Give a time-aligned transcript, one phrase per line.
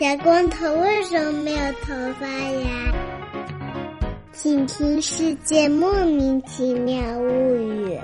[0.00, 2.92] 小光头为什么没有头发呀？
[4.32, 7.96] 请听《世界莫名其妙物语》。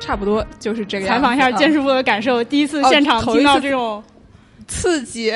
[0.00, 1.22] 差不多就是这个样采。
[1.22, 4.02] 访一下建筑师傅的感受，第一次哦现场听到这种，
[4.66, 5.32] 刺激，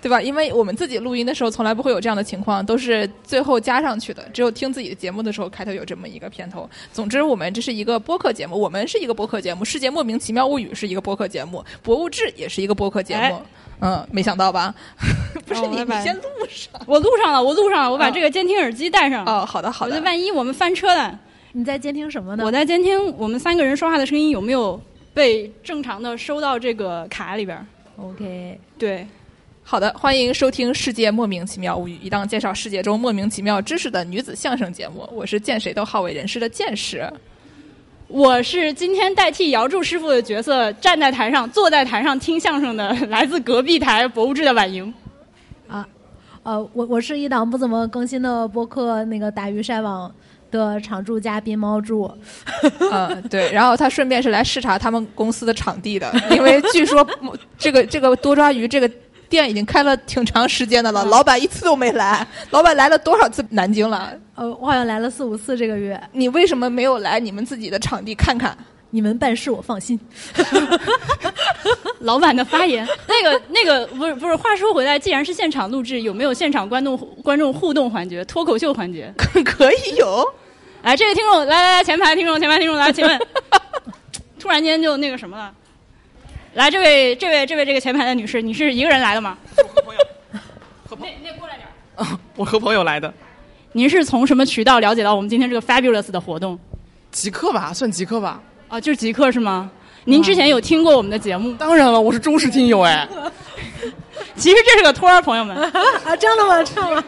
[0.00, 0.20] 对吧？
[0.20, 4.22] 因为我们自己录音的时候从来不会有这样的情况，都是最后加上去的。
[4.32, 6.68] 只有听自己的节目的时候，开头有这么一个片头。
[6.92, 13.22] 总之，我们这是一个播客节目，我们是一个播客节目，《世界莫名其妙物语》是一个播客节目，《博物志》也是一个播客节目。
[13.22, 13.42] 哎
[13.82, 14.74] 嗯，没想到吧？
[15.46, 16.70] 不是你，先录上。
[16.84, 19.24] 我录上了，我录上了，我把嗯这个监听耳机带上。
[19.24, 19.98] 哦，好的，好的。
[20.02, 21.18] 万一我们翻车了，
[21.52, 22.44] 你在监听什么呢？
[22.44, 24.78] 我在监听我们三个人说话的声音有没有
[25.14, 27.64] 被正常的收到这个卡里边儿。
[27.96, 29.06] OK，对，
[29.70, 35.08] 好的，欢迎收听《世界莫名其妙物语》，一档介绍世界中莫名其妙知识的女子相声节目。
[35.12, 37.08] 我是见谁都好为人师的见识。
[38.08, 44.92] 我是今天代替姚柱师傅的角色，站在台上、坐在台上听相声的，来自隔壁台博物志的婉莹。
[45.68, 45.86] 啊，
[46.42, 50.12] 呃，我我是一档不怎么更新的播客，那个打鱼晒网
[50.50, 52.10] 的常驻嘉宾猫柱。
[52.90, 57.06] 嗯， 对，然后他顺便是来视察他们公司的场地的，因为据说
[57.56, 58.90] 这个这个多抓鱼这个
[59.30, 62.26] 店已经开了挺长时间的了，老板一次都没来。
[62.50, 64.12] 老板来了多少次南京了？
[64.34, 68.54] 呃，我好像来了四五次这个月，你为什么没有来你们自己的场地看看？
[68.90, 69.98] 你们办事我放心。
[72.00, 74.34] 老板的发言，那个那个不是不是。
[74.34, 79.14] 话说回来，既然是现场录制，有没有现场观众观众互动环节、脱口秀环节？
[79.44, 80.26] 可以有。
[80.82, 83.20] 来，这位听众，来来来，前排听众，前排听众，来，请问，
[84.40, 85.52] 突然间就那个什么了？
[86.54, 89.38] 来，这位这位这位这个前排的女士，你是一个人来的吗？
[90.88, 92.18] 和朋友那那过来点儿。
[92.34, 93.12] 我和朋友来的，
[93.72, 96.58] 您是从什么渠道了解到我们今天这个 fabulous 的活动？
[97.12, 98.42] 极客吧，算极客吧。
[98.68, 99.70] 啊，就是极客是吗？
[100.04, 101.52] 您之前有听过我们的节目？
[101.54, 103.08] 当然了，我是忠实听友哎。
[104.36, 105.56] 其实这是个托儿，朋友们。
[106.04, 106.64] 啊，这样的吗？
[106.64, 107.04] 这样吗？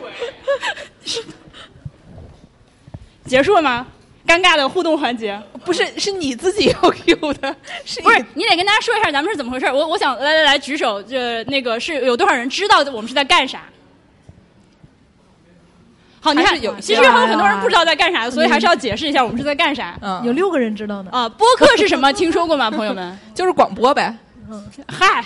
[3.25, 3.87] 结束了吗？
[4.27, 9.67] 尴尬的互动环节，不是，是你自己要 Q 的，是不是你得跟大家说一下咱们是怎么回事。
[9.67, 13.63] 我我想来来来举手，这那个是有多少人知道我们是在干啥？
[16.21, 19.99] 好，你看有，其实还有很多人不知道在干啥，所以还是要解释一下我们是在干啥。
[20.01, 21.11] 嗯，有六个人知道的。
[21.11, 22.13] 啊，播客是什么？
[22.13, 23.19] 听说过吗，朋友们？
[23.35, 24.17] 就是广播呗，
[24.87, 25.25] 嗨，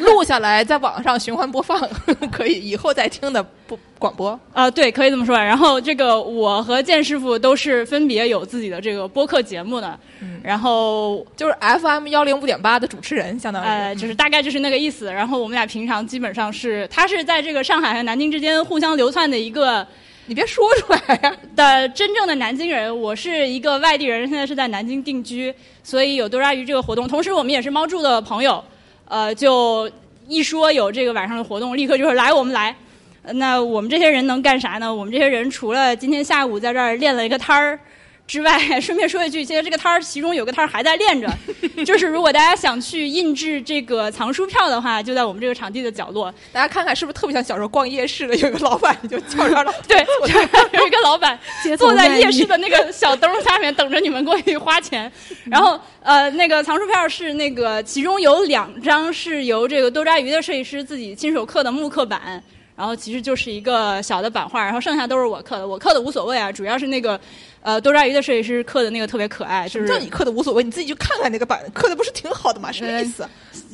[0.00, 1.80] 录下来在网上循环播放，
[2.30, 4.38] 可以以后再听的播广播。
[4.52, 5.36] 啊，对，可以这么说。
[5.36, 9.98] 然后这个我和建师傅都是分别有自己的这个播客节目的，
[10.42, 15.12] 然后就是 FM 幺零五点八的主持人，相当于、呃，就是大概就是那个意思。
[15.12, 19.86] 然后我们俩平常基本上是，他是在这个上海和南京之间互相流窜的一个
[20.26, 22.96] 你别说出来呀、的真正的南京人。
[23.00, 25.52] 我是一个外地人，现在是在南京定居，
[25.82, 27.08] 所以有多抓鱼这个活动。
[27.08, 28.62] 同时，我们也是猫住的朋友，
[29.06, 29.90] 呃，就
[30.26, 32.74] 一说有这个晚上的活动，立刻就是来，我们来。
[33.32, 34.94] 那我们这些人能干啥呢？
[34.94, 37.78] 我们这些人除了今天下午在这儿练了一个摊儿。
[38.26, 41.28] 之外， 顺便说一句，现在这个摊儿其中有个摊儿还在练着，
[41.84, 46.32] 就是如果大家想去印制这个藏书票的话，就在我们这个场地的角落。
[46.50, 49.98] 大家看看是不是特别像小时候逛夜市的，有一个老板你就叫上了，对，
[50.72, 51.38] 有一个老板
[51.78, 55.10] 坐在夜市的那个小灯下面等着你们过去花钱。
[55.44, 62.42] 然后呃，那个藏书票是那个其中有两张是由这个多抓鱼的设计师自己亲手刻的木刻板。
[62.76, 65.64] 然后其实就是一个小的版画，然后剩下都是我刻的。
[65.68, 67.18] 我刻的无所谓啊，主要是那个，
[67.64, 72.70] 呃，多抓鱼的设计师刻的那个特别可爱，就是让你刻的无所谓，你自己去看看那个版，刻的不是挺好的吗？
[72.70, 73.26] 什么意思？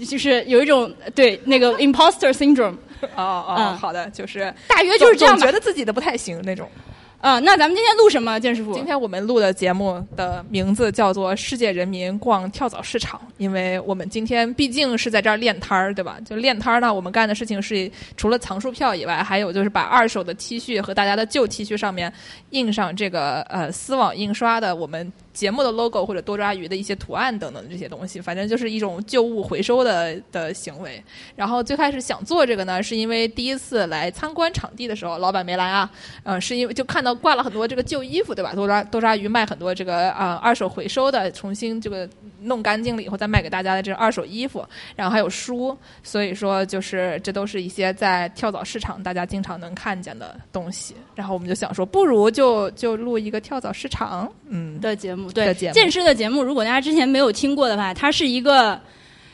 [0.09, 2.77] 就是有一种对那个 imposter syndrome，
[3.17, 5.51] 哦哦，嗯好的，就是大约就是这样觉。
[5.51, 6.71] 得自己的不太行那种。
[7.21, 8.73] 啊、那咱们今天录什么，建师傅？
[8.73, 16.19] 今天我们录的节目的名字叫做《世界人民逛跳蚤市场》，因为我们今天毕竟是在这儿练摊儿，对吧？
[16.25, 22.11] 就练摊儿呢，我们干的事情是除了藏书票以外，还有就是把二手的 T 恤和大家的旧 T 恤上面
[22.51, 31.03] 印上这个呃丝网印刷的我们节目的 logo 或者多抓鱼的一些图案等等这些东西，反正就是一种旧物回收的的行为。
[31.37, 35.91] 然后最开始想做这个呢，是因为第一次来参观场地的时候，老板没来啊，
[36.25, 38.53] 呃，是因为就看到挂了很多这个旧衣服，对吧？
[38.55, 42.09] 多抓多抓鱼卖很多这个啊、呃二手回收的，重新这个
[42.43, 44.67] 弄干净了以后再卖给大家的这二手衣服，
[44.97, 50.95] 然后还有书，所以说就是这都是一些在跳蚤市场大家经常能看见的东西。
[51.15, 58.81] 然后我们就想说，不如就就录一个跳蚤市场，嗯，的节目，对的节目剑师的节目，如果大家之前没有听过的话，它是一个，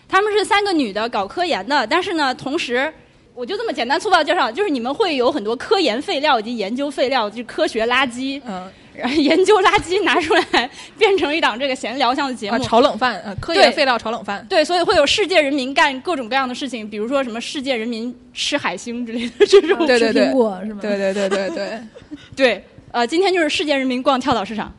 [0.08, 2.92] 他们是三个女的搞科研的，但是呢，同时。
[3.34, 8.40] 我就这么简单粗暴地介绍，就是你们会有很多科研废料以及研究废料，就是科学垃圾。
[8.46, 12.64] 嗯，然后研究垃圾拿出来变成一档这个闲聊向的节啊，目。
[12.64, 14.42] 炒冷饭，啊，科研废料炒冷饭。
[14.48, 19.86] 对，所以会有世界人民干各种各样的事情，比如说什么世界人民吃海星之类的这种。
[19.86, 20.78] 对对对吃苹果是吗？
[20.80, 21.80] 对对对对对，
[22.34, 24.74] 对，呃，今天就是世界人民逛跳蚤市场。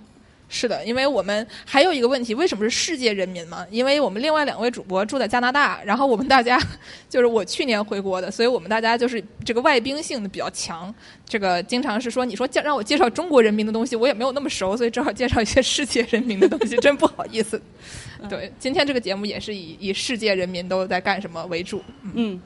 [0.49, 3.65] 是的，因为我们还有一个问题，为什么是世界人民嘛？
[3.69, 6.57] 因为我们另外两位主播住在加拿大，然后我们大家
[7.09, 10.93] 就是我去年回国的，所以我们大家就是这个外宾性的比较强。
[11.25, 17.61] 这个经常是说，你说介让我介绍中国人民的东西，我也没有那么熟，所以只好介绍一些世界人民的东西，真不好意思。
[18.29, 21.83] 对，今天这个节目也是以以世界人民都在干什么为主，
[22.13, 22.41] 嗯，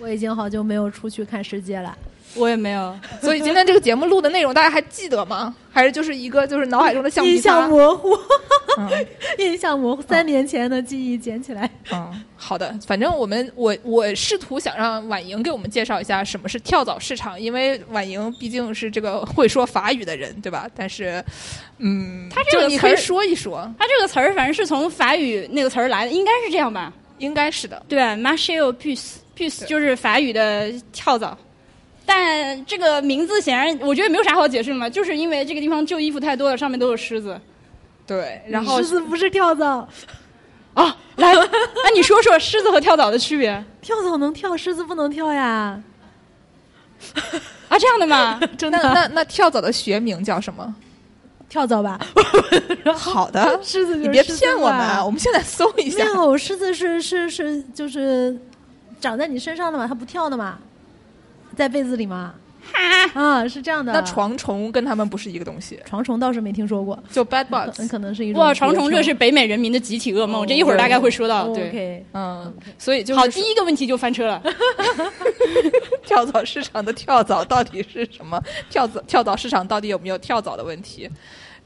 [0.00, 1.96] 我已经好久没有出去看世界了。
[2.36, 2.96] 我也没有。
[3.20, 5.52] 所以今天这个节目录的内容大家还记得吗？
[5.72, 7.68] 还是就是一个就是脑海中的橡皮印象？
[7.68, 8.16] 模糊，
[8.78, 8.88] 嗯
[9.38, 11.68] 印象模糊，三年前的记忆捡起来。
[11.92, 20.68] 嗯，好的，反正我们我我试图想让婉莹给我们介绍一下什么是跳蚤市场，因为婉莹毕竟是这个会说法语的人，对吧？
[20.76, 21.22] 但是，
[21.78, 26.92] 嗯，他这个就你可以词儿说一说，它这个词儿反正是从法语那个词儿来的，应该是这样吧？
[27.18, 27.82] 应该是的。
[27.88, 28.72] 对 m a r c h e au
[29.48, 31.36] 就是法语的跳蚤。
[32.04, 37.40] 但这个名字显然，我觉得没有啥好解释的嘛，就是因为这个地方旧衣服太多了，上面都有虱子。
[38.06, 39.88] 对，然后狮子不是跳蚤，
[40.74, 45.80] 啊，来，那你说说狮子和跳蚤的区别跳蚤能跳，狮子不能跳呀。
[47.68, 47.78] 啊？
[47.78, 48.40] 这样的吗？
[48.62, 50.74] 那那那跳蚤的学名叫什么？
[51.48, 51.98] 跳蚤吧，
[52.94, 56.10] 好的，狮子就是你别骗我们我们现在搜一下没。
[56.10, 58.36] 有，狮子是是是就是
[59.00, 60.58] 长在你身上的嘛，它不跳的嘛，
[61.56, 62.34] 在被子里嘛。
[63.14, 63.90] 啊，是这样的。
[63.90, 67.88] 那床虫跟他们不是一个东西，床虫倒是没听说过，就 bed bugs，。
[67.88, 71.48] 可能是一种哇，床虫这是北美人民的集体噩梦，这一会儿大概会说到。
[71.54, 74.40] 对，OK，嗯，所以就是好，第一个问题就翻车了。
[76.04, 78.40] 跳蚤市场的跳蚤到底是什么？
[78.68, 81.10] 跳蚤跳蚤市场到底有没有跳蚤的问题？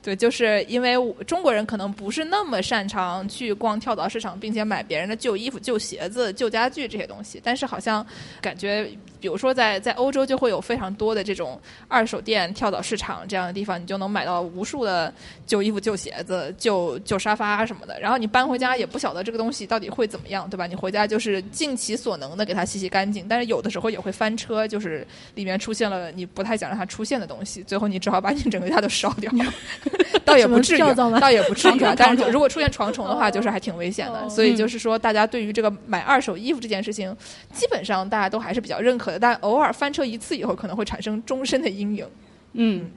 [0.04, 0.94] 对，就是因为
[1.26, 7.40] 中国人可能不是那么擅长去逛跳蚤市场，并且买别人的旧衣服、旧鞋子、旧家具这些东西。
[7.42, 8.06] 但是好像
[8.42, 8.86] 感觉，
[9.24, 15.10] 比如说在在欧洲就会有非常多的这种二手店、跳蚤市场这样的地方，你就能买到无数的
[15.46, 17.98] 旧衣服、旧鞋子、旧旧沙发什么的。
[17.98, 20.66] 然后你搬回家也不晓得这个东西到底会怎么样，对吧？
[20.66, 29.32] 你回家就是尽其所能的给它洗洗干净，但是有的时候也会翻车，就是里面出现了你不太想让它出现的东西，最后你只好把你整个家都烧掉。
[30.26, 30.80] 倒也不至于
[31.18, 31.94] 倒也不至于啊。
[31.96, 34.20] 但是如果出现床虫的话，就是还挺危险的。
[34.20, 37.16] 哦所以就是说，大家对于这个买二手衣服这件事情，
[37.54, 39.20] 基本上大家都还是比较认可的。
[39.20, 42.06] 但偶尔翻车一次以后，可能会产生终身的阴影。
[42.54, 42.90] 嗯，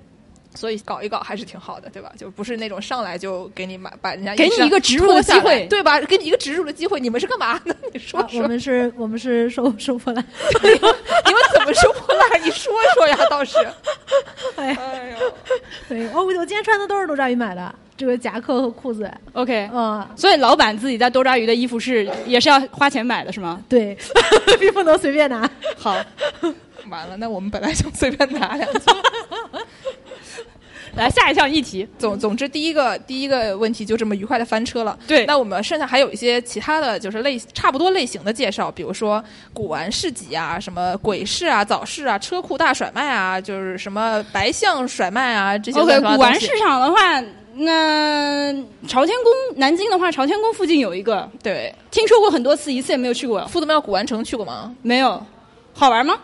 [0.57, 2.11] 所以搞一搞还是挺好的，对吧？
[2.17, 5.99] 就不是那种上来就给你买把人家给你一个植入的机会对吧？
[6.01, 7.75] 给你一个植入的机会，你们是干嘛呢？
[7.93, 10.25] 你说啊，我们是，我们是收收破烂。
[10.63, 12.41] 你们怎么收破烂？
[12.43, 13.57] 你说说呀，倒是。
[14.57, 15.33] 哎呀，哎呦，
[15.87, 19.11] 对，哦，我今天穿的都是多抓鱼买的，这个夹克和裤子。
[19.33, 19.69] OK。
[19.71, 23.61] 嗯，所以老板自己在多抓鱼的衣服是也是要花钱买的，是吗？
[23.69, 23.95] 对，
[24.59, 25.47] 并不能随便拿。
[25.77, 25.95] 好，
[26.89, 28.81] 完了，那我们本来想随便拿两件。
[30.97, 31.87] 来下一项议题。
[31.97, 34.97] 总总之，第一个第一个问题就这么愉快的翻车了。
[35.07, 39.23] 对那我们剩下还有一些其他的就是类差不多类型的介绍，比如说
[39.53, 47.23] 古玩市集啊，什么鬼市啊、早市啊、车库大甩卖啊，就是什么白象甩卖啊这些 OK，古玩市场的话，
[47.53, 48.53] 那
[48.87, 53.45] 朝天宫，南京的话，朝天宫附近有一个，对，听说过很多次，一次也没有去过。
[53.47, 54.75] 夫子庙古玩城去过吗？
[54.81, 55.23] 没有，
[55.73, 56.15] 好玩吗？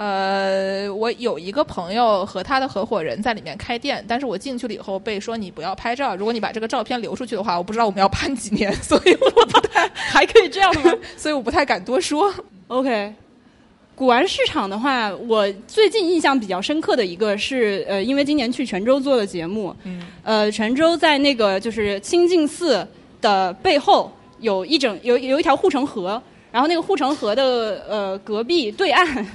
[0.00, 12.32] 呃，我有一个朋友和他的合伙人在里面开店，但是我进去了以后被说你不要拍照，如果你把这个照片流出去的话，我不知道我们要判几年，所以我不太还可以这样的吗 所以我不太敢多说。
[12.68, 13.12] ？OK。
[13.94, 22.88] 古玩市场的话，我最近印象比较深刻的一个是，呃，因为今年去泉州做的节目，嗯，呃，泉州在那个就是清净寺
[23.20, 29.26] 的背后有一整有有一条护城河，然后那个护城河的呃隔壁对岸，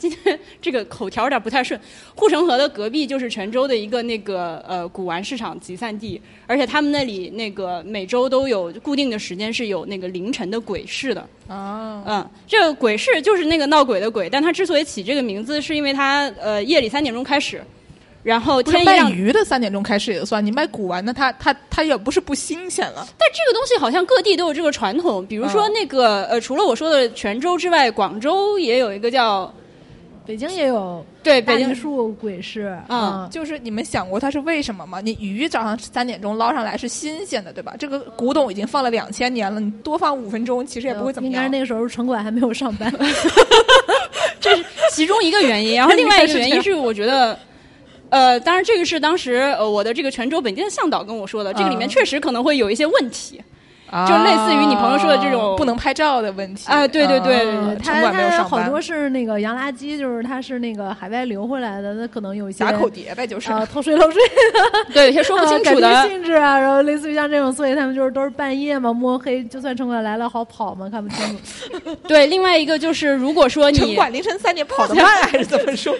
[0.00, 1.78] 今天这个口条有点不太顺。
[2.14, 11.20] 护城河的隔壁就是泉州的一个那个呃古玩市场集散地，而且他们那里那个每周都有固定的时间是有那个凌晨的鬼市的。
[11.46, 17.62] 啊，嗯，这个鬼市就是那个闹鬼的鬼，但它之所以起这个名字，是因为它呃夜里三点钟开始，
[18.22, 19.12] 然后天一亮。
[19.12, 23.06] 鱼的三点钟开始也算，你卖古玩的，它它它也不是不新鲜了。
[23.18, 29.52] 但这个东西好像各地都有这个传统，比如说嗯那个、呃，除了我说的泉州之外，广州也有一个叫
[30.26, 35.00] 北京也有对北京梨树鬼市，嗯就是你们想过它是为什么吗？
[35.00, 37.74] 你鱼早上三点钟捞上来是新鲜的，对吧？
[37.78, 41.32] 这个古董已经放了两千年了，你多放五分钟其实也不会怎么样。
[41.32, 42.92] 应该是那个时候城管还没有上班。
[44.40, 47.38] 这是其中一个原因，然后另外一个原因 是我觉得。
[48.10, 53.40] 呃，当然这个是当时呃我的这个泉州本地的向导跟我说的，这个里面嗯确实可能会有一些问题。
[54.06, 63.50] 就类似于你朋友说的这种啊不能拍照的问题啊对对对啊它城管没有它好，多是那个洋垃圾，就是他是那个海外流回来的，那可能有一些打口碟呗，就是。
[63.50, 64.20] 啊偷税漏税
[64.94, 66.08] 对，有些说不清楚的觉。
[66.08, 71.94] 性质啊，然后类似于像这种，所以他们就是都是半夜嘛，摸黑，就算城管来了，好跑嘛，看不清楚。
[72.08, 75.94] 对，另外一个就是如果说城你管凌晨三点跑得慢，还是怎么说？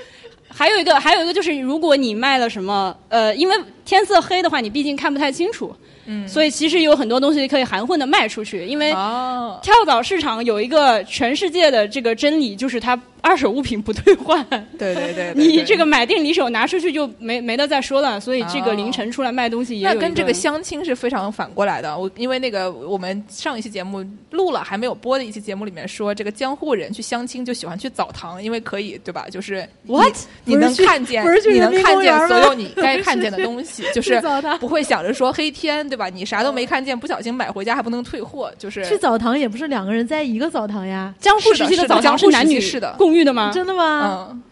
[0.48, 5.74] 还有一个，还有一个就是，如果你卖了什么，呃，因为天色黑的话，你毕竟看不太清楚，
[6.06, 8.64] 嗯，所以其实有很多东西可以含混的卖出去。
[8.66, 14.44] 因为哦，跳蚤市场有一个全世界的这个真理，就是它二手物品不退换。
[14.78, 21.96] 对 对对，对你对这个买定离手拿出去就没没得再说了，所以这个哦凌晨出来卖东西也那跟这个相亲是非常反过来的。
[21.98, 29.26] 我因为那个我们上一期节目录了还没有播的一期节目里面说，这个江户人去相亲就喜欢去澡堂，因为可以对吧？
[29.30, 30.14] 就是 What？
[30.44, 34.22] 你能看见你能看见所有你该 看见的东西，就是
[34.60, 36.08] 不会想着说黑天对吧？
[36.08, 43.50] 你啥都没看见，不小心买回家还不能退货，就是去澡堂也不是两个人在一个澡堂呀，江户时期的澡堂江户男女时期是的共浴的吗？
[43.52, 44.28] 真的吗？
[44.30, 44.42] 嗯。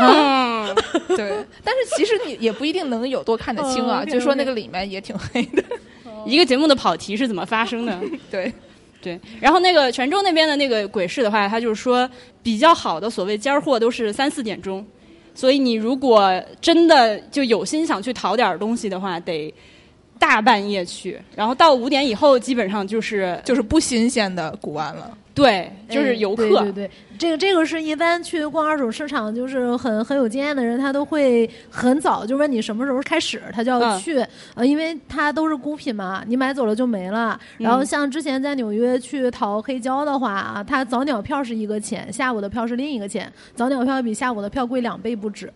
[0.00, 0.74] 嗯，
[1.16, 5.62] 对，但是其实你也不一定能有多看得清啊，就说那个里面也挺黑的。
[6.24, 7.98] 一个节目的跑题是怎么发生的？
[8.30, 8.52] 对，
[9.02, 12.08] 对，然后那个泉州那边的那个鬼市的话，他就是说
[12.40, 14.86] 比较好的所谓尖儿货都是三四点钟，
[15.34, 19.52] 所以你如果真的就有心想去淘点儿东西的话，得
[20.20, 25.16] 大半夜去，然后到五点以后基本上就是就是不新鲜的古玩了。
[25.32, 26.44] 对，就是游客。
[26.44, 34.18] 哎对对对，这个这个是一般去逛二手市场，就是很很有经验的人，他都会很早就问你什么时候开始，他就要嗯去，
[34.54, 37.40] 呃，因为它都是孤品嘛，你买走了就没了。
[37.56, 45.50] 然后嗯像之前在纽约去淘黑胶的话啊，它早鸟票是一个钱，下午的票是另一个钱，早鸟票比下午的票贵两倍不止。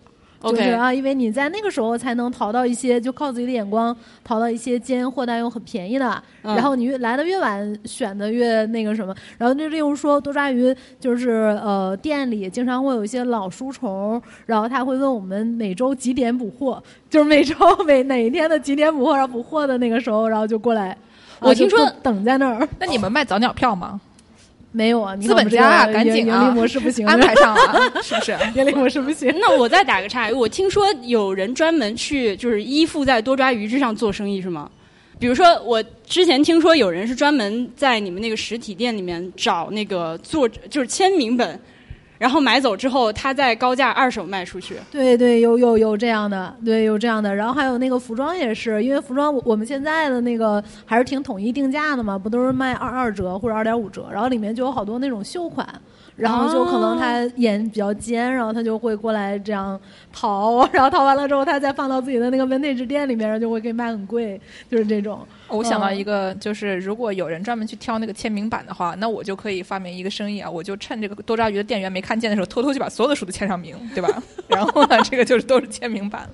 [0.51, 6.23] 就是啊，因为你在那个时候才能淘到一些，就靠自己的眼光淘到一些尖货，但又很便宜的。
[6.43, 9.15] 嗯然后你越来的越晚，选的越那个什么。
[9.39, 17.55] 然后就例如说多抓鱼，就是呃店里经常会有一些老书虫，然后他会问我们每周几点补货，就是每周
[17.87, 20.97] 每哪一天的几点补货，然后补货的那个时候，然后就过来。
[21.41, 24.01] 我听说等在那儿，那你们卖早鸟票吗？
[24.77, 26.43] 没有啊，资本家啊，赶紧啊！
[26.43, 28.37] 盈利模式不行，安排上啊， 是不是？
[28.59, 29.33] 盈利模式不行。
[29.39, 34.69] 那我再打个岔，我听说有人专门去就是依附在多抓鱼之上做生意是吗？
[35.17, 41.59] 比如说，我之前听说有人是专门在你们那个实体店里面找那个作者，就是签名本，
[42.19, 44.77] 然后买走之后，他再高价二手卖出去。
[44.91, 47.35] 对对，有有有这样的，对有这样的。
[47.35, 55.69] 然后还有那个服装也是，因为服装我们现在的那个还是挺统一定价的嘛，不都是卖二二折或者二点五折，然后里面就有好多那种秀款。
[56.17, 59.79] 然后就可能他眼比较尖，然后他就会过来这样
[60.13, 64.41] 淘， 然后淘完了之后，他再放到自己的那个 vintage 店里面，然后就会给你卖很贵，
[64.71, 65.27] 就是这种。
[65.49, 74.23] 我想到一个，就是如果有人专门去挑那个签名版的话，那我就可以发明一个生意啊，我就趁这个多抓鱼的店员没看见的时候，偷偷去把所有的书都签上名，对吧？
[74.49, 76.29] 然后呢，这个就是都是签名版。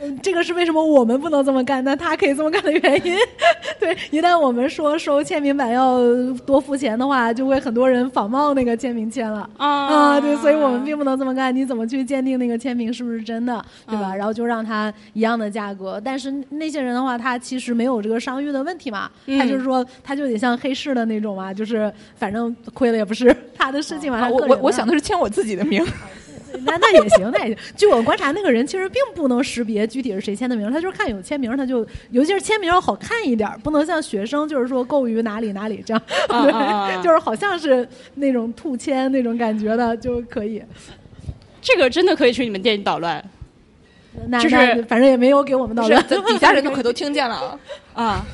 [0.00, 3.16] 嗯，这个是为什么我们不能这么干，但他可以这么干的原因。
[3.78, 5.98] 对，一旦我们说收签名版要
[6.46, 9.48] 多付钱的话，就会很多人仿冒那个签名签了。
[9.56, 11.54] 啊啊，对，所以我们并不能这么干。
[11.54, 14.14] 你怎么去鉴定那个签名是不是真的，对吧？
[14.14, 24.18] 嗯然后就让他一样的价格，但是那些人的话，他其实没有这个商誉的问题嘛，嗯他就是说，他就得像黑市的那种嘛，就是反正亏了也不是 他的事情嘛。
[24.18, 25.84] 啊我我我想的是签我自己的名。
[26.62, 27.56] 那那也行，那也行。
[27.76, 40.62] 据我观察，那个人其实并不能识别具体是谁签的名，他就是看有签名，他就尤其是签名要好看一点儿，不能像学生就是说购于哪里哪里这样，对， 就是好像是那种兔签那种感觉的就可以。
[41.60, 43.24] 这个真的可以去你们店里捣乱
[44.28, 47.58] 那就是那反正也没有给我们捣乱，， 底下人都可都听见了
[47.94, 48.24] 啊！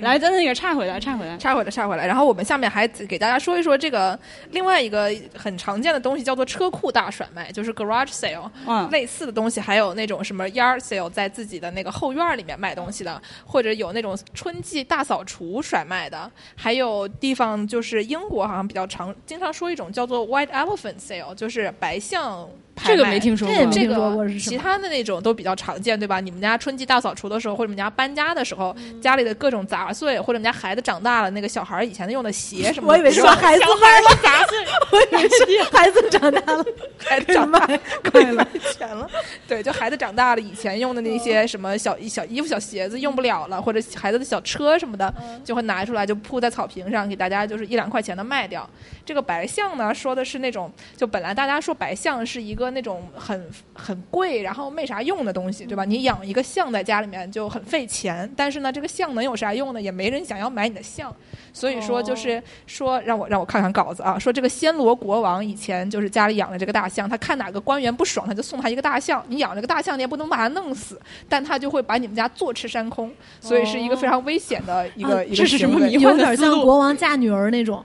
[0.00, 0.04] 啊！
[0.04, 1.36] 来，咱那个岔回来，岔回来。
[1.36, 2.06] 岔回来，岔回来。
[2.06, 4.18] 然后我们下面还给大家说一说这个
[4.50, 8.50] 另外一个很常见的东西，叫做车库大甩卖，就是 garage sale。
[8.66, 22.48] 嗯类似的东西还有那种什么 yard sale，在自己的那个后院里面卖东西的，或者有那种春季大扫除甩卖的，还有地方就是英国好像比较常经常说一种叫做 white elephant sale，就是白象。
[22.84, 26.20] 这个没听说过这个其他的那种都比较常见，对吧？
[26.20, 34.58] 你们家春季大扫除的时候，或者你们家搬家的时候，家里的各种杂碎，或者你们家孩子长大了，那个小孩儿以前用的鞋什么的，我以为是是吧孩子卖了杂碎，
[34.92, 36.64] 我以为是 孩子长大了，
[36.98, 38.46] 孩子长大卖快了。
[38.74, 39.08] 钱了。
[39.46, 45.12] 对，就孩子长大了，以前用的那些什么小小衣服、小鞋子用不了了，或者孩子的小车什么的，
[45.44, 48.68] 就会拿出来就铺在草坪上，给大家就是一两块钱的卖掉。
[49.04, 55.84] 这个白象呢，说的是那种，就本来大家说白象是一个个那种很很贵，然后没啥用的东西，对吧？
[55.84, 59.82] 你养一个象在家里面就很费钱，但是呢，这个象能有啥用呢？
[59.82, 61.14] 也没人想要买你的象，
[61.52, 69.24] 所以说就是说，让我让我看看稿子啊，说这个暹罗国王以前就是家里养了这个大象，他看哪个官员不爽，他就送他一个大象。
[69.28, 73.10] 你养这个大象，你也不能把它弄死，但他就会把你们家坐吃山空，
[73.40, 77.84] 所以是一个非常危险的一个、一个这是什么行为有点像国王嫁女儿那种。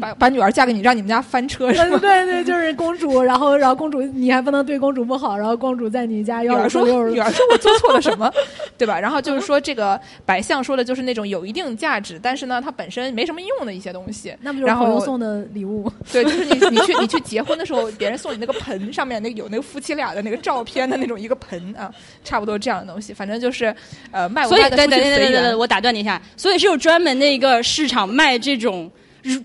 [0.00, 1.98] 把把女儿嫁给你，让你们家翻车是对吗？
[2.02, 8.32] 对对，就是公主，然后然后公主你还不能对公主不好，然后公主在你家要女儿说：“女儿说我做错了什么，
[8.78, 14.34] 对吧？”然后就是说，这个白象说的就是那种有一定价值，但是呢，它本身没什么用的一些东西。
[14.40, 15.90] 那不就是然后朋友送的礼物？
[16.12, 21.92] 对，就是你你去你去结婚的时候，别人送你那个盆，上面那个有那个夫妻俩的那个照片的那种一个盆啊，
[22.24, 23.12] 差不多这样的东西。
[23.12, 23.74] 反正就是
[24.10, 28.90] 呃，卖不所以对对对对对对，我打断你一下，所以是有专门的一个市场卖这种如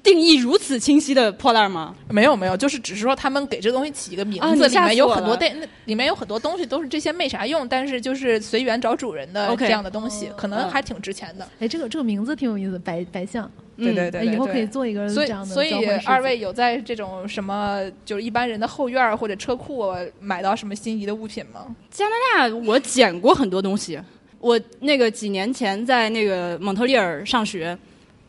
[0.02, 1.96] 定义如此清晰的破烂吗？
[2.10, 11.48] 没有没有，就是只是说他们给这个东西起一个名字，里面有很多对，那里面有很多东西都是这些没啥用，但是就是随缘找主人的这样的东西，可能嗯还挺值钱的。
[11.60, 21.68] 哎，这个这个名字挺有意思，白白象，对对对哎以后可以做一个这样的所以所以二位有在这种什么就是一般人的后院儿或者车库买到什么心仪的物品吗？
[21.92, 24.00] 加拿大我捡过很多东西。
[24.40, 27.76] 我那个几年前在那个蒙特利尔上学，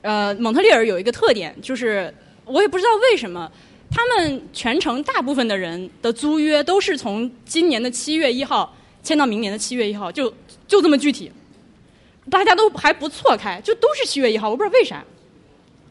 [0.03, 2.13] 呃，蒙特利尔有一个特点，就是
[2.45, 3.51] 我也不知道为什么，
[3.91, 10.33] 他们全城大部分的人的租约都是从今年的七月一号签到明年的七月一号，就
[10.67, 11.31] 就这么具体，
[12.31, 15.05] 大家都还不错开，就都是七月一号，我不知道为啥，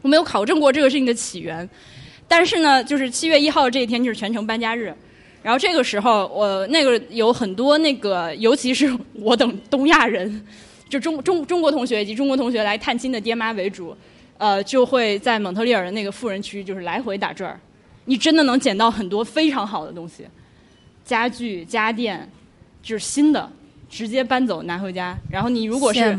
[0.02, 1.68] 我没有考证过这个事情的起源，
[2.26, 4.94] 但是呢，就是七月一号这一天就是全城搬家日。
[5.40, 10.44] 然后这个时候，我那个有很多那个，尤其是我等东亚人，
[10.88, 13.96] 就中中中国同学以及中国同学来探亲的爹妈为主，
[14.38, 17.60] 呃，就会在蒙特利尔的那个富人区，就是来回打转儿。
[18.06, 20.24] 你真的能捡到很多非常好的东西，
[21.04, 22.26] 家具、家电，
[22.82, 23.50] 就是新的，
[23.90, 25.16] 直接搬走拿回家。
[25.30, 26.18] 然后你如果是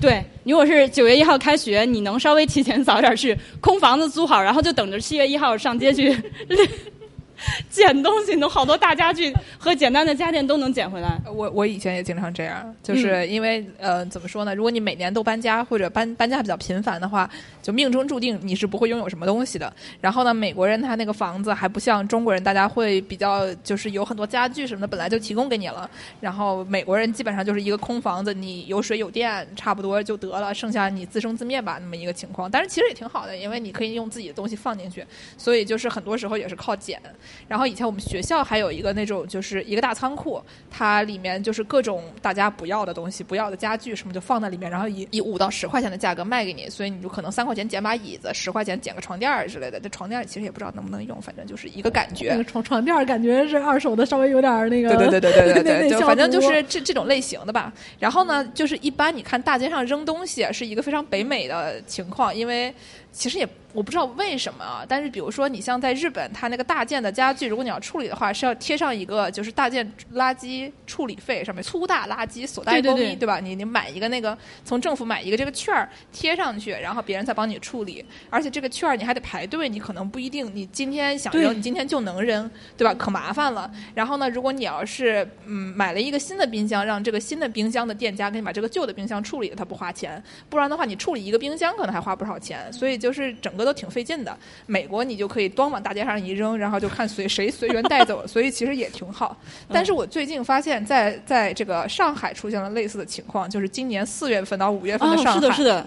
[0.00, 6.16] 对，如果是九月一号开学，你能稍微提前早点去，空房子租好，然后就等着七月一号上街去
[7.70, 11.20] 捡东西，能好多大家具和简单的家电都能捡回来。
[11.26, 14.54] 我我以前也经常这样，就是因为、呃怎么说呢？
[14.54, 17.28] 如果你每年都搬家或者搬搬家比较频繁的话，
[17.62, 19.72] 就命中注定你是不会拥有什么东西的。
[20.00, 25.88] 然后呢，美国人他那个房子还不像中国人，大家会比较就是有很多家具什么的本来就提供给你了。
[26.20, 32.50] 然后美国人基本上就是一个空房子，你有水有电差不多就得了，剩下你自生自灭吧那么一个情况。
[32.50, 35.04] 但是其实也挺好的，因为你可以用自己的东西放进去，
[35.38, 37.00] 所以就是很多时候也是靠捡。
[37.48, 40.40] 然后以前我们学校还有一个那种就是一个大仓库，
[40.70, 49.80] 它里面就是各种大家不要的东西、不要的家具什么就放在里面，然后以以五到十块钱的价格卖给你，所以你就可能三块钱捡把椅子，十块钱捡个床垫儿之类的。
[49.80, 52.36] 这床垫儿其实也不知道能不能用，反正就是一个感觉那。
[52.36, 54.96] 个床床垫儿感觉是二手的，稍微有点那个。
[54.96, 57.72] 对对对对对对对，就反正就是这这种类型的吧。
[57.98, 62.72] 然后呢，就是一般你看大街上扔东西是一个非常北美的情况，因为
[63.12, 73.38] 其实也我不知道为什么啊，但是比如说你像在日本，它那个大件的家具，如果你要处理的话，是要贴上一个就是大件垃圾处理费上面粗大垃圾所带公益，对对对吧？
[73.40, 82.92] 你你买一个那个从政府买一个这个券儿贴上去，然后别人再帮你处理，而且这个券儿你还得排队，你可能不一定你今天想扔，你今天就能扔，对吧？
[82.94, 83.70] 可麻烦了。
[83.94, 94.36] 然后呢，如果你要是嗯买了一个新的冰箱，让这个新的冰箱的店家给你把这个旧的冰箱处理了，它不花钱，不然的话你处理一个冰箱可能还花不少钱，所以就是整个都挺费劲的。
[94.66, 99.36] 美国你就可以端往大街上一扔，然后就看随谁随缘带走，所以其实也挺好。
[99.70, 105.86] 但是我最近发现在，在这个上海出现了类似的情况，就是今年四月份到五月份的上海，是的，是的，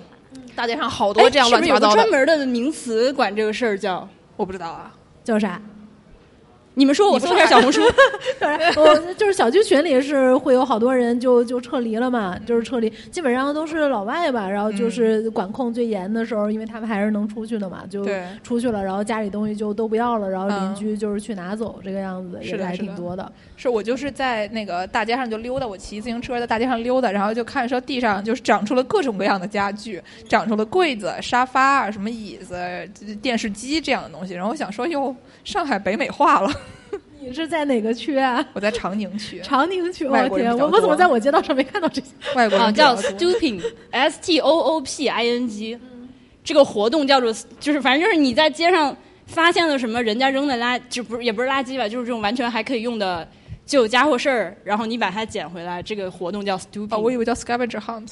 [0.56, 4.08] 大街上好多这样哎乱七八糟的是不是专，门的名词管这个事儿叫？
[4.36, 4.94] 我不知道啊。
[5.24, 5.62] 叫啥？
[6.76, 7.82] 你们说，我搜一下小 红书。
[8.76, 18.06] 我就是小区群里是会有好多人就就撤离了嘛，就是撤离，基本上都是老外吧，然后就是管控最严的时候，因为他们还是能出去的嘛，就
[18.44, 23.32] 出去了，然后家里东西就都不要了，然后邻嗯居就是去拿走，这个样子也还是的是的挺多的。
[23.56, 32.58] 是我就是在那个大街上就溜达，我骑自行车在大街上溜达，然后就看说地上就是长出了各种各样的家具，长出了柜子、沙发啊、什么椅子、
[33.22, 34.34] 电视机这样的东西。
[34.34, 36.52] 然后我想说，哟，上海北美化了。
[37.26, 38.46] 你是在哪个区啊？
[38.54, 42.08] 我在长宁区， 长宁区，外我天，我我怎么在我街道上没看到这些？
[42.32, 45.80] 啊， 外国人比叫 stooping，S T O O P I N G，
[46.44, 53.28] 这个活动叫做就是反正就是你在街上发现了什么人家扔的垃，就不是也不是垃圾吧，就是这种完全还可以用的
[53.66, 56.96] 旧家伙事儿，然后你把它捡回来，这个活动叫 stooping。
[56.96, 58.10] 哦，我以为叫 scavenger hunt，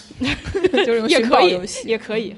[0.85, 1.87] 就是用也寻可以宝游戏。
[1.87, 2.35] 也可以。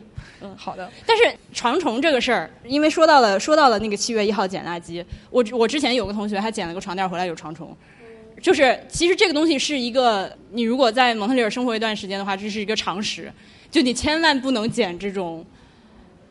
[0.57, 7.75] 好的，但是床虫这个事儿，因为说到了说到了那个七月一号捡垃圾，我我之前有个同学还捡了个床垫回来有床虫，
[8.41, 13.31] 就是其实这个东西是一个你如果在蒙特利尔生活一段时间的话，这是一个常识，
[13.69, 15.45] 就你千万不能捡这种。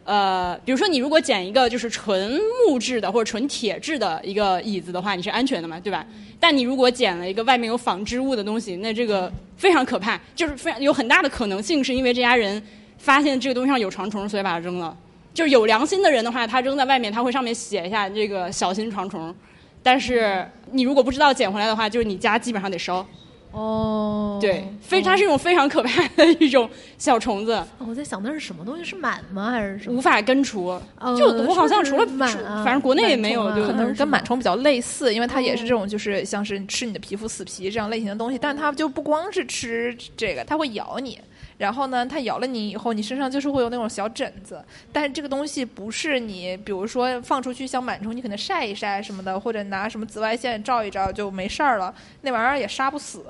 [0.04, 6.04] 呃，比如说你如果捡一个就是纯木质的或者纯铁质的一个椅子的话，你是安全的嘛，对吧？
[6.40, 12.60] 但你如果捡了一个外面有纺织物的东西，那这个非常可怕，就是非常有很大的可能性是因为这家人
[13.02, 14.96] 发现这个东西上有床虫，所以把它扔了。
[15.34, 19.34] 就是有良心的人的话，他扔在外面，他会上面写一下这个小心床虫。
[19.82, 23.04] 但是你如果不知道捡回来的话，就是你家基本上得烧。
[23.50, 28.84] 哦，对，非它是一种非常可怕的一种小虫子，我在想那是什么东西？
[28.84, 29.50] 是螨吗？
[29.50, 29.98] 还是什么？
[29.98, 30.80] 无法根除。
[30.98, 41.18] 呃就我好像除了螨啊反正国内也没有，就可能跟螨虫比较类似，因为它也是这种，就是像是吃你的皮肤死皮这样类型的东西，但它就不光是吃这个，它会咬你。
[41.58, 44.64] 然后呢，它咬了你以后，你身上就是会有那种小疹子。
[44.92, 51.94] 但是这个东西不是你，比如说放出去像螨虫，你可能晒一晒什么的，或者拿什么紫外线照一照就没事儿了。
[52.22, 53.24] 那玩意儿也杀不死，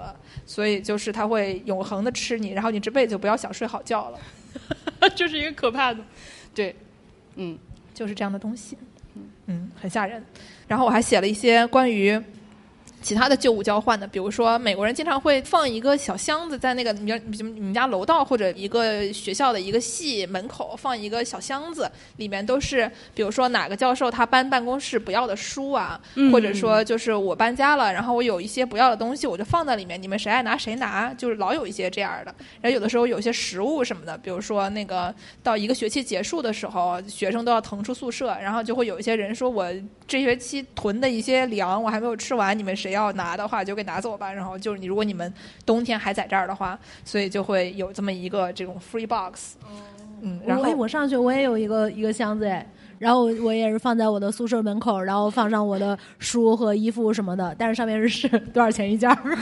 [0.46, 4.18] 所以就是它会永恒的吃你，然后你这辈子就不要想睡好觉了。
[5.14, 6.00] 这是一个可怕的。
[6.54, 6.74] 对，
[7.36, 7.58] 嗯，
[7.92, 8.76] 就是这样的东西，
[9.46, 10.24] 嗯，很吓人。
[10.68, 12.18] 然后我还写了一些关于
[13.02, 32.34] 其他的旧物交换的，比如说美国人经常会放一个小箱子在那个你们你们你们家楼道或者一个学校的一个系门口放一个小箱子，里面都是比如说哪个教授他搬办公室不要的书啊，嗯或者说就是我搬家了，然后我有一些不要的东西我就放在里面，你们谁爱拿谁拿，就是老有一些这样的。
[32.60, 35.12] 然后有的时候有一些食物什么的，比如说那个
[35.42, 39.66] 到一个学期结束的时候，学生都要腾出宿舍，然后就会有一些人说我
[40.06, 44.32] 这学期囤的一些粮我还没有吃完，你们谁要拿的话就给拿走吧。
[44.32, 45.32] 然后就是你如果你们
[45.66, 49.56] 冬天还在这儿的话，所以就会有这么一个这种 free box。
[50.22, 52.64] 嗯，然后我我上学我也有一个一个箱子哎，
[53.00, 59.36] 然后我我也是放在我的宿舍门口，然后放上我的书和衣服什么的，但是上面是是 多少钱一件儿，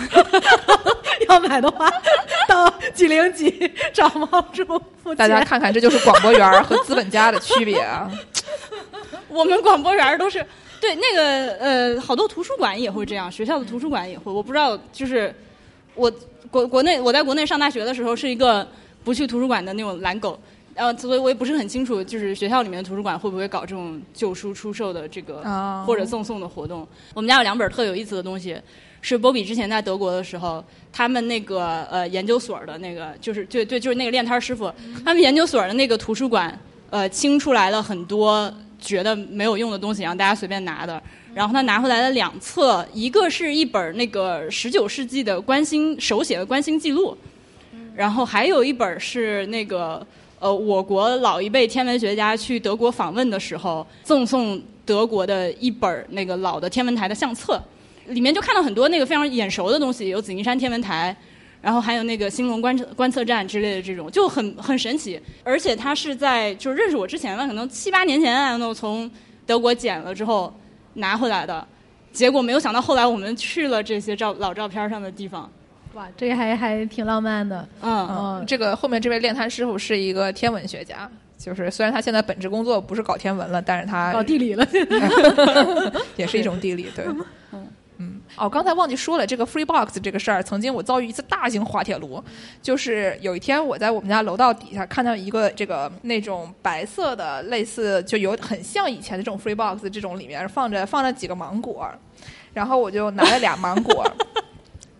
[1.28, 1.86] 要买的话
[2.48, 4.64] 到几零几找猫主
[5.02, 5.14] 付。
[5.14, 8.10] 大家看看，这就是广播员和资本家的区别啊。
[9.28, 10.44] 我们广播员都是
[10.80, 14.32] 对那个呃，好多图书馆也会这样，学校的图书馆也会。
[14.32, 15.34] 我不知道，就是
[15.94, 16.10] 我
[16.50, 18.66] 国国内我在国内上大学的时候是一个
[19.04, 20.38] 不去图书馆的那种懒狗。
[20.76, 26.86] 呃，所以我也不是很清楚，就是学校里面的图书馆会不会搞这种旧书出售的这个、哦或者赠送的活动。
[27.12, 28.56] 我们家有两本特有意思的东西，
[29.02, 34.72] 是波比之前在德国的时候，他们那个呃研究所的那个，就是对对，就是那个练摊儿师傅，
[35.04, 41.00] 他们研究所的那个图书馆，呃，清出来了很多觉得没有用的东西，让大家随便拿的。
[41.34, 47.16] 然后他拿回来了两册，一个是一本那个十九世纪的观星手写的观星记录，
[47.94, 50.04] 然后还有一本是那个
[50.40, 57.62] 呃我国老一辈天文学家去德国访问的时候赠送德国的一本那个老的天文台的相册，
[58.06, 61.16] 里面就看到很多那个非常眼熟的东西，有紫金山天文台。
[61.62, 65.20] 然后还有那个兴隆观测观测站之类的这种，就很很神奇。
[65.44, 69.10] 而且他是在就是认识我之前吧，可能七八年前啊，那我从
[69.46, 70.52] 德国捡了之后
[70.94, 71.66] 拿回来的。
[72.12, 75.48] 结果没有想到，后来我们去了这些照老照片上的地方，
[75.94, 77.68] 哇，这个还还挺浪漫的。
[77.82, 84.66] 嗯，嗯，这个后面这位练摊师傅是一个天文学家，就是虽然他现在本职工作不是搞天文了，但是他搞地理了，
[86.16, 87.04] 也是一种地理，对。
[87.52, 87.66] 嗯，
[88.36, 92.22] 哦，刚才忘记说了，这个 free box 这个事儿，曾经我遭遇一次大型滑铁卢，
[92.62, 101.90] 就是有一天我在我们家楼道底下看到一个这个那种白色的，类似就有很像以前的这种 free box 这种里面放着放着几个芒果，
[102.52, 104.04] 然后我就拿了俩芒果。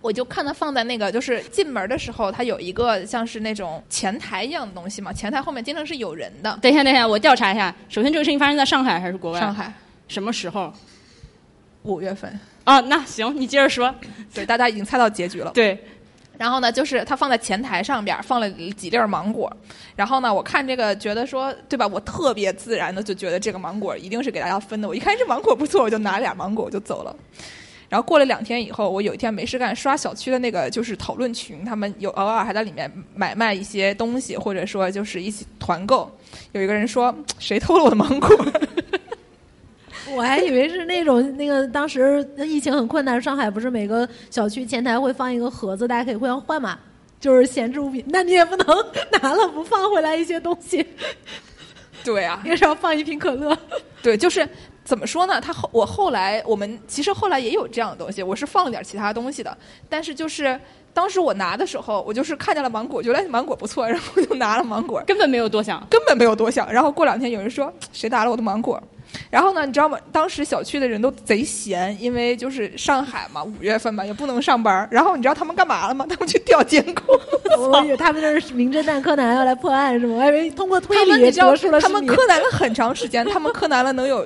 [0.02, 6.58] 我就看它放在那个，就是进门的时候，它有一个像是那种前台一样的东西嘛，前台后面经常是有人的。
[6.62, 7.74] 等一下，等一下，我调查一下。
[7.86, 9.38] 首先，这个事情发生在上海还是国外？
[9.38, 9.70] 上海
[10.08, 10.72] 什么时候？
[11.82, 13.94] 五月份，啊，那行，你接着说。
[14.32, 15.50] 对，大家已经猜到结局了。
[15.52, 15.76] 对，
[16.38, 19.50] 然后呢，就是他放在前台上边儿放了几粒儿芒果，
[19.96, 21.86] 然后呢，我看这个觉得说，对吧？
[21.86, 24.86] 我特别自然的就觉得这个芒果一定是给大家分的。
[24.86, 27.14] 我一看这芒果不错，我就拿俩芒果我就走了。
[27.88, 36.08] 然后过了两天以后，我有一天没事干，刷小区的那个就是讨论群，他们有偶尔还在里面买卖一些东西，或者说就是一起团购。
[36.52, 38.28] 有一个人说：“谁偷了我的芒果？”
[40.16, 46.78] 我还以为是那种那个当时疫情很困难，上海不是每个小区前台会放一个盒子，大家可以互相换嘛，
[47.20, 48.04] 就是闲置物品。
[48.08, 48.66] 那你也不能
[49.22, 50.84] 拿了不放回来一些东西，
[52.04, 53.56] 对啊，也是要放一瓶可乐。
[54.02, 54.48] 对，就是
[54.84, 55.40] 怎么说呢？
[55.40, 59.56] 他后我后来我们其实后来也有这样的东西，我是放了点其他东西的，
[59.88, 60.58] 但是就是
[60.92, 65.86] 当时我拿的时候，我就是看见了芒果，觉得芒果不错，然后我就拿了芒果，根本没有多想。
[65.88, 66.72] 根本没有多想。
[66.72, 68.82] 然后过两天有人说谁拿了我的芒果，
[69.30, 69.98] 然后呢，你知道吗？
[70.12, 74.88] 当时小区的人都贼闲，因为就是上海嘛，五月份嘛也不能上班。
[74.90, 76.06] 然后你知道他们干嘛了吗？
[76.08, 77.18] 他们去调监控。
[77.58, 80.14] 我以为他们那是名侦探柯南要来破案是吗？
[80.16, 84.24] 我还以为通过推他们理你知道得出了他们柯南了很长时间，他们柯南了能有。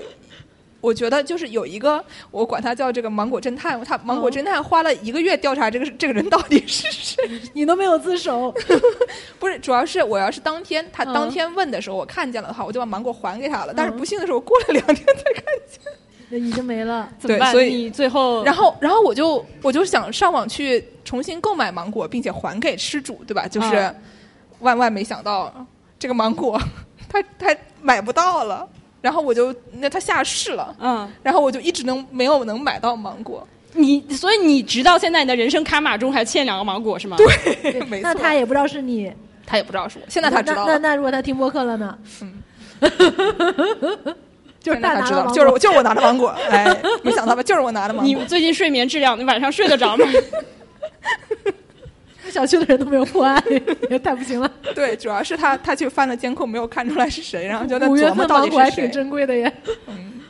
[0.85, 7.17] 我觉得就是有一个，我管他叫这个芒果侦探，他芒果侦探花了一个月调查这个这个人到底是谁。
[7.55, 8.53] 你都没有自首，
[9.41, 13.73] 不是，主要是我要是当天他嗯当天问的时候我看见了的话，我就把芒果还给他了。
[13.75, 15.81] 但是不幸的是，我过了两天才看见。
[16.29, 17.09] 那已经没了。
[17.19, 17.51] 怎么办？
[17.51, 23.49] 所以你最后然后，然后我就我就想上网去重新购买芒果，并且还给失主，对吧？
[23.49, 23.95] 就是嗯
[24.61, 25.67] 万万没想到，
[25.99, 26.61] 这个芒果
[27.09, 28.69] 他他买不到了。
[29.05, 33.47] 然后我就那他下市了，嗯，然后我就一直能没有能买到芒果。
[33.75, 37.19] 你所以你直到现在你的人生卡码中还欠两个芒果是吗？
[37.19, 39.13] 对，没错，那他也不知道是你，
[39.45, 41.99] 他也不知道是我，现在他知道了，那那那如果他听播客了呢？
[42.23, 42.33] 嗯，
[44.59, 47.43] 就是他知道就是我就是我拿的芒果，哎，没想到吧？
[47.45, 48.07] 就是我拿的芒果。
[48.07, 50.07] 你最近睡眠质量，你晚上睡得着吗？
[52.35, 53.41] 小区的人都没有破案，
[53.89, 54.51] 也太不行了。
[54.75, 58.89] 对，主要是他他去翻了监控，没有看出来是谁，然后就在琢磨到底是谁。
[58.89, 59.53] 珍贵的耶。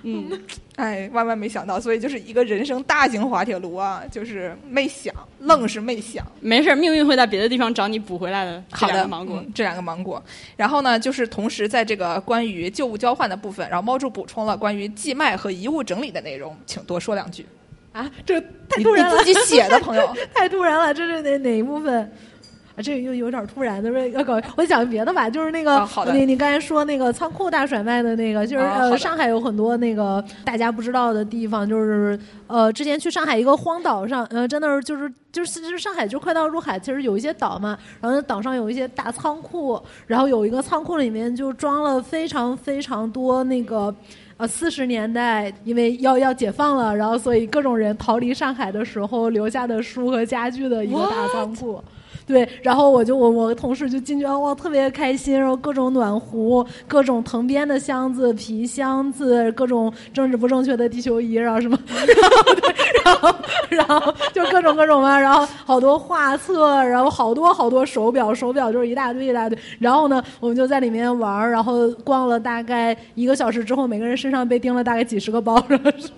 [0.03, 0.31] 嗯，
[0.77, 6.23] 哎，万万没想到，所以就是一个人生大型滑铁卢啊，就是没想，愣是没想。
[6.41, 8.63] 没事儿，命运会在别的地方找你补回来的。
[8.71, 10.23] 好的，芒果，嗯这两个芒果。
[10.59, 17.47] 然后呢，就是同时在这个关于旧物交换的部分，然后猫柱补充了关于寄卖和遗物整理的内容，请多说两句。
[17.95, 22.03] 啊，这太突然了，你自己写的朋友， 太突然了，这是哪哪一部分？
[22.77, 43.95] 啊，这又有点突然的，说要搞，我讲别的吧，就是那个，你你刚才说那个仓库大甩卖的那个，就是、呃，上海有很多那个大家不知道的地方，就是呃，之前去上海一个荒岛上，呃，真的是就是就是就是上海就快到入海，其实有一些岛嘛，然后那岛上有一些大仓库，然后有一个仓库里面就装了非常非常多那个。
[44.37, 51.83] 呃，四十年代因为要要解放了，然后所以各种人逃离上海的时候留下的书和家具的一个大仓库。
[52.27, 63.35] 对，然后我就我我同事就进去，哇，特别开心，然后各种暖壶，各种藤编的箱子、皮箱子，各种政治不正确的地球仪，然后什么，然后对，然后
[63.69, 76.09] 然后就各种各种嘛，然后好多画册，然后好多好多手表，手表就是一大堆一大堆，然后呢，我们就在里面玩儿，然后逛了大概一个小时之后，每个人身上被钉了大概几十个包，然后是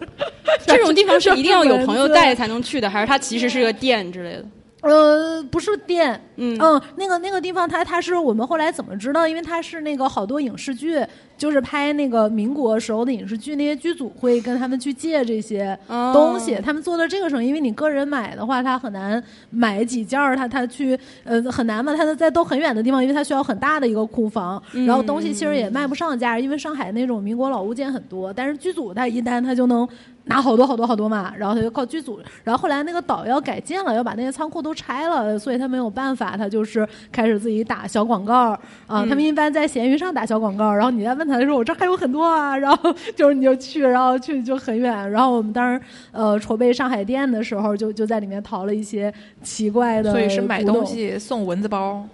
[0.66, 4.44] 这种地方是一定要有朋友 带才能去的，还是它其实是个店之类的？
[4.82, 9.26] 呃，不是店，嗯嗯，那个那个地方它它是我们后来怎么知道？
[9.26, 11.02] 因为它是那个好多影视剧，
[11.36, 29.88] 就是拍那个民国时候的影视剧，那些剧组会跟他们去借这些哦东西，他们做的这个生意，因为你个人买的话，他很难买几件儿，他他去呃很难嘛，他在都很远的地方，因为他需要很大的一个库房，然后东西其实也卖不上价，因为上海那种民国老物件很多，但是剧组他一单他就能。
[30.26, 38.50] 拿好多好多好多嘛，然后他就靠剧组，然后后来那个岛要改建了，要把那些仓库都拆了，所以他没有办法，他就是开始自己打小广告
[38.86, 45.80] 啊、他们一般在闲鱼上打小广告，然后你再问他，的时候我这还有很多啊， 然后就是你就去，然后去就很远，然后我们当时
[46.12, 49.12] 呃筹备上海店的时候，就就在里面淘了一些
[49.42, 50.84] 奇怪的，所以是买东。
[50.84, 52.06] 西送蚊子包。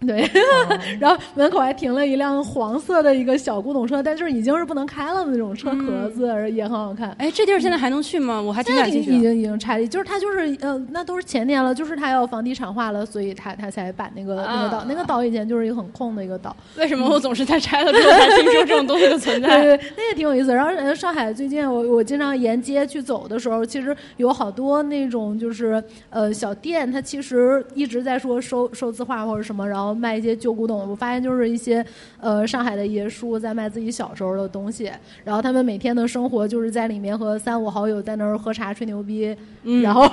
[0.00, 0.28] 对，
[1.00, 7.10] 然后门口还停了一辆黄色的一个小古董车，但就是已经是不能开了的那种车壳子，也很好看。
[7.18, 8.40] 哎，这地儿现在还能去吗？
[8.40, 9.10] 我还挺感兴趣。
[9.10, 19.60] 已经已经拆了，就是他就是呃，那都是前年了，就是他要房地产化了，所以他他才把那个那个岛，啊那个岛以前就是一个很空的一个岛，为什么我总是在拆了之后才听说这种东西的存在？
[19.62, 20.52] 对对，那也挺有意思。
[20.54, 30.88] 然后呃上海最近我我经常沿街去走的时候，其实有好多那种就是呃小店，它其实一直在说收收字画或者什么，然后卖一些旧古董。
[30.88, 31.84] 我发现就是一些
[32.20, 34.90] 呃上海的爷叔在卖自己小时候的东西，
[35.24, 40.08] 然后他们每天的生活就是在里面和三五好友在那儿喝茶吹牛逼，嗯然后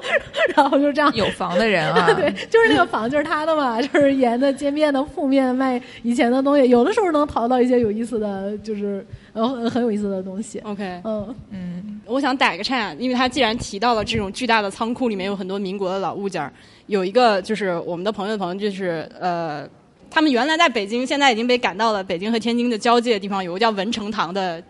[0.56, 9.04] 然后就这样有房的人啊， 对，就是那个房就是他的嘛，就是沿着街面的铺面卖以前的东西，有的时候能淘到一些有意思的，就是
[9.38, 10.58] 呃很很有意思的东西。
[10.60, 16.52] OK，嗯，嗯，我想打个岔，因为他既然提到了这种巨大的仓库里面有很多民国的老物件儿，
[16.86, 19.68] 有一个就是我们的朋友的朋友，就是呃，
[20.10, 24.62] 他们原来在北京，现在已经被赶到了北京和天津的交界的地方，有个叫文成堂的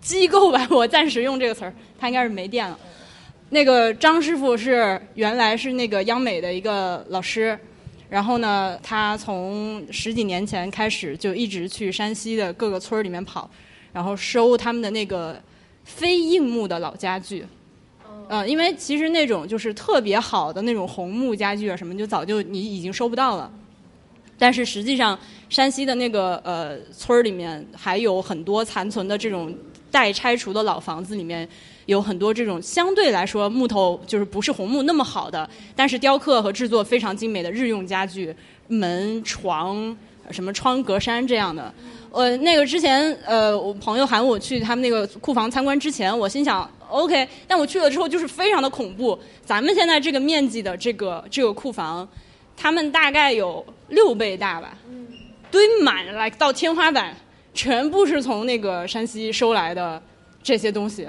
[0.00, 2.78] 机构吧， 我暂时用这个词儿，他应该是没电了。
[3.50, 7.56] 那个张师傅是原来是那个央美的一个老师，
[8.08, 13.48] 然后呢，他从十几年前开始就一直去山西的各个村儿里面跑，
[13.94, 15.40] 然后收他们的那个
[15.84, 17.46] 非硬木的老家具。
[18.28, 23.50] 呃，因为其实那种就是特别好的那种红木家具啊什么，就早就你已经收不到了。
[24.38, 29.54] 但是实际上，山西的那个呃村儿里面还有很多残存的这种
[29.90, 31.48] 待拆除的老房子，里面
[31.86, 38.34] 有很多这种相对来说木头就是不是红木那么好的，但是雕刻和制作非常精美的日用家具，
[38.68, 39.96] 门、床、
[40.30, 41.72] 什么窗、格栅这样的。
[42.14, 49.18] 呃，那个之前呃，我朋友喊我去他们那个库房参观之前，我心想 OK，但我去了之后就是非常的恐怖。
[49.44, 52.08] 咱们现在这个面积的这个这个库房，
[52.56, 54.78] 他们大概有六倍大吧，
[55.50, 57.12] 堆满来到天花板，
[57.52, 60.00] 全部是从那个山西收来的
[60.40, 61.08] 这些东西。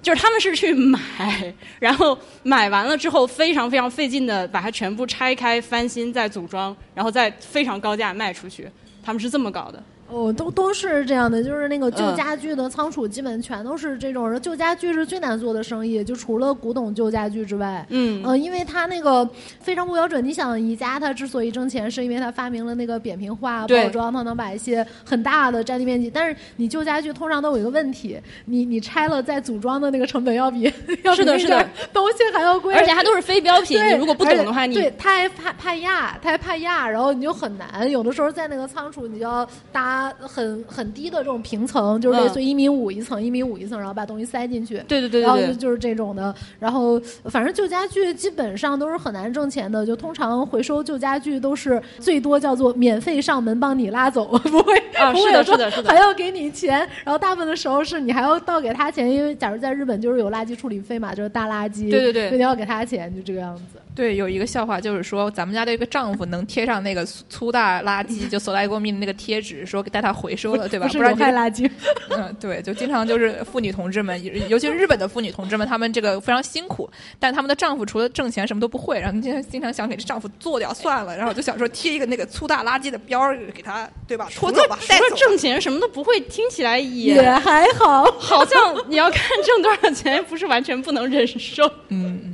[0.00, 8.66] 就是他们是去买，然后买完了之后非常非常费劲的把它全部拆开翻新再组装，然后再非常高价卖出去。
[9.02, 9.82] 他们是这么搞的。
[10.08, 14.40] 哦，都都是这样的，就是那个旧嗯家具的仓储基本全都是这种人。
[14.40, 19.28] 旧家具是最难做的生意，就除了古董旧家具之外，嗯呃，因为它那个
[19.60, 20.24] 非常不标准。
[20.24, 26.10] 你想，宜家它之所以挣钱，是因为它发明了那个扁平化包装，它能把一些很大的占地面积。
[26.10, 30.70] 但是你旧家具通常都有一个问题，你你拆了再组装的那个成本要比
[31.02, 37.90] 要是的是的东西还要贵，而且它都是非标品，你如果不懂的话，你对，它还怕怕压，它还怕压，然后你就很难。
[37.90, 44.82] 有的时候在那个仓储，你就要搭很很低的这种平层，就是类似于一米五一层、一米五一层，然后把东西塞进去。
[44.88, 63.62] 对对对然后对对，就就是这种的，然后反正旧家具基本上都是很难挣钱的，就通常回收旧家具都是最多叫做免费上门帮你拉走， 不会啊是的不会说还要给你钱，然后大部分的时候是你还要倒给他钱，因为假如在日本就是有垃圾处理费嘛，就是大垃圾，对对对所以你要给他钱，就这个样子。
[63.94, 70.86] 对，有一个笑话，就是说咱们家的一个丈夫能贴上那个粗粗大垃圾， 就所来过密的那个贴纸，说给带他回收了，对吧？
[70.86, 71.70] 不是不然这个有害垃圾。
[72.10, 84.28] 嗯，对，就经常就是妇女同志们，尤其是日本的妇女同志们，她们这个非常辛苦，但她们的丈夫除了挣钱什么都不会，然后经常经常想给这丈夫做掉算了，然后就想说贴一个那个粗大垃圾的标儿给他，对吧？
[84.34, 85.08] 拖走吧，带走吧。
[85.08, 91.64] 除了挣钱什么都不会，听起来也也还好，好像你要看挣多少钱，不是完全不能忍受。
[91.90, 92.33] 嗯嗯。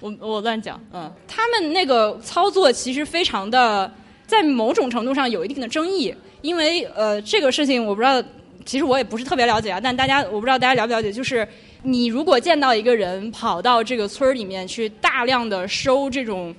[0.00, 3.92] 我我乱讲，嗯，他们那个操作其实非常的，
[4.26, 8.22] 在某种程度上有一定的争议，因为呃，这个事情我不知道，
[8.64, 11.46] 其实我也不是特别了解啊，但大家我不知道大家了不了解，就是
[11.82, 16.54] 你如果见到一个人跑到这个村儿里面去大量的收这种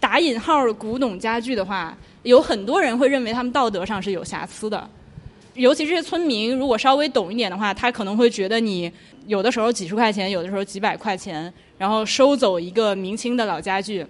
[0.00, 4.88] 打引号的古董家具的话，有很多人会认为他们道德上是有瑕疵的。
[5.54, 8.90] 尤其这些村民，如果稍微懂一点的话，他可能会觉得你
[9.26, 14.06] 有的时候几十块钱，有的时候几百块钱，然后收走一个明清的老家具，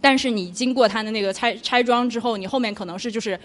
[0.00, 3.38] 但是你经过他的那个拆拆装之后，你后面可能是就是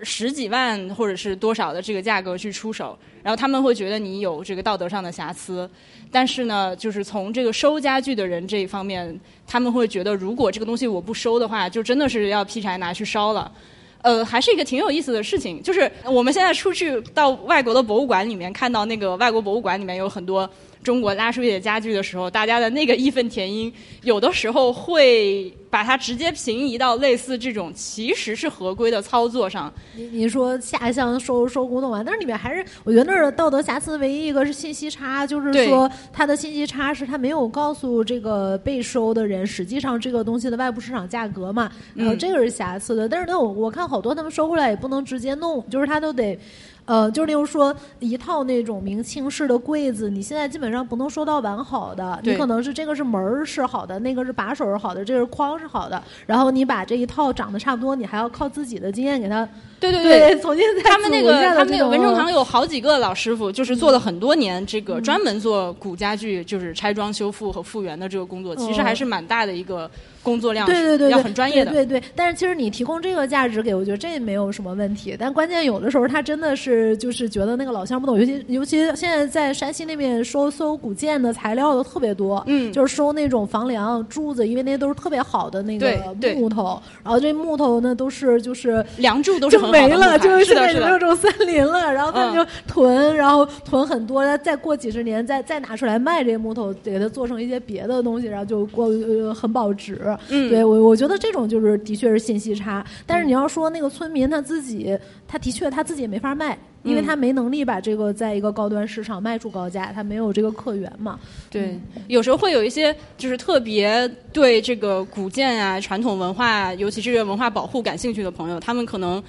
[0.00, 5.68] 十几万或者是多少的这个价格去出手，然后他们会觉得你有这个道德上的瑕疵。
[6.10, 13.52] 但是呢，就是从这个收家具的人这一方面，他们会觉得如果这个东西我不收的话，就真的是要劈柴拿去烧了。
[14.00, 20.48] 呃，还是一个挺有意思的事情，就是我们现在出去到外国的博物馆里面，看到那个外国博物馆里面有很多
[20.84, 29.72] 中国拉出去的家具的时候，大家的那个义愤填膺，有的时候会把它直接平移到类似这种其实是合规的操作上。
[29.96, 43.08] 你你说下乡收收古董啊，但是里面还是我觉得那儿的道德瑕疵唯一一个是信息差，就是说它的信息差是他没有告诉这个被收的人，实际上这个东西的外部市场价格嘛，然后嗯这个是瑕疵的。
[43.08, 46.38] 但是呢，我我看好多他们收回来也不能直接弄，就是他都得。
[46.86, 59.48] 呃，就是例如说一套那种明清式的柜子，你现在基本上不能收到完好的，你可能是这个是门儿是好的，那个是把手是好的，这个是框是好的，然后你把这一套长得差不多，你还要靠自己的经验给它
[59.80, 69.90] 对对对， 重新他们那个他们那个文成堂有好几个老师傅，就是做了很多年这个专门做古家具，就是拆装修复和复原的这个工作，其实还是蛮大的一个
[70.24, 71.70] 工作量，对对对，要很专业的。
[71.70, 75.14] 对对对，但是其实你提供这个价值给，我觉得这也没有什么问题。
[75.16, 100.00] 但关键有的时候他真的是就是觉得那个老乡不懂，尤其尤其现在在山西那边收搜古建的材料的特别多，嗯就是收那种房梁柱子，因为那些都是特别好的那个木头，然后这木头呢都是就是梁柱都是就没了，就是现在没有这种森林了，然后他就囤，然后囤很多，再过几十年再再拿出来卖这些木头，给它做成一些别的东西，然后就过呃很保值。
[100.28, 106.58] 嗯对我我觉得这种就是的确是信息差，但是你要说那个村民他自己，他的确他自己也没法卖。
[106.84, 111.18] 因为嗯他没能力把这个在一个高端市场卖出高价，他没有这个客源嘛。
[111.48, 119.22] 对，有时候会有一些就是特别对这个古建啊、传统文化，尤其是文化保护感兴趣的朋友，他们可能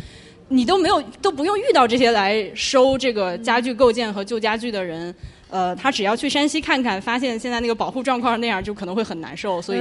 [0.50, 5.16] 你都没有都不用遇到这些来收这个家具构件和旧家具的人，
[5.50, 9.62] 呃，他只要去山西看看，发现现在那个保护状况那样，就可能会很难受。
[9.64, 9.80] 所以，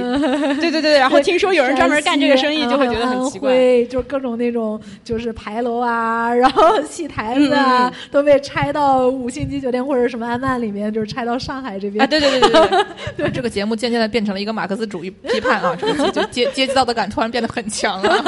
[0.59, 3.49] 对对对，然后 听说有人专门干这个生意，就会觉得很奇怪。
[3.49, 12.03] 对，就各种那种就是牌楼啊，然后戏台子啊，都被拆到五星级酒店或者什么安曼里面，就是拆到上海这边。
[12.03, 12.85] 啊，对对对对对，
[13.17, 18.23] 对这个节目渐渐的变成了一个马克思主义批判啊，这个就阶阶级道德感突然变得很强了，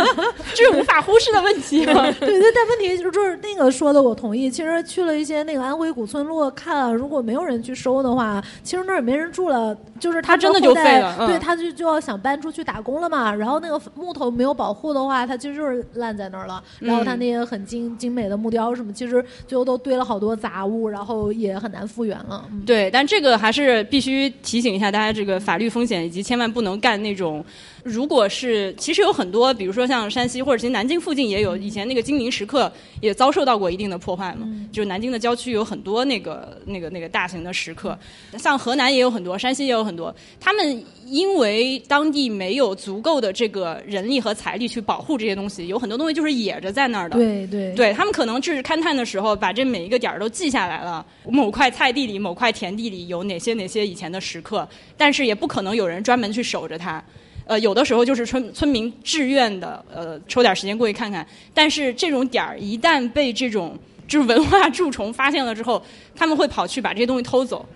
[0.54, 1.86] 这是无法忽视的问题。
[1.86, 4.50] 对对，但问题就是那个说的我同意。
[4.50, 11.28] 其实去了一些那个安徽古村落看了，如果没有人去收的话，其实那儿也没人住了，就是他真的就废了。
[11.28, 13.34] 对，他就就要想搬出去打工了嘛。
[13.34, 16.64] 然后那个木头没有保护的话，它其实就是烂在那儿了。
[16.80, 22.46] 然后他那些很精精美的木雕什么，其实最后都堆了好多杂物，然后也很难复原了。
[22.66, 27.44] 对，但这个还是必须提醒一下大家，这个法律风险以及千万不能干那种。
[27.84, 32.70] 如果是，其实有很多，比如说像山西或者其实南京附近也有，以前那个金陵石刻
[33.00, 34.46] 也遭受到过一定的破坏嘛。
[34.74, 37.97] 就是南京的郊区有很多那个那个那个大型的石刻，
[38.38, 40.13] 像河南也有很多，山西也有很多。
[40.41, 47.15] 他们因为当地没有足够的这个人力和财力去保护这些东西，有很多东西就是野着在那儿的。
[47.15, 47.74] 对对。
[47.74, 57.01] 对他们可能就是勘探的时候把这每一个点儿都记下来了，某块菜地里、某块田地里有哪些哪些以前的石刻，但是也不可能有人专门去守着它。
[57.45, 61.26] 呃，有的时候就是村村民自愿的，呃，抽点时间过去看看。
[61.53, 65.84] 但是这种点儿一旦被这种就是文化蛀虫发现了之后，
[66.16, 67.68] 他们会跑去把这些东西偷走。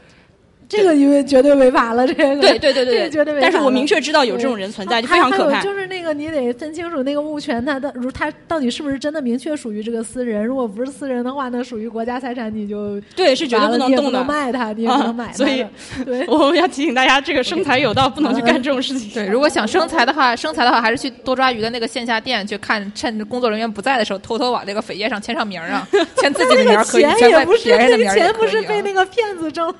[0.78, 3.47] 这个因为绝对违法了，这个对对对对，绝对违法。
[3.47, 5.61] 但是我明确知道有这种人存在，就非常可怕。
[5.61, 10.45] 就是那个你得分清楚那个物权，它的如它到底是不是真的明确属于这个私人。
[10.45, 15.34] 如果不是私人的话，那属于国家财产，你就对是绝对不能动的，卖它，你也不能买。
[15.34, 15.65] 所以，
[16.05, 19.09] 对， 我们要提醒大家，这个生财有道，不能去干这种事情。
[19.13, 29.74] 对，如果想生财的话，生财的话还是去多抓鱼的那个线下店去看，趁工作人员不在的时候，偷偷往那个扉页上签上名啊，签自己的名可以，签别人的名钱不是被那个骗子挣，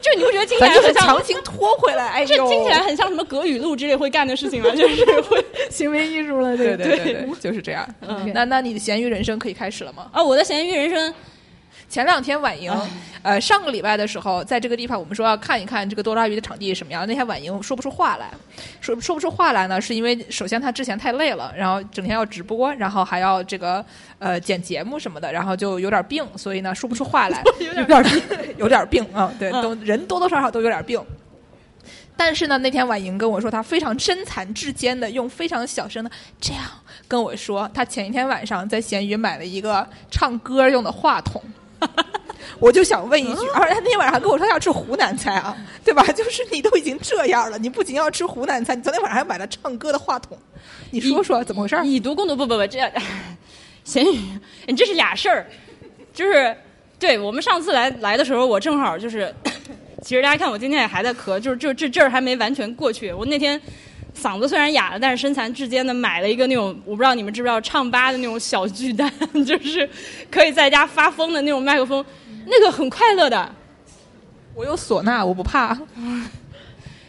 [0.00, 1.06] 就你不觉得听起来很像？
[1.06, 4.68] 强行拖回来，哎，这听起来很像什么葛雨露之类会干的事情吗？
[4.76, 7.88] 就是会行为艺术了，对对对，就是这样。
[8.34, 10.10] 那那你的咸鱼人生可以开始了吗？
[10.12, 11.14] 啊，我的咸鱼人生。
[11.88, 12.72] 前两天婉莹，
[13.22, 17.06] 呃，上个礼拜的时候，在这个地方，我们说要看一看这个多抓鱼的场地是什么样。
[17.06, 18.30] 那天婉莹说不出话来，
[18.80, 23.84] 说说不出话来呢，是因为首先她之前太累了，然后整天要直播，然后还要这个
[24.18, 28.22] 呃剪节目什么的，然后就有点病，所以呢说不出话来， 有点病，
[28.58, 31.00] 有点病啊，对，都人多多少少都有点病。
[32.18, 36.10] 但是呢，那天婉莹跟我说，她非常身残志坚的用非常小声的
[36.40, 36.62] 这样
[37.06, 41.42] 跟我说，她前一天晚上在闲鱼买了一个唱歌用的话筒。
[42.58, 46.02] 我就想问一句，而且他那天晚上还跟我说要吃湖南菜啊，对吧？
[46.12, 50.38] 就是你都已经这样了，你不仅要吃湖南菜，你昨天晚上还买了唱歌的话筒，
[50.90, 51.76] 你说说怎么回事？
[51.84, 52.90] 以毒攻毒，不不不，这样
[53.84, 54.18] 咸鱼，
[54.66, 55.46] 你这是俩事儿，
[56.12, 56.56] 就是
[56.98, 59.34] 对我们上次来来的时候，我正好就是。
[60.02, 63.12] 其实大家看，我今天也还在咳，就是就这这儿还没完全过去。
[63.12, 63.60] 我那天
[64.16, 69.12] 嗓子虽然哑了，但是身残志坚的买了一个那种，我不知道你们知不知道唱吧的那种小巨蛋，
[69.44, 69.88] 就是
[70.30, 72.04] 可以在家发疯的那种麦克风，
[72.46, 73.54] 那个很快乐的。
[74.54, 75.78] 我有唢呐，我不怕。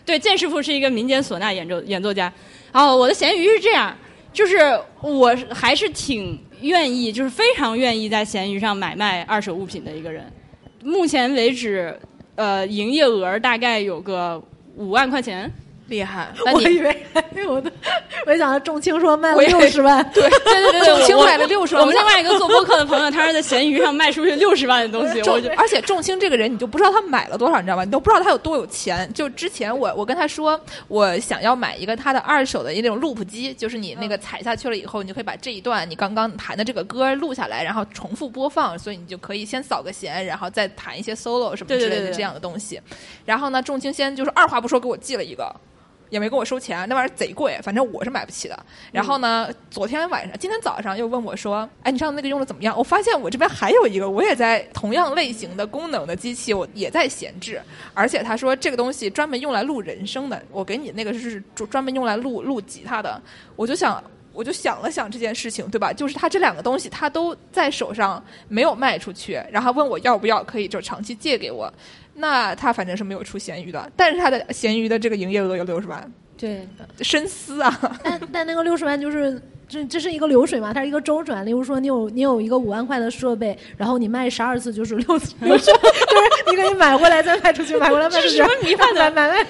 [0.06, 2.32] 对，剑师傅是一个民间唢呐演奏演奏家。
[2.74, 3.96] 哦我的咸鱼是这样，
[4.34, 4.58] 就是
[5.02, 10.30] 我还是挺愿意，就是非常愿意在闲鱼上买卖二手物品的一个人。
[10.84, 11.98] 目前为止。
[12.36, 14.40] 呃，营业额大概有个
[14.76, 15.52] 五万块钱。
[15.88, 16.32] 厉害！
[16.54, 17.06] 我以为
[17.48, 17.72] 我的，
[18.26, 21.82] 没想到仲青说卖了六十万，对对对对，仲 青卖了六十万。
[21.82, 25.22] 我们另外一个做播客的朋友，他是在闲鱼上卖出去六十万的东西。
[25.30, 27.84] 我而且仲青这个人，你就不知道他买了多少，你知道吧？
[27.86, 29.12] 你都不知道他有多有钱。
[29.14, 42.82] 就之前我我跟他说，我想要买一个他的二手的那种 loop 机，就是你那个踩下去了以后，你就可以把这一段你刚刚弹的这个歌录下来，然后重复播放，所以你就可以先扫个弦，然后再弹一些 solo 什么之类的这样的东西。
[43.26, 45.56] 然后呢，仲青先就是二话不说给我寄了一个。
[46.10, 48.66] 也没跟我收钱，那玩意儿贼贵，反正我是买不起的。
[48.92, 57.62] 然后呢，昨天晚上、今天早上又问我说：“哎，你上次那个用的怎么样？”我发现我这边还有一个，我也在同样类型的功能的机器，我也在闲置。
[57.94, 63.22] 而且他说这个东西专门用来录人声的，我给你那个是专门用来录录吉他的。
[63.56, 64.04] 我就想，
[64.34, 65.92] 我就想了想这件事情，对吧？
[65.92, 71.72] 就是他这两个东西他都在手上没有卖出去，然后问我要不要，可以就长期借给我。
[72.20, 76.68] 那他反正是没有出咸鱼的，但是他的咸鱼的这个营业额有六十万，对，
[77.02, 78.00] 深思啊。
[78.04, 81.46] 但但那个六十万就是这这是一个流水嘛，它是一个周转。
[81.46, 85.72] 例如说，你有你有一个五万块的设备，然后你卖十二次就是六次就是
[86.50, 88.38] 你可以买回来再卖出去，买回来卖出去。
[88.38, 89.50] 什么迷幻的买买卖思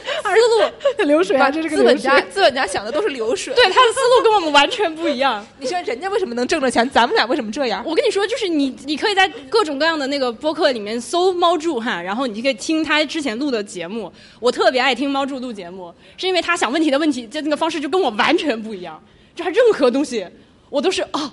[1.00, 1.06] 路？
[1.06, 3.54] 流水啊，这是个资本家，资本家想的都是流水。
[3.54, 5.46] 对，他的思路跟我们完全不一样。
[5.60, 7.84] 你说人家为什么能挣着钱，咱们俩为什么这样？
[7.86, 14.12] 我跟你说，就是你，你可以在各种各样的那个播客里面搜猫柱哈，然后你就可以听他之前录的节目。
[14.40, 19.00] 我特别爱听猫柱录节目，是因为他想问题的问题，就那个方式就跟我完全不一样。
[19.38, 20.28] 这任何东西，
[20.70, 21.32] 我都是哦，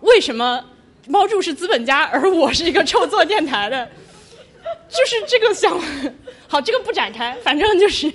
[0.00, 0.64] 为什么
[1.06, 3.86] 猫柱是资本家，而我是一个臭做电台的？
[4.88, 5.78] 就是这个想，
[6.48, 8.10] 好，这个不展开，反正就是。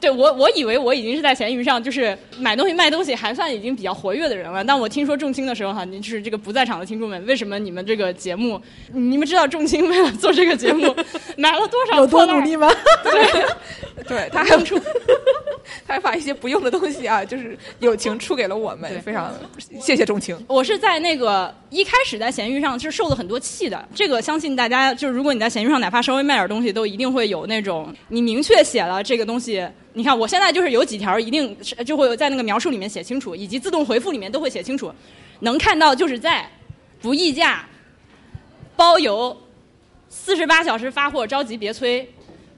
[0.00, 4.62] 对我，我以为我已经是在闲鱼上，就是买东西卖东西还算已经比较活跃的人了。
[4.62, 8.60] 但我听说重青的时候，哈，您就是这个不在场的听众们，为什么你们这个节目，
[8.92, 10.94] 你们知道重青为了做这个节目
[11.36, 11.96] 买了多少？
[11.96, 12.70] 有多努力吗？
[13.02, 14.78] 对，对他还出，
[15.84, 19.34] 他还把一些不用的东西啊，就是友情出给了我们，非常
[19.80, 20.38] 谢谢重青。
[20.46, 29.66] 我是在那个一开始在闲鱼上是受了很多气的，这个相信大家就是如果你在闲鱼上哪怕稍微卖点东西，都一定会有那种你明确写了这个东西。
[29.94, 34.92] 你看，我现在就是有几条一定就会在那个描述里面写清楚，以及自动回复里面都会写清楚，
[35.40, 36.48] 能看到就是在
[37.00, 37.66] 不议价、
[38.76, 39.36] 包邮、
[40.08, 42.08] 四十八小时发货、着急别催、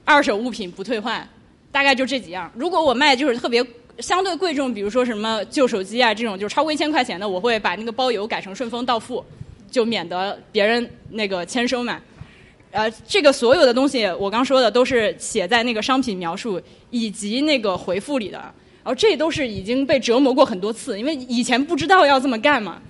[0.05, 1.27] 二手物品不退换，
[1.71, 2.51] 大概就这几样。
[2.55, 3.65] 如果我卖就是特别
[3.99, 9.23] 相对贵重，比如说什么旧手机啊这种，就是超过一千块钱的，我会把那个包邮改成顺丰到付，
[9.71, 11.99] 就免得别人那个签收嘛。
[12.71, 22.81] 呃，这个所有的东西，我刚说的都是写在那个商品描述以及那个回复里的，然后这都是已经被折磨过很多次，因为以前不知道要这么干嘛，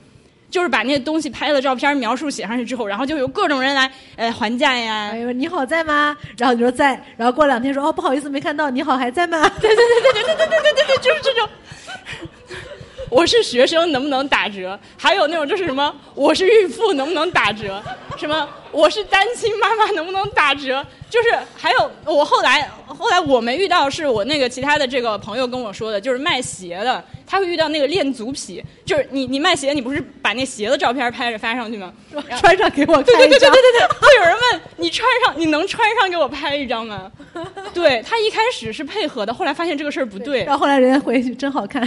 [0.50, 5.10] 就是把那些东西拍了照片描述写上去之后，然后就有各种人来呃还价呀。
[5.12, 6.16] 哎呦，你好在吗？
[6.38, 9.50] 然后你说在，然后过两天说哦不好意思没看到，你好还在吗？
[9.60, 11.50] 对对对对对对对对对对，就是这种。
[13.10, 14.80] 我是学生，能不能打折？
[14.96, 17.84] 还有那种就是什么，我是孕妇，能不能打折？
[18.16, 20.86] 什么，我是单亲妈妈，能不能打折？
[21.10, 31.92] 就是还有我后来后来我没遇到，是我那个其他的这个朋友跟我说的，就是卖鞋的，他会遇到那个恋足癖，就是你你卖鞋，你不是把那鞋的照片拍着发上去吗？
[32.40, 37.12] 穿上给我看对对对对对对对，会有人问你穿上，你能穿上给我拍一张吗？
[37.74, 41.86] 对他一开始是配合的，后来发现这个事儿不对，然后后来人家回去真好看，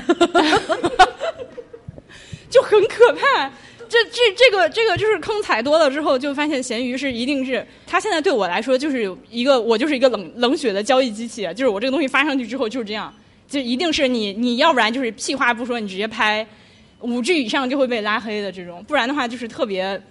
[2.50, 3.50] 就很可怕。
[3.94, 13.14] 这这这个这个就是坑踩多了之后，就发现闲鱼是一定是它现在对我来说就是一个我就是一个冷冷血的交易机器，就是我这个东西发上去之后就是这样，
[13.48, 16.44] 就一定是你你要不然就是屁话不说，你直接拍
[17.00, 20.02] 五 G 以上就会被拉黑的这种，不然的话就是特别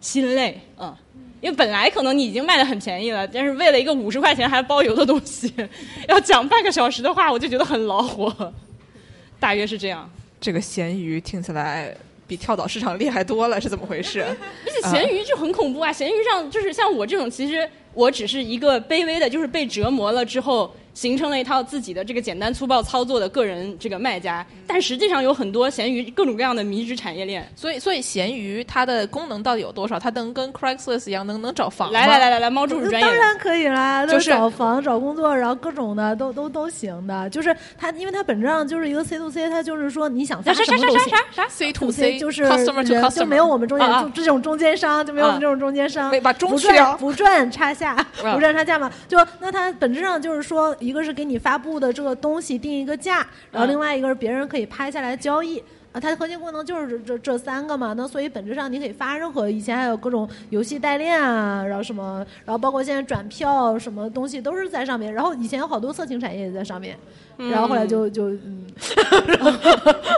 [0.00, 0.94] 心累，嗯。
[1.40, 5.52] 因为本来可能你已经卖的很便宜了，但是为了一个五十块钱还包邮的东西，
[6.06, 8.52] 要讲半个小时的话，我就觉得很恼火。
[9.40, 10.08] 大约是这样。
[10.40, 11.92] 这个咸鱼听起来
[12.32, 14.22] 比跳蚤市场厉害多了，是怎么回事？
[14.64, 15.92] 而且咸鱼就很恐怖啊！
[15.92, 24.44] 闲鱼上就是像我这种，其实我只是一个卑微的，就是被折磨了之后，形成了一套自己的这个简单粗暴操作的个人这个卖家。
[24.66, 27.46] 但实际上有很多闲鱼各种各样的迷之产业链。
[27.54, 29.98] 所以，所以闲鱼它的功能到底有多少？
[29.98, 31.98] 它能跟 Craigslist 一样，能能找房吗？
[31.98, 33.06] 来来来来来，猫柱是专业。
[33.06, 37.28] 当然可以啦，就是找房、找工作，然后各种的都都都行的。
[37.30, 41.08] 就是它，因为它本质上就是一个 C to C，它就是说你想发啥啥啥什么都行。
[41.10, 48.90] 啥啥啥？C to C 就是 customer to customer，就没有我们中间这种中间商，就没有我们啊这种中间商，没把中不去掉赚不赚差价， 啊不赚差价嘛。
[49.08, 55.62] 就那它本质上就是说，一个是给你发布的这个东西定一个价，然后嗯另外一个是别人可以拍下来交易。
[55.92, 66.96] 啊，它的核心功能就是这这这三个嘛，那所以本质上你可以发任何，以前还有各种游戏代练啊，然后什么，然后包括现在转票什么东西都是在上面，然后以前有好多色情产业也在上面，
[67.36, 68.64] 然后后来就就嗯，
[69.26, 69.50] 然后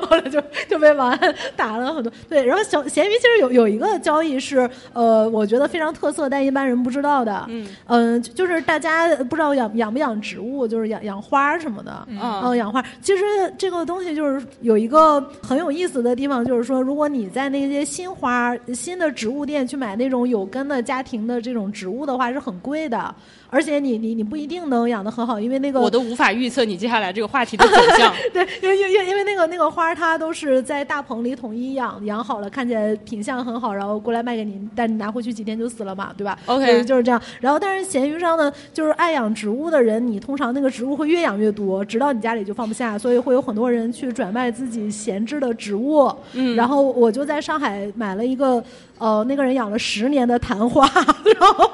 [0.08, 2.12] 后来就 就被保安打了很多。
[2.28, 7.44] 对，然后小咸鱼其实有有一个交易是呃，我觉得非常特色，但一般人不知道的。
[7.48, 12.06] 嗯嗯、就是大家不知道养养不养植物，就是养养花什么的。
[12.08, 12.84] 嗯嗯，养花。
[13.00, 13.24] 其实
[13.58, 23.14] 这个东西就是有一个很有意思的地方，就是说，如果你在那些新花、新的植物店去买那种有根的家庭的这种植物的话，是很贵的，
[23.54, 28.12] 而且你你你不一定能养得很好，因为那个我都无法预测你接下来这个话题的走向。
[28.34, 37.22] 对，因为因为因为那个那个花它都是在大棚里统一养养好了，看起来品相很好，然后过来卖给您，但你拿回去几天就死了嘛，对吧 OK 对就是这样。
[37.40, 46.12] 然后但是闲鱼上呢，就是爱养植物的人，你通常那个植物会越养越多，直到你家里就放不下，所以会有很多人去转卖自己闲置的植物。
[46.32, 48.62] 嗯然后我就在上海买了一个
[48.98, 50.88] 呃，那个人养了十年的昙花，
[51.38, 51.70] 然后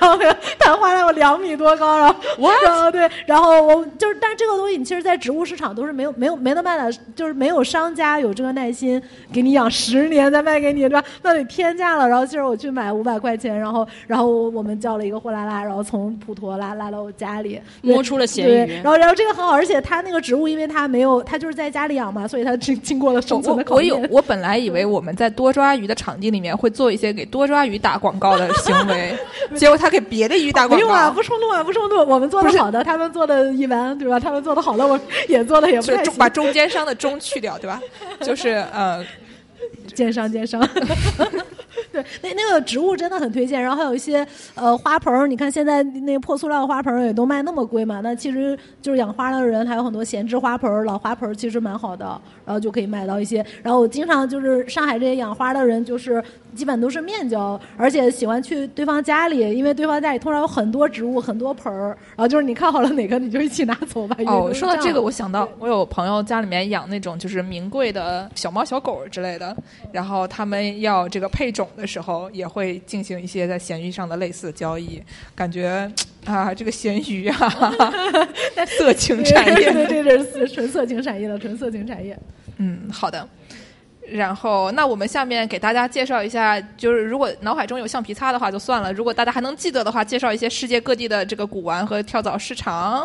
[0.00, 2.14] 然后那个昙花有两米多高，然后
[2.64, 9.00] 然后对，然后我就是，但是这个东西你其实，在植物市场都是没有没有没得卖的，就是没有商家有这个耐心
[9.32, 11.04] 给你养十年再卖给你，对吧？
[11.22, 12.08] 那得天价了。
[12.08, 23.88] 然后其实我去买五百块钱，然后然后我们叫了一个货拉拉，然后从普陀拉拉到我家里，对摸出了咸对鱼，然后然后这个很好，而且它那个植物，因为它没有，它就是在家里养嘛，所以它经经过了生存的我我考验。
[23.88, 29.16] 有，我本来以为我们在多抓鱼的场地里面会做一些给多抓鱼打广告的行为，
[29.54, 31.96] 结果他给别的鱼打广告不用啊，告不，冲突啊，不冲突。
[31.96, 34.18] 我们做的好的，他们做的一般，对吧？
[34.18, 34.98] 他们做的好的，我
[35.28, 37.80] 也做的也不太把中间商的中去掉，对吧？
[38.20, 39.04] 就是呃，
[39.94, 40.60] 奸商奸商。
[41.92, 52.04] 对，那那个植物真的很推荐，然后还有一些呃花盆儿，你看现在那个破塑料花盆儿也都卖那么贵嘛，那其实就是养花的人还有很多闲置花盆儿、老花盆儿，其实蛮好的，
[52.44, 53.44] 然后就可以买到一些。
[53.62, 56.22] 然后我经常就是上海这些养花的人，就是
[56.56, 64.16] 基本都是面交，而且喜欢去对方家里，因为对方家里通常有很多植物、很多盆儿，然后就是你看好了哪个你就一起拿走吧。
[64.26, 69.54] 哦，说到这个，我想到我有朋友家里面养那种就是名贵的小猫小狗之类的，
[69.92, 75.02] 然后他们要这个配种的时候，也会进行一些在闲鱼上的类似交易，
[75.34, 75.90] 感觉
[76.24, 77.36] 啊，这个咸鱼啊，
[78.66, 82.18] 色情产业，对对对，这是纯色情产业了，纯色情产业。
[82.58, 83.28] 嗯，好的。
[84.10, 93.04] 然后，那我们下面给大家介绍一下，就是如果脑海中有橡皮擦的话就算了，如果大家还能记得的话，介绍一些世界各地的这个古玩和跳蚤市场，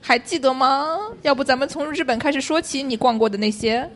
[0.00, 0.98] 还记得吗？
[1.22, 3.88] 要不咱们从日本开始说起，你逛过的那些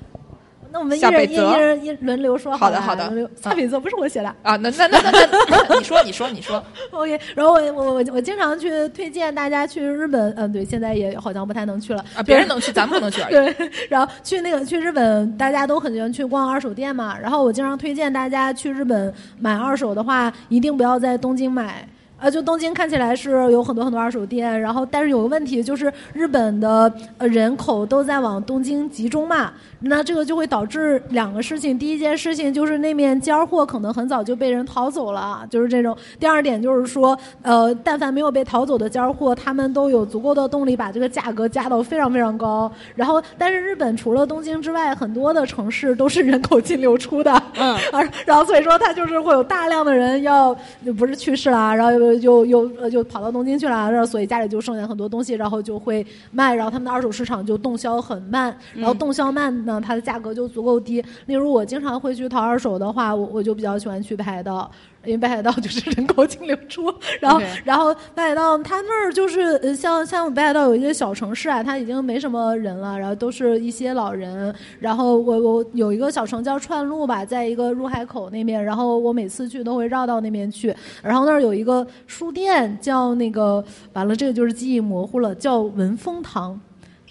[0.70, 4.28] 那我们一人一一人一轮流说了好的好的轮流下辈子不是我写的。
[4.42, 4.56] 啊？
[4.56, 13.34] 那那那那那，那你说你说你说， OK，然后我我我我经常去推荐大家去日本，嗯，对，现在也好像不太能去了啊，别人能去，咱们不能去而已。
[13.54, 17.18] 对，然后去那个去日本，大家都很喜欢去逛二手店嘛。
[17.18, 21.86] 然后我经常推荐大家去日本买二手的话，一定不要在东京买。
[22.18, 31.78] 呃，就东京看起来是有很多很多二手店，然后但是有个问题就是日本的呃人口都在往东京集中嘛，那这个就会导致两个事情。
[31.78, 35.96] 第一件事情就是那面尖儿货可能很早就被人淘走了，就是这种。
[36.18, 42.70] 第二点就是说，呃，但凡没有被淘走的尖儿货，他们都有足够的动力把这个价格加到非常非常高。
[42.96, 50.52] 然后，但是日本除了东京之外，很多的城市都是人口净流出的，嗯， 而然后所以说它就是会有大量的人要
[50.96, 61.02] 不是去世啦，然后又又又呃就跑到东京去了，然后所以家里就剩下很多东西，然后就会卖，然后他们的二手市场就动销很慢，然后动销慢呢，它的价格就足够低。
[61.26, 64.70] 例如我经常会去淘二手的话，我我就比较喜欢去北海道。
[65.08, 74.54] 因为北海道就是人口净流出，然后然后北海道它那儿就是呃像像北海道有一些小城市啊，它已经没什么人了，然后都是一些老人。
[74.78, 80.74] 然后我我有一个小城叫串路吧，在一个入海口那边，然后我每次去都会绕到那边去。
[81.02, 86.60] 然后那儿有一个书店叫那个，完了这个就是记忆模糊了，叫文风堂，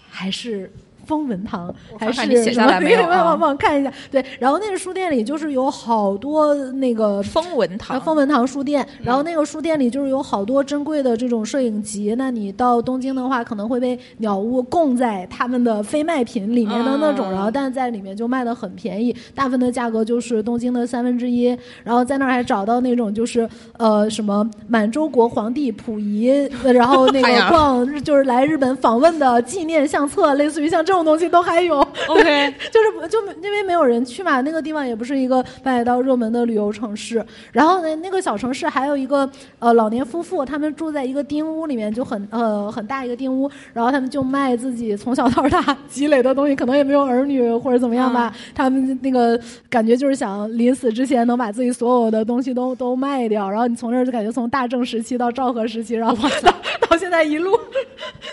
[0.10, 0.72] 还是？
[1.08, 2.68] 风文堂还是什么
[3.10, 3.92] 帮帮帮我看一下。
[4.12, 12.14] 对，然后那个书店里就是有好多那个风文呃，堂，风文堂书店，然后那个书店里就是有好多珍贵的这种摄影集。
[12.18, 21.48] 那你到东京的话，可能会被鸟屋供在他们的非卖品里面的那种，嗯然后但是在里面就卖的很便宜，大部分的价格就是东京的三分之一。
[21.84, 23.48] 然后在那儿还找到那种就是
[23.78, 26.30] 呃什么满洲国皇帝溥仪，
[26.64, 31.80] 呃然后那个逛就是来日本访问的纪念相册，类似于像这种东西都还有。
[32.08, 37.26] OK， 就是就因为没有人去嘛，那个地方也不是一个北海道热门的旅游城市。
[37.52, 39.30] 然后呢，那个小城市还有一个
[39.60, 48.34] 呃老年夫妇，他们住在一个丁屋里面，就很呃很大一个丁屋，然后他们就卖自己从小到大 积累的东西，可能也没有儿女或者怎么样吧。
[48.56, 49.40] 他们那个
[49.70, 56.54] 感觉就是想临死之前能把自己所有的东西都都卖掉，然后你从这儿就感觉从大正时期到昭和时期，然后到
[56.90, 57.52] 到现在一路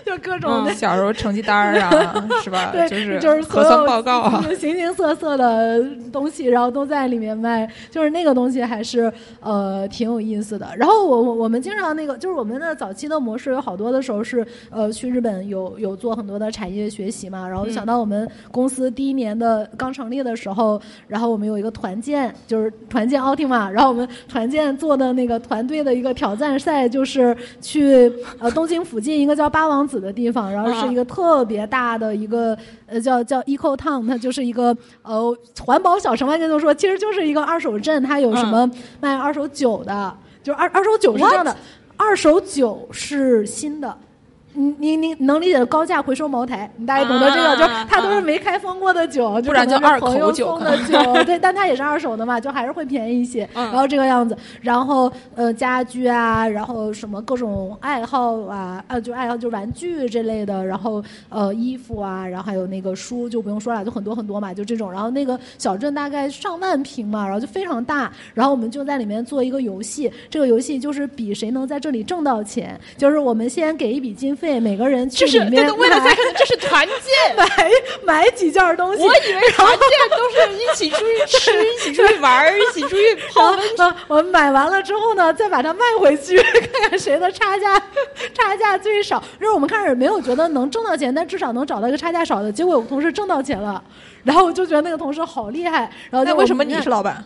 [0.04, 2.53] 就各种那小时候成绩单儿啊，是吧？
[2.72, 5.82] 对，就是就是所核酸有报告啊，形形色色的
[6.12, 10.68] 东西，然后都在里面卖，就是那个东西还是呃挺有意思的。
[10.76, 32.43] 然后我我我们经常那个，就是我们的早期的模式有好多的时候是呃去日本有有做很多的产业学习嘛，然后想到我们公司第一年的刚成立的时候，然后我们有一个团建，就是团建奥汀嘛，然后我们团建做的那个团队的一个挑战赛就是去呃东京附近一个叫八王子的地方，然后是一个特别大的一个
[32.86, 38.68] 呃叫叫 Eco Town，它就是一个呃环保小城外界都说其实就是一个二手镇，它有什么
[39.00, 41.56] 卖二手酒的，就是二二手酒是这样的，
[41.96, 43.96] 二手酒是新的。
[44.54, 53.48] 你你你能理解的高价回收茅台，你大概懂得这个，啊就是它都是没开封过的酒，不然就是二口朋友酒可送的酒，对，但它也是二手的嘛，就还是会便宜一些。
[53.54, 64.92] 嗯然后这个样子，然后呃家居啊，然后什么各种爱好啊，呃就爱好就玩具这类的，然后呃衣服啊，然后还有那个书就不用说了，就很多很多嘛，就这种。
[64.92, 76.00] 然后那个小镇大概上万平嘛，然后就非常大，然后我们就在里面做一个游戏，这个游戏就是比谁能在这里挣到钱，就是我们先给一笔经费，每个人去这是为了
[76.36, 77.36] 这是团建。
[77.36, 77.70] 买
[78.02, 79.02] 买几件东西。
[79.02, 79.78] 我以为团建
[80.10, 83.86] 都是一起出去吃，一起出去玩，一起出去泡温泉。
[83.86, 87.80] 呃，我们买完了之后呢，再把它卖回去， 看看谁的差价
[88.34, 89.22] 差价最少。
[89.40, 92.52] 就是我们开始没有觉得能挣到钱，但至少能找到一个差价少的。
[92.52, 93.82] 结果有个同事挣到钱了，
[94.22, 95.90] 然后我就觉得那个同事好厉害。
[96.10, 97.24] 然后就那为什么你是老板？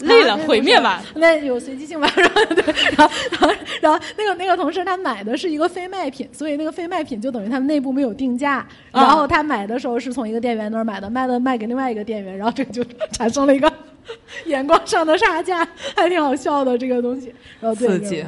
[0.00, 1.02] 累了啊毁灭吧？
[1.14, 2.64] 那有随机性吧，然后对，
[2.96, 13.72] 然后然后然后那个那个同事他买的是一个非卖品，所以那个非卖品就等于他们内部没有定价，然后他买的时候是从一个店员那儿买的，卖的卖给另外一个店员，然后这个就产生了一个
[14.46, 18.24] 眼光上的差价，还挺好笑的这个东西，然后对刺激。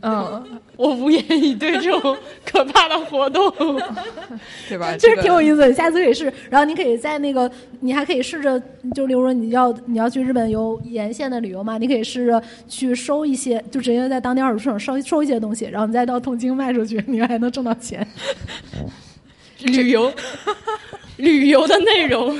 [0.00, 3.52] 嗯，我无言以对这种可怕的活动。
[4.68, 4.96] 对吧？
[4.98, 6.32] 这是挺有意思的，下次可以试。
[6.50, 7.50] 然后你可以在那个，
[7.80, 8.60] 你还可以试着，
[8.94, 18.06] 就例如说你要你要去日本游沿线的旅游嘛，你可以试着去收一些，就直接在当地二手市场收收一些东西，然后你再到东京卖出去，你还能挣到钱。
[19.60, 20.12] 旅游，
[21.16, 22.36] 旅游的内容，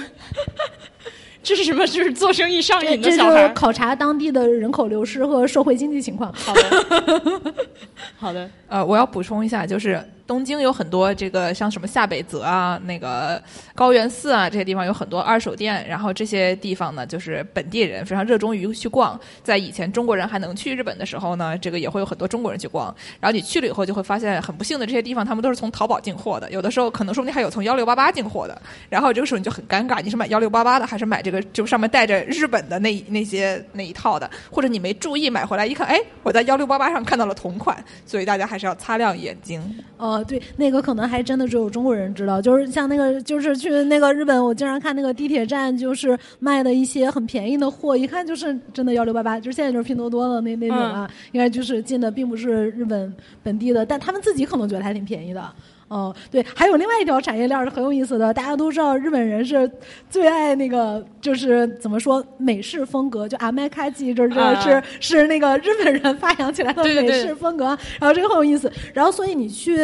[1.44, 1.86] 这是什么？
[1.86, 3.48] 就是做生意上瘾的这就是小孩。
[3.50, 6.32] 考察当地的人口流失和社会经济情况。
[6.32, 7.32] 好的，
[8.16, 8.50] 好的。
[8.68, 13.42] 呃，我要补充一下，就是东京有很多这个像什么下北泽啊、那个
[13.74, 19.18] 高原寺啊这些地方有很多二手店，然后这些地方呢，就是本地人非常热衷于去逛。
[19.42, 22.86] 在以前中国人还能去日本的时候呢，这个也会有很多中国人去逛。
[23.20, 28.62] 然后你去了以后，就会发现很不幸的这些地方，他们都是从淘宝进货的，有的时候可能说不定还有从幺六八八进货的。
[28.88, 34.30] 然后这个时候你就很尴尬，你是买幺六八八的，还是买这个就上面带着日本的那那些那一套的？
[34.50, 39.62] 或者你没注意买回来一看，哎，我在幺六八八上看到了同款，所以大家还是要擦亮眼睛。
[39.96, 53.12] 呃，对，那个可能还真的只有中国人知道，就是像那个，就是去那个日本，我经常看那个地铁站，就是卖的一些很便宜的货，一看就是真的幺六八八，就是现在就是拼多多的那那种啊，应该就是进的并不是日本
[53.42, 55.52] 本地的，但他们自己可能觉得还挺便宜的。
[55.88, 58.32] 哦、对，还有另外一条产业链是很有意思的。
[58.32, 59.70] 大家都知道，日本人是
[60.08, 67.66] 最爱那个，就是怎么说美式风格，就阿麦卡基，就是、啊是是那个日本人发扬起来的美对对对式风格。
[68.00, 68.70] 然后这个很有意思。
[68.92, 69.76] 然后所以你去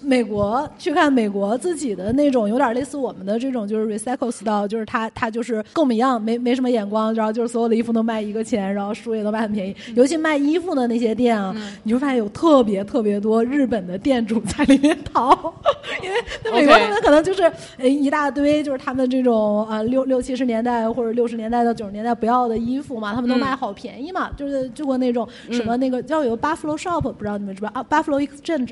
[0.00, 9.74] 美国去看美国自己的那种，有点类似我们的这种，就是 recycle style，就是他他就是跟我们一样，没没什么眼光，然后就是所有的衣服都卖一个钱，然后书也都卖很便宜。
[9.94, 15.47] 尤其卖衣服的那些店啊，你就发现有特别特别多日本的店主在里面淘，
[16.02, 17.42] 因为那美国他们可能就是
[17.78, 28.70] 呃一大堆，就是他们这种呃六六七十年代或者六十年代到九十年代不要的衣服嘛，他们都嗯卖好便宜嘛，就是就过那种什么那个叫有 Buffalo Shop，不知道你们知不知道啊？Buffalo Exchange。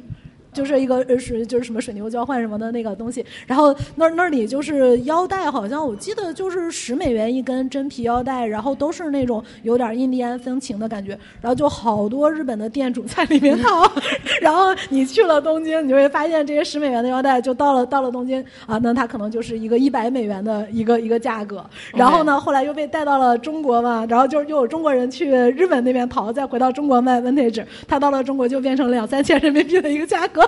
[0.56, 11.10] 就是一个呃是就是什么水牛交换什么的那个东西，然后那那里就是腰带，好像我记得就是十美元一根真皮腰带，然后都是那种有点印第安风情的感觉，
[11.42, 13.86] 然后就好多日本的店主在里面淘，
[14.40, 30.45] 然后你去了东京，你就会发现这些十美元的腰带就到了到了东京啊，那它可能就是一个一百美元的一个一个价格，然后呢后来又被带到了中国嘛，然后就又有中国人去日本那边淘，再回到中国卖 vintage，它到了中国就变成两三千人民币的一个价格。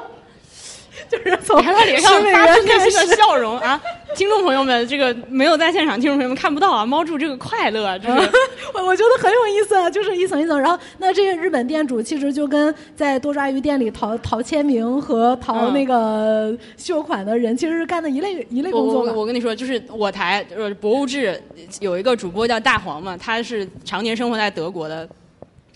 [1.11, 3.81] 就是从他脸上10美发出内心的笑容啊！
[4.15, 7.99] 听众朋友们，这个没有在现场，听众朋友们看不到啊，猫住这个快乐，
[8.75, 10.59] 我我觉得很有意思啊，就是一层一层。
[10.61, 19.13] 然后，那这个日本店主其实就跟在多抓鱼店里淘淘签名和淘嗯那个秀款的人，其实是干的一类一类工作嘛。
[19.13, 21.41] 我我跟你说，就是我台呃博物志
[21.81, 25.09] 有一个主播叫大黄嘛，他是常年生活在德国的。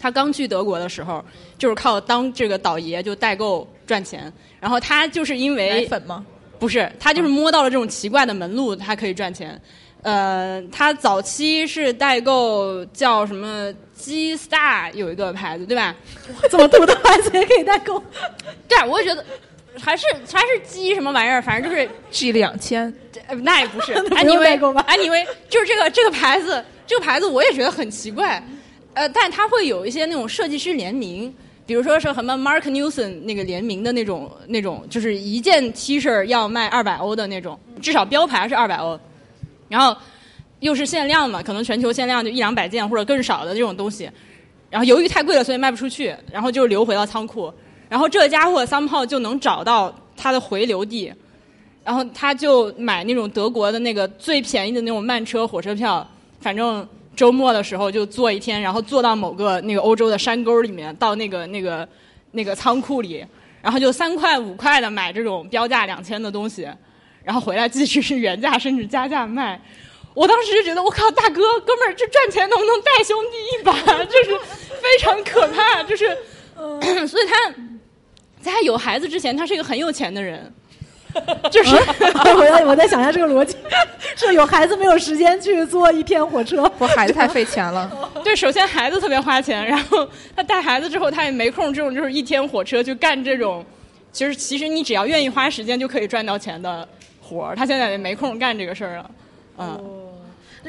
[0.03, 1.25] 他刚去德国的时候，
[1.57, 4.31] 就是靠当这个倒爷就代购赚钱。
[4.59, 6.27] 然后他就是因为奶为粉吗？
[6.59, 9.61] 不是，他就是摸到了这种奇怪的门路，他可以赚钱。
[10.03, 15.95] 呃，他早期是代购叫什么 G Star 有一个牌子，对吧？
[16.51, 18.03] 这么土的牌子也可以代购，
[18.67, 19.25] 对啊，我也觉得
[19.79, 22.93] 还是还是 G 什么玩意儿，反正就是 G 两千，
[23.29, 28.43] 呃，那也不是 那不用代购吧，anyway，就是这个这个牌子，这个牌子我也觉得很奇怪，
[28.95, 31.33] 呃，但它会有一些那种设计师联名，
[31.67, 38.99] 比如说是什么 Mark Newson 那个联名的那种那种，就是一件 T 恤要卖二百欧的那种，至少标牌是二百欧，
[39.69, 39.97] 然后
[40.61, 44.11] 又是限量嘛，可能全球限量就一两百件或者更少的这种东西，
[44.69, 47.53] 然后由于太贵了，所以卖不出去，然后就流回到仓库。
[47.89, 51.13] 然后这家伙 somehow 就能找到他的回流地，
[51.85, 56.07] 然后他就买那种德国的那个最便宜的那种慢车火车票，
[56.41, 61.89] 反正周末的时候就坐一天，然后坐到某个那个欧洲的山沟里面，到那个那个
[62.33, 63.25] 那个仓库里，
[63.61, 66.69] 然后就三块五块的买这种标价两千的东西，
[67.23, 69.61] 然后回来继续是原价甚至加价卖。
[70.15, 74.05] 我当时就觉得，我靠，大哥，哥们儿，这赚钱能不能带兄弟一把？
[74.05, 74.39] 就是
[74.81, 76.15] 非常可怕，就是，
[77.09, 77.51] 所以他
[78.41, 80.53] 在他有孩子之前，他是一个很有钱的人，
[81.51, 81.75] 就是
[82.37, 83.57] 我在我在想一下这个逻辑，
[84.17, 87.91] 是有孩子没有时间去坐一天火车，不，孩子太费钱了。
[88.25, 93.65] 对，首先孩子特别花钱，然后他带孩子之后，他也没空这种就是一天火车去干这种，
[94.13, 96.87] 其实其实你只要愿意花时间就可以赚到钱的
[97.21, 99.11] 活儿，他现在也没空干这个事儿了，
[99.59, 99.81] 嗯。
[99.81, 100.02] 那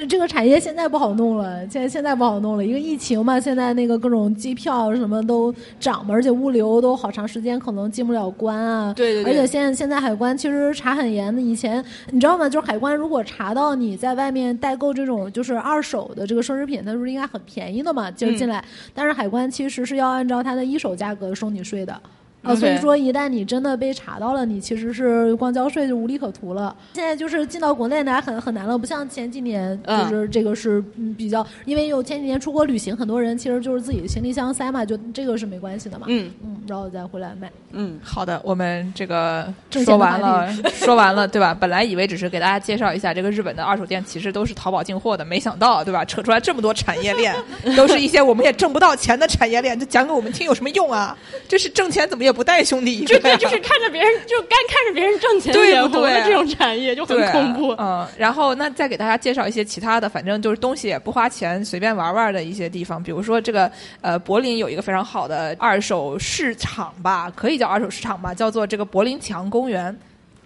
[0.10, 8.92] 这个产业现在不好弄了，现在现在不好弄了，一个疫情嘛，现在那个各种机票什么都涨嘛，而且物流都好长时间可能进不了关啊。
[8.94, 9.32] 对对对。
[9.32, 12.50] 而且现在现在海关其实查很严的，以前你知道吗？
[12.50, 18.10] 就是海关如果查到你在外面代购这种就是二手的这个奢侈品，它不是应该很便宜的嘛？
[18.10, 18.64] 就是进来，
[18.94, 22.02] 但是海关其实是要按照它的一手价格收你税的。
[22.44, 26.76] 啊，所以说一旦你真的被查到了，你其实是光交税就无利可图了。
[26.94, 30.84] 现在就是进到国内来，很很难了，不像前几年，就是这个是
[31.18, 36.06] 比较，因为有前几年出国旅行，很多人其实就是自己的行李箱塞嘛，就这个是没关系的嘛。
[36.10, 37.50] 嗯嗯，然后再回来卖。
[37.72, 41.54] 嗯，好的，我们这个说完了，说完了，对吧？
[41.58, 46.04] 本来以为只是给大家介绍一下这个日本的二手店，其实都是淘宝进货的，没想到，对吧？
[46.04, 47.34] 扯出来这么多产业链，
[47.76, 51.18] 都是一些我们也挣不到钱的产业链，这讲给我们听有什么用啊？
[51.48, 53.06] 这是挣钱怎么也不带兄弟。
[53.06, 56.24] 就对就是看着别人，就干看着别人挣钱对不对？
[56.24, 57.76] 这种产业就很恐怖。
[57.78, 63.02] 嗯，然后那再给大家介绍一些其他的，反正就是东西也不花钱，随便玩玩的一些地方。
[63.02, 63.72] 比如说这个
[64.02, 69.96] 呃，柏林有一个非常好的二手市场吧，可以叫二手市场吧，叫做这个柏林墙公园。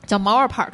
[0.07, 0.71] 叫 Mauer Park，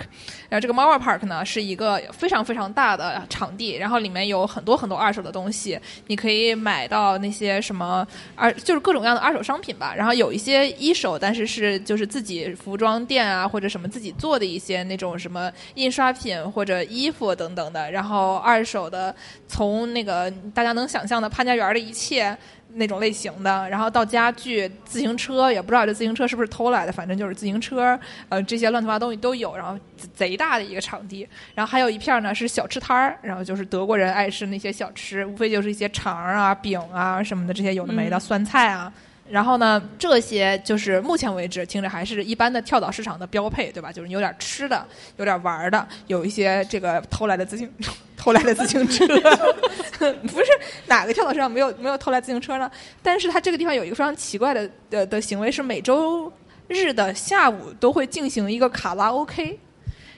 [0.48, 5.78] 然后这个 Mauer Park 呢是一个非常非常大的场地，然后里面有很多很多二手的东西，
[6.08, 9.94] 你可以买到那些什么二就是各种各样的二手商品吧。
[9.98, 17.90] 然后有一些一手，但是是就是自己服装店啊或者什么自己做的一些那种什么印刷品或者衣服等等的。
[17.92, 19.14] 然后二手的
[19.48, 22.38] 从那个大家能想象的潘家园的一切。
[22.76, 27.98] 那种类型的，然后到家具、自行车，也不知道这自行车是不是偷来的，反正就是自行车，
[28.30, 29.56] 呃，这些乱七八糟东西都有。
[29.56, 29.80] 然后
[30.14, 38.92] 贼大的一个场地，然后还有一片呢是小吃摊儿，然后就是德国人爱吃那些小吃，无非就是一些肠啊、饼啊什么的这些有的没的酸菜啊。
[39.30, 43.92] 然后呢，这些就是目前为止听着还是一般的跳蚤市场的标配，对吧？
[43.92, 44.86] 就是你有点吃的，
[45.18, 47.72] 有点玩的，有一些这个偷来的自行
[48.18, 49.08] 偷来的自行车，
[50.28, 50.48] 不是
[50.88, 52.70] 哪个跳蚤市场没有没有偷来自行车呢？
[53.02, 56.32] 但是它这个地方有一个非常奇怪的的的行为，是每周
[56.68, 59.58] 日的下午都会进行一个卡拉 OK，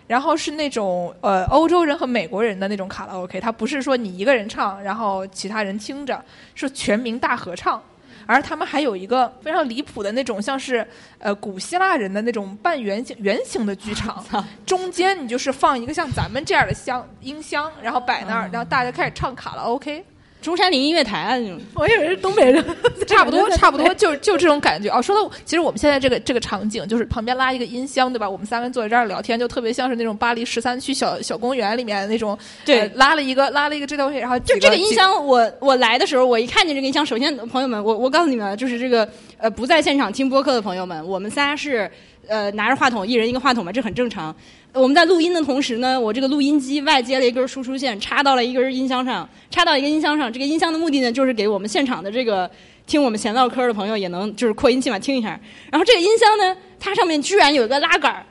[0.07, 6.23] 然后是那种呃欧洲人和美国人的那种卡拉 OK，它不是说你一个人唱，然后其他人听着，
[6.55, 7.81] 是全民大合唱。
[8.25, 10.85] 而他们还有一个非常离谱的那种，像是
[11.19, 14.23] 呃古希腊人的那种半圆形圆形的剧场，
[14.65, 20.03] 中间你就是放一个像咱们这样的箱音箱，然后摆那儿，然后大家开始唱卡拉 OK。
[20.45, 22.63] 中山陵音乐台啊，那种， 我以为是东北人，
[23.07, 24.89] 差不多， 差不多，就就这种感觉。
[24.89, 28.29] 哦，说到，其实我们现在这个这个场景，就是旁边拉一个音箱，对吧？
[28.29, 32.37] 我们三个人坐在这儿聊天，就特别像是那种巴黎十三区小小公园里面那种。
[32.63, 41.89] 对，拉了一个拉了一个这东西，然后就这个音箱，我我来的时候，我一看见这个音箱，首先朋友们，我我告诉你们，就是这个呃不在现场听播客的朋友们，我们仨是
[42.27, 44.35] 呃拿着话筒，一人一个话筒嘛，这很正常。
[44.75, 50.31] 我们在录音的同时呢，我这个录音机外接了一根输出线，插到了一根音箱上，插到一个音箱上。
[50.31, 52.49] 这个音箱的目的呢，就是给我们现场的这个
[52.85, 55.39] 听我们闲唠嗑的朋友也能就是扩音器嘛听一下。
[55.71, 58.25] 然后这个音箱呢，它上面居然有一个拉杆儿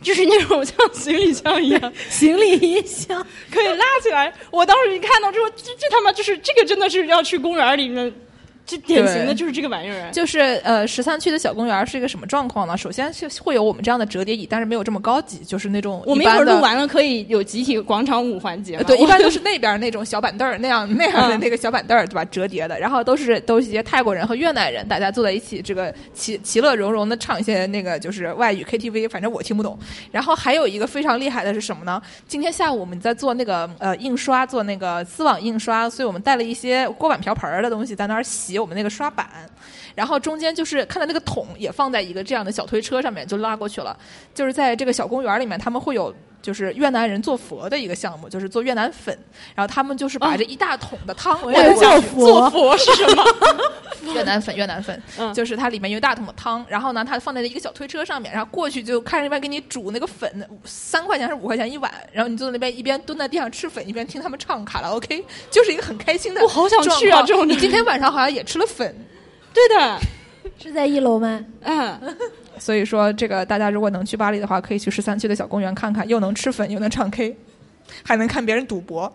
[0.00, 4.32] 就是那种像行李箱一样， 行李音箱 可以拉起来。
[4.50, 8.10] 我当时一看到之后，这这他妈就是这个真的是要去公园里面。
[8.68, 12.76] 这典型的就是这个玩意儿，就是呃，十三区的小公园是一个什么状况呢？
[12.76, 18.76] 首先是会有我们这样的折叠椅，但是没有这么高级，就是那种我们一会儿录完了可以有集体广场舞环节。
[18.84, 22.22] 对， 一般都是那边那种小板凳儿那样那样的那个小板凳儿，对吧？
[22.26, 29.78] 折叠的，然后都是都是一些泰国人和越南人，大家坐在一起，这个其其乐融融的唱一些那个就是外语 KTV，反正我听不懂。
[30.12, 32.02] 然后还有一个非常厉害的是什么呢？
[32.26, 39.28] 今天下午我们在做那个呃印刷，做那个丝网印刷，所以我们带了一些锅碗瓢盆儿的东西在那儿洗给我们那个刷板。
[39.94, 43.96] 然后中间就是看到那个桶也放在一个这样的小推车上面，就拉过去了。
[44.34, 49.16] 就是在这个小公园里面，他们会有就是越南人做佛的一个项目，就是做越南粉。
[49.54, 53.24] 然后他们就是把这一大桶的汤，我做佛，做佛是什么？
[54.14, 55.34] 越南粉，越南粉，嗯。
[55.34, 68.94] 就是它里面有一大桶的汤，然后呢，它放在一个小推车上面，然后过去就看着那边给你煮那个粉，三块钱还是五块钱一碗，然后你坐在那边一边蹲在地上吃粉，一边听他们唱卡拉 OK， 就是一个很开心的我好想去啊这种你今天晚上好像也吃了粉，
[69.52, 69.98] 对的，
[70.58, 71.44] 是在一楼吗？
[71.62, 72.16] 嗯，
[72.58, 77.36] 所以说这个大家如果能去巴黎的话，可以去十三区的小公园看看，又能吃粉，又能唱 K，
[78.02, 79.12] 还能看别人赌博。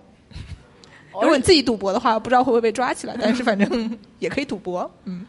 [1.21, 4.89] 如果你自己赌博的话，不知道会不会被抓起来，但是反正 也可以赌博。
[5.05, 5.25] 嗯，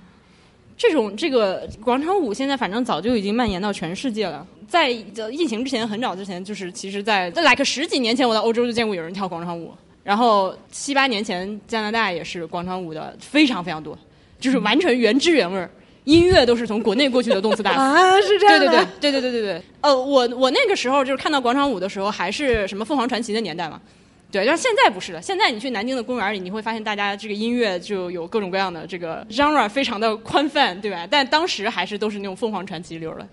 [0.76, 4.46] 这种这个广场舞现在反正早就已经蔓延到全世界了。
[4.66, 9.72] 在呃疫情之前，很早之前，就是其实在，在 like 十几年前，我在欧洲就见过有人跳广场舞。
[10.02, 13.96] 然后七八年前，加拿大也是广场舞的非常非常多，
[14.40, 15.70] 就是完全原汁原味儿，
[16.04, 17.78] 音乐都是从国内过去的动次打次。
[17.78, 18.66] 啊，是这样的。
[19.00, 19.62] 对对对对对对对。
[19.80, 23.80] 呃，我我那个时候就是看到广场舞的时候，还是什么凤凰传奇的年代嘛。
[24.30, 25.22] 对，但是现在不是了。
[25.22, 31.06] 现在你去南京的公园里，你会发现大家这个音乐就有各种各样的这个 genre 非常的宽泛，对吧？
[31.08, 33.26] 但当时还是都是那种凤凰传奇流的。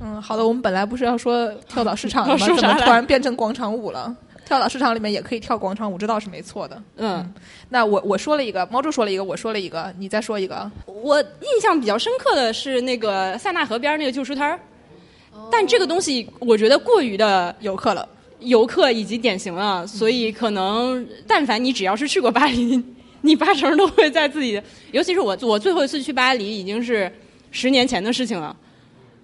[0.00, 2.46] 嗯，好的，我们本来不是要说跳蚤市场的吗？
[2.56, 4.14] 怎么突然变成广场舞了？
[4.48, 6.82] 跳蚤市场里面也可以跳广场舞，这倒是没错的。
[6.96, 7.34] 嗯，
[7.68, 10.68] 那我我说了一个，猫柱说了一个，我说了一个，你再说一个。
[10.86, 14.58] 我印象比较深刻的是那个塞纳河边那个旧书摊儿，
[15.52, 22.82] 但这个东西我觉得过于的游客了，游客以及典型了，所以可能但凡你只要是去过巴黎，
[23.20, 27.12] 你八成都会在自己的，尤其是我我最后一次去巴黎已经是
[27.50, 28.56] 十年前的事情了。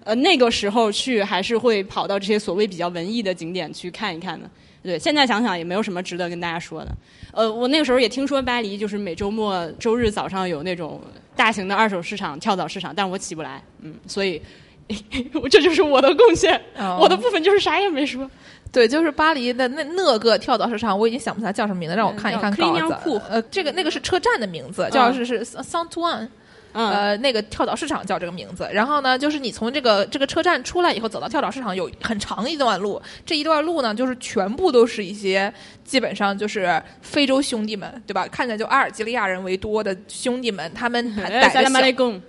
[0.03, 4.47] 呃，那个时候去还是会跑到这些所谓比较文艺的景点去看一看的。
[4.85, 6.91] 对，现在想想也没有什么值得跟大家说的。
[7.33, 11.01] 呃，我那个时候也听说巴黎就是每周末周日早上有那种
[11.35, 14.41] 大型的二手市场、跳蚤市场，但我起不来，嗯，所以
[15.33, 18.29] 我这就是我的贡献，哦我的部分就是啥也没说。
[18.71, 23.21] 对，就是巴黎的那那个跳蚤市场，我已经想不起来叫什么名字，让我看一看叫稿 Clignancourt 子。
[23.29, 26.27] 呃，这个那个是车站的名字，叫是是 Saint Ouen。
[26.75, 28.69] 嗯，呃，那个跳蚤市场叫这个名字。
[28.71, 33.01] 然后呢，就是你从这个这个车站出来以后，走到跳蚤市场有很长一段路。
[33.25, 35.51] 这一段路呢，就是全部都是一些
[35.85, 38.27] 基本上就是非洲兄弟们，对吧？
[38.27, 42.21] 看起来就阿尔及利亚人为多的兄弟们，他们哎，萨拉摆着小马雷贡，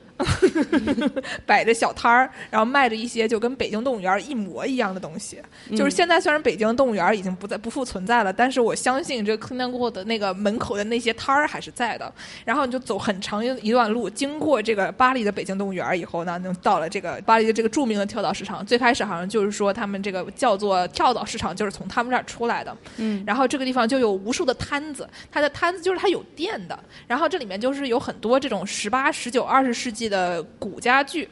[1.44, 5.38] 摆着小摊儿，然后卖着一些就跟北京动物园一模一样的东西。
[5.76, 12.10] 就是现在虽然北京动物园已经不再不复存在了，但是我相信这个 c l e a n 过的那个门口的那些摊儿还是在的。
[12.44, 18.64] 然后你就走很长一一段路，经过这个巴黎的北京动物园以后呢，能到了这个巴黎的这个著名的跳蚤市场。
[18.64, 22.76] 最开始好像就是说他们这个叫做跳蚤市场，就是从他们这儿出来的。
[22.96, 31.28] 嗯，然后这个地方就有无数的摊子，它的摊子就是它有店的，然后这里面就是有很多这种十八、十九、二十世纪的古家具。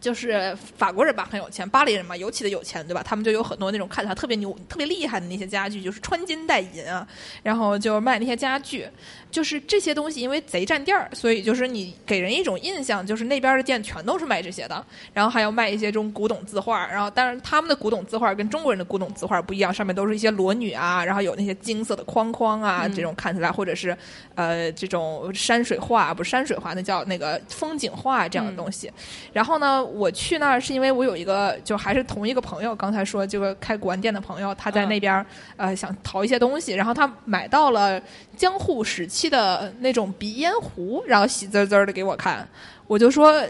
[0.00, 3.00] 就是法国人吧，很有钱；巴黎人嘛，尤其的有钱，对吧？
[3.04, 7.06] 他们就有很多那种看起来特别牛、特别厉害的那些家具，就是穿金戴银啊，
[7.44, 8.84] 然后就卖那些家具。
[9.32, 14.84] 就是这些东西，因为贼占地儿，所以就是你给人一种印象，就是那边的店全都是卖这些的。
[15.14, 23.96] 然后还要卖一些这种古董字画，然后但是他们的古董字画跟中国人的古董字画不一样，上面都是一些裸女啊，然后有那些金色的框框啊，这种看起来或者是
[24.34, 28.92] 呃这种山水画，不是山水画，那叫那个风景画这样的东西。
[29.32, 35.24] 然后呢，我去那儿是因为我有一个就还是同一个朋友，刚才说这个开古玩店的朋友，他在那边、
[35.56, 37.98] 呃想淘一些东西，然后他买到了
[38.36, 42.48] 江户时期的那种鼻烟壶，然后喜滋滋的给我看，
[42.86, 43.42] 我就说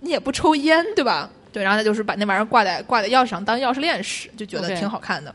[0.00, 1.30] 你也不抽烟对吧？
[1.52, 5.34] 对，然后他就是把那玩意儿挂在挂在钥匙上当钥匙链使，就觉得挺好看的。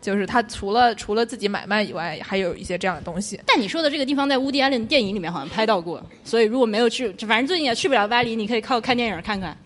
[0.00, 3.40] 就是他除了除了自己买卖以外，还有一些这样的东西。
[3.46, 9.56] 但你说的这个地方在乌迪安》的电影里面好像拍到过，所以如果没有去，反正最近也去不了巴黎，你可以靠看电影看看。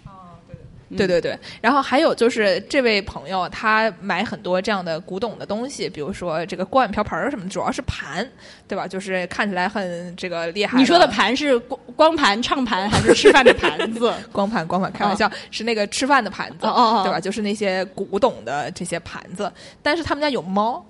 [0.94, 8.28] 对对对，然后还有就是这位朋友他买很多这样的古董的东西，比如说这个锅碗瓢盆儿什么的，主要是盘，
[8.68, 8.86] 对吧？
[8.86, 10.78] 就是看起来很这个厉害。
[10.78, 14.12] 你说的盘是光光盘、唱盘还是吃饭的盘子？
[14.30, 17.18] 光盘光盘，开玩笑，是那个吃饭的盘子，哦哦哦对吧？
[17.18, 19.50] 就是那些古董的这些盘子，
[19.82, 20.84] 但是他们家有猫。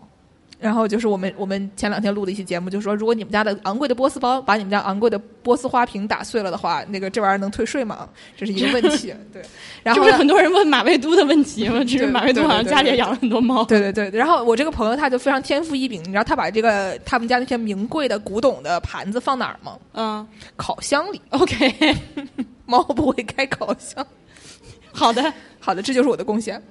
[0.66, 8.08] 然后就是我们我们前两天录的一期节目，就说如果你们家的昂贵的波斯包把你们家昂贵的波斯花瓶打碎了的话，那个这玩意儿能退税吗？
[8.36, 9.14] 这是一个问 题。
[9.32, 9.40] 对，
[9.84, 11.78] 然后呢这不是很多人问马未都的问题嘛？
[11.86, 13.64] 只是马未都好像家里也养了很多猫。
[13.64, 19.78] 对对对，然后我这个朋友他就非常天赋异禀，你知道他把这个他们家那些名贵的古董的盘子放哪儿吗？
[19.94, 21.20] 嗯烤箱里。
[21.30, 21.96] ，OK，
[22.66, 24.04] 猫不会开烤箱。
[24.92, 25.32] 好的。
[25.58, 26.62] 好的，这就是我的贡献。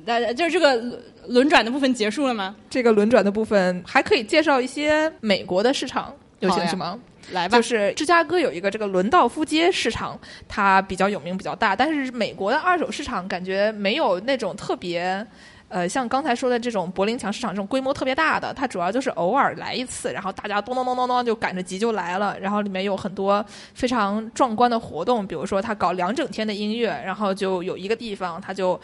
[0.00, 2.54] 大家就是这个轮轮转的部分结束了吗？
[2.68, 6.98] 这个轮转的部分还可以介绍一些美国的市场，有好呀兴趣吗？
[7.30, 10.18] 来吧，就是芝加哥有一个这个伦道夫街市场，
[10.48, 15.26] 它比较有名，比较大，但是美国的二手市场感觉没有那种特别。
[15.68, 28.78] 呃，像刚才说的这种柏林墙市场这种规模特别大的，它主要就是偶尔来一次，然后大家咚咚咚咚咚就赶着集就来了，然后里面有很多非常壮观的活动，比如说他搞两整天的音乐，然后就有一个地方他就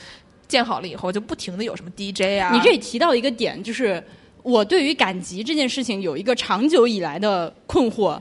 [0.48, 4.02] 建好了以后就不停的有什么 DJ 啊，你这里提到一个点，就是
[4.42, 8.18] 我对于赶集这件事情有一个长久以来的困惑，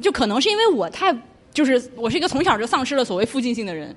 [0.00, 1.14] 就可能是因为我太
[1.52, 3.94] 就是我是一个从小就丧失了所谓附近性的人，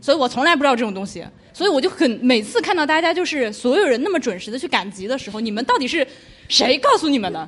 [0.00, 6.06] 所以我从来不知道这种东西，所以我就很每次看到大家就是所有人那么准时的去赶集的时候，你们到底是
[6.48, 7.46] 谁告诉你们的？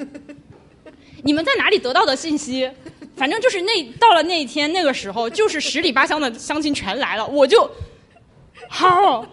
[1.23, 2.69] 你们在哪里得到的信息？
[3.15, 7.71] 反正就是那到了那一天那个时候，就是十里八乡的乡亲全来了，我就
[8.69, 9.25] 好。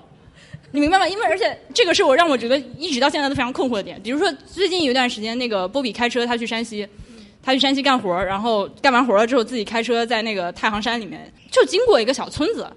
[0.72, 1.08] 你明白吗？
[1.08, 4.00] 因为而且这个是我让我觉得一直到现在都非常困惑的点。
[4.04, 6.88] 比如说最近有一段时间，那个波比开车他去山西，
[7.42, 12.70] 他去山西干活儿，然后干完活儿了之后自己开车在那个太行山里面，就经过一个小村子，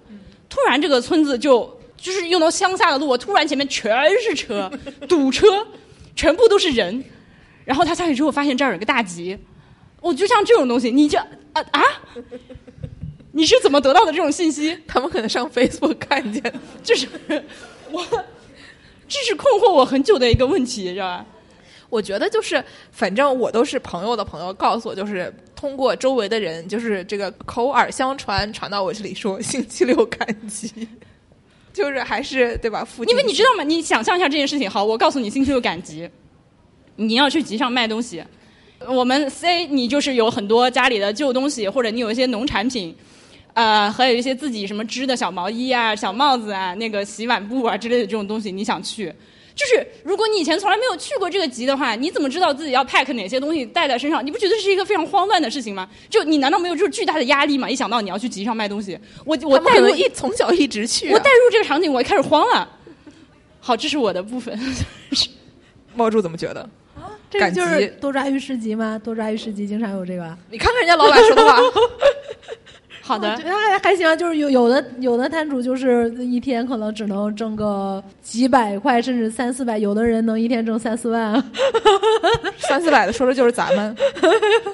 [0.49, 4.71] 突然这个村子就就是用到乡下的路，突然前面全是车，
[5.09, 5.47] 堵车，
[6.17, 7.05] 全部都是人，
[7.65, 9.37] 然后他下去之后发现这儿有个大集，
[10.01, 11.83] 我就像这种东西，你这啊啊，
[13.33, 14.79] 你是怎么得到的这种信息？
[14.87, 16.43] 他们可能上 Facebook 看见，
[16.83, 17.07] 就是
[17.93, 18.05] 我，
[19.07, 21.27] 这是困惑我很久的一个问题，知道吧？
[21.91, 30.89] 我觉得就是，反正我都是朋友的朋友告诉我，就是通过周围的人，就是这个口耳相传传到我这里说 星期六赶集，
[31.73, 32.89] 就是还是对吧？
[33.07, 33.63] 因为你知道吗？
[33.63, 34.71] 你想象一下这件事情。
[34.71, 36.09] 好，我告诉你，星期六赶集，
[36.97, 38.25] 你要去集上卖东西。
[38.89, 42.97] 我们 C 你就是有很多家里的旧东西，或者你有一些农产品，
[43.55, 49.13] 呃，还有一些自己什么织的小毛衣啊、小帽子啊、那个洗碗布啊之类的这种东西，你想去。
[49.55, 54.25] 就是如果你以前从来没有去过这个集的话，你怎么知道自己要 pack 哪些东西带在身上？
[54.25, 55.87] 你不觉得是一个非常慌乱的事情吗？
[56.09, 57.69] 就你难道没有这种巨大的压力吗？
[57.69, 62.67] 一想到你要去集上卖东西，我我带入一从小一直去啊、我带入这个场景，我也开始慌了。
[63.61, 64.59] 好，这是我的部分。
[65.95, 66.63] 猫柱怎么觉得？
[66.97, 68.99] 啊这个就是多抓鱼市集吗？
[69.05, 70.35] 多抓鱼市集经常有这个。
[70.51, 71.59] 你看看人家老板说的话，
[73.05, 81.43] 好的我觉，得还还行啊，就是有有的有的摊主就是一天可能只能挣个几百块，甚至三四百，有的人能一天挣三四万。
[82.59, 83.95] 三四百的说的就是咱们。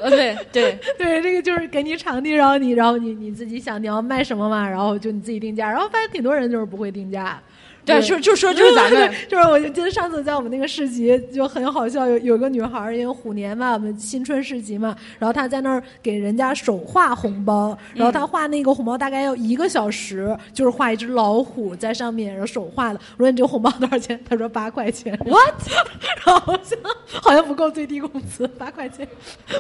[0.03, 7.41] 呃，对对， 对，这个就是给你场地，然后你然后你你自己想你要卖什么嘛，然后就你自己定价，然后发现挺多人就是不会定价。
[7.89, 23.01] 对，就就说就是咱们， 就是我就记得上次在我们那个市集就很好笑，有有个女孩儿，因为虎年嘛，我们新春市集嘛，然后她在那儿给人家手画红包，然后她画那个红包大概要一个小时，就是画一只老虎在上面，然后手画的。
[23.17, 24.19] 我说你这个红包多少钱？
[24.29, 25.19] 她说八块钱。
[25.25, 25.55] What？
[26.25, 26.79] 然后好像
[27.23, 29.09] 好像不够最低工资，八块钱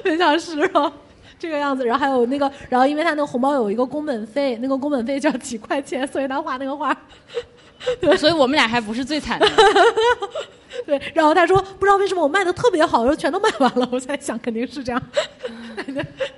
[0.04, 0.92] 每小时，然后
[1.38, 1.84] 这个样子。
[1.86, 6.96] 然后还有那个，然后因为他那个红包有一个工本费，那个工本费就要几块钱，所以他画那个画。
[8.18, 9.46] 所以我们俩还不是最惨的。
[10.86, 13.88] 对，然后他说不知道为什么我卖的特别好，然后全都卖完了。
[13.90, 15.02] 我在想肯定是这样，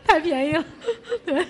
[0.05, 0.64] 太便宜了。
[1.24, 1.45] 对，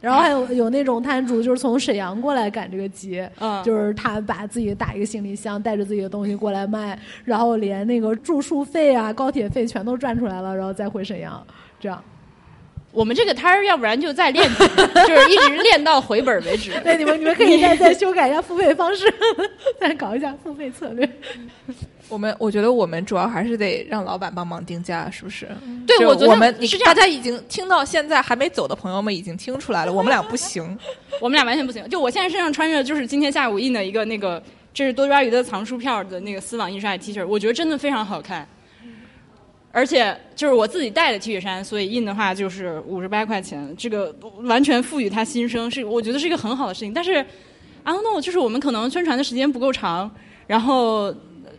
[0.00, 11.44] 然后还有有那种摊主就是从沈阳过来赶这个集，嗯就是他把自己打一个行李箱，带着自己的东西过来卖，然后连那个住宿费啊、高铁费全都赚出来了，然后再回沈阳，
[11.80, 12.02] 这样。
[12.90, 16.72] 我们这个摊儿，要不然就再练， 就是一直练到回本为止。
[16.80, 19.12] 对，你们你们可以再再修改一下付费方式，
[19.78, 21.08] 再搞一下付费策略。
[22.08, 25.46] 我们我觉得我们主要还是得让老板帮忙定价，是不是？
[25.86, 30.76] 对，我觉得我们你是这样大，家已经听到现在还没走的朋友们已经听出来了，我们俩不行。
[31.20, 31.86] 我们俩完全不行。
[31.90, 38.48] 就我现在身上穿着就是今天下午印的一个那个，这是多抓鱼的藏书票的那个丝网印刷的 T 恤，我觉得真的非常好看。
[39.70, 46.92] 而且就是我自己带的 T 恤衫，所以印的话就是五十八块钱，这个完全赋予它新生，是我觉得是一个很好的事情。
[46.92, 47.24] 但是
[47.84, 50.10] ，I don't know，就是我们可能宣传的时间不够长，
[50.46, 51.14] 然后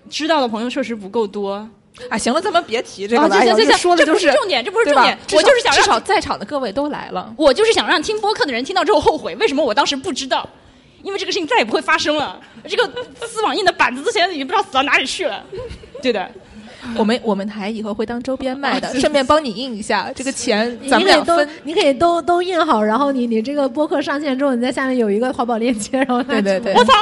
[0.09, 1.67] 知道的朋友确实不够多。
[2.09, 3.35] 啊，行了，咱们别提这个啊，了。
[3.41, 7.33] 行行行，这说的就是重点，这不是重点，我就是想让至少在场的各位都来了。
[7.37, 10.47] 我就是想让听播客的人听到之后后悔，为什么我当时不知道？
[11.03, 12.39] 因为这个事情再也不会发生了。
[12.67, 12.89] 这个
[13.25, 15.43] 丝网印的板子之前已经不知道死到哪里去了。
[16.01, 16.29] 对的，
[16.97, 21.49] 我们我们台以后会当周边卖的， 顺便帮你印一下，这个钱咱们你可以都俩分。
[21.63, 26.93] 你可以都都印好，然后你你这个播客上线之后，你在下面有一个淘宝链接，然后对对对我操！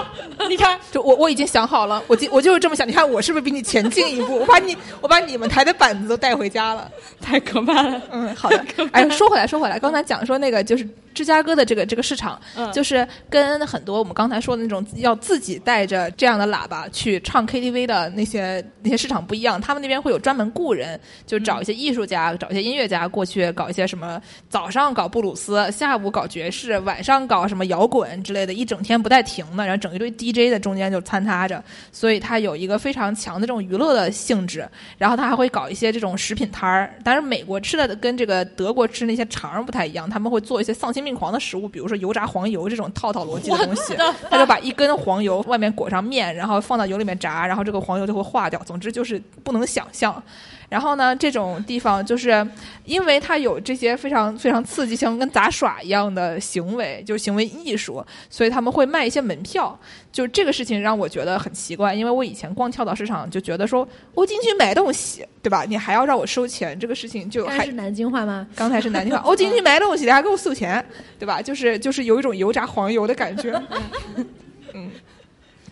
[0.49, 2.87] 你看， 就我我已经想好了，我就我就是这么想。
[2.87, 4.37] 你看我是不是比你前进一步？
[4.39, 6.89] 我把你我把你们台的板子都带回家了。
[7.21, 8.01] 太可怕了。
[8.11, 8.65] 嗯，好的。
[8.91, 31.61] 哎，说回来说回来，刚才讲说那个就是芝加哥的这个这个市场，嗯就是跟很多我们刚才说的那种要自己带着这样的喇叭去唱 KTV 的那些那些市场不一样，他们那边会有专门雇人，就找一些艺术家、找一些音乐家过去搞一些什么，早上搞布鲁斯，下午搞爵士，晚上搞什么摇滚之类的，一整天不带停的，然后整一堆 DJ 在中间就参插着，
[31.91, 34.65] 所以它有一个非常强的这种娱乐的性质。
[34.97, 43.95] 然后他还会搞一些这种食品摊儿，但是美国吃的跟这个德国吃那些肠儿不太一样，他们会做一些丧心病狂的食物，比如说油炸黄油这种套套逻辑的东西，
[44.29, 48.61] 他就把一根黄油外面裹上面，然后放到油里面炸，然后这个黄油就会化掉。
[48.63, 50.21] 总之就是不能想象。
[50.69, 52.45] 然后呢，这种地方就是
[52.83, 59.79] 因为它有这些非常非常刺激，像跟杂耍一样的行为，就是行为艺术，所以他们会卖一些门票。
[60.11, 65.63] 就这个事情让我觉得很奇怪，因为我以前逛跳蚤市场就觉得说，我进去买东西，对吧？
[65.63, 68.45] 你还要让我收钱，这个事情就还是南京话吗？
[68.53, 70.85] 刚才是南京话，我进去买东西，你还给我收钱，
[71.17, 71.41] 对吧？
[71.41, 73.53] 就是就是有一种油炸黄油的感觉。
[74.73, 74.91] 嗯，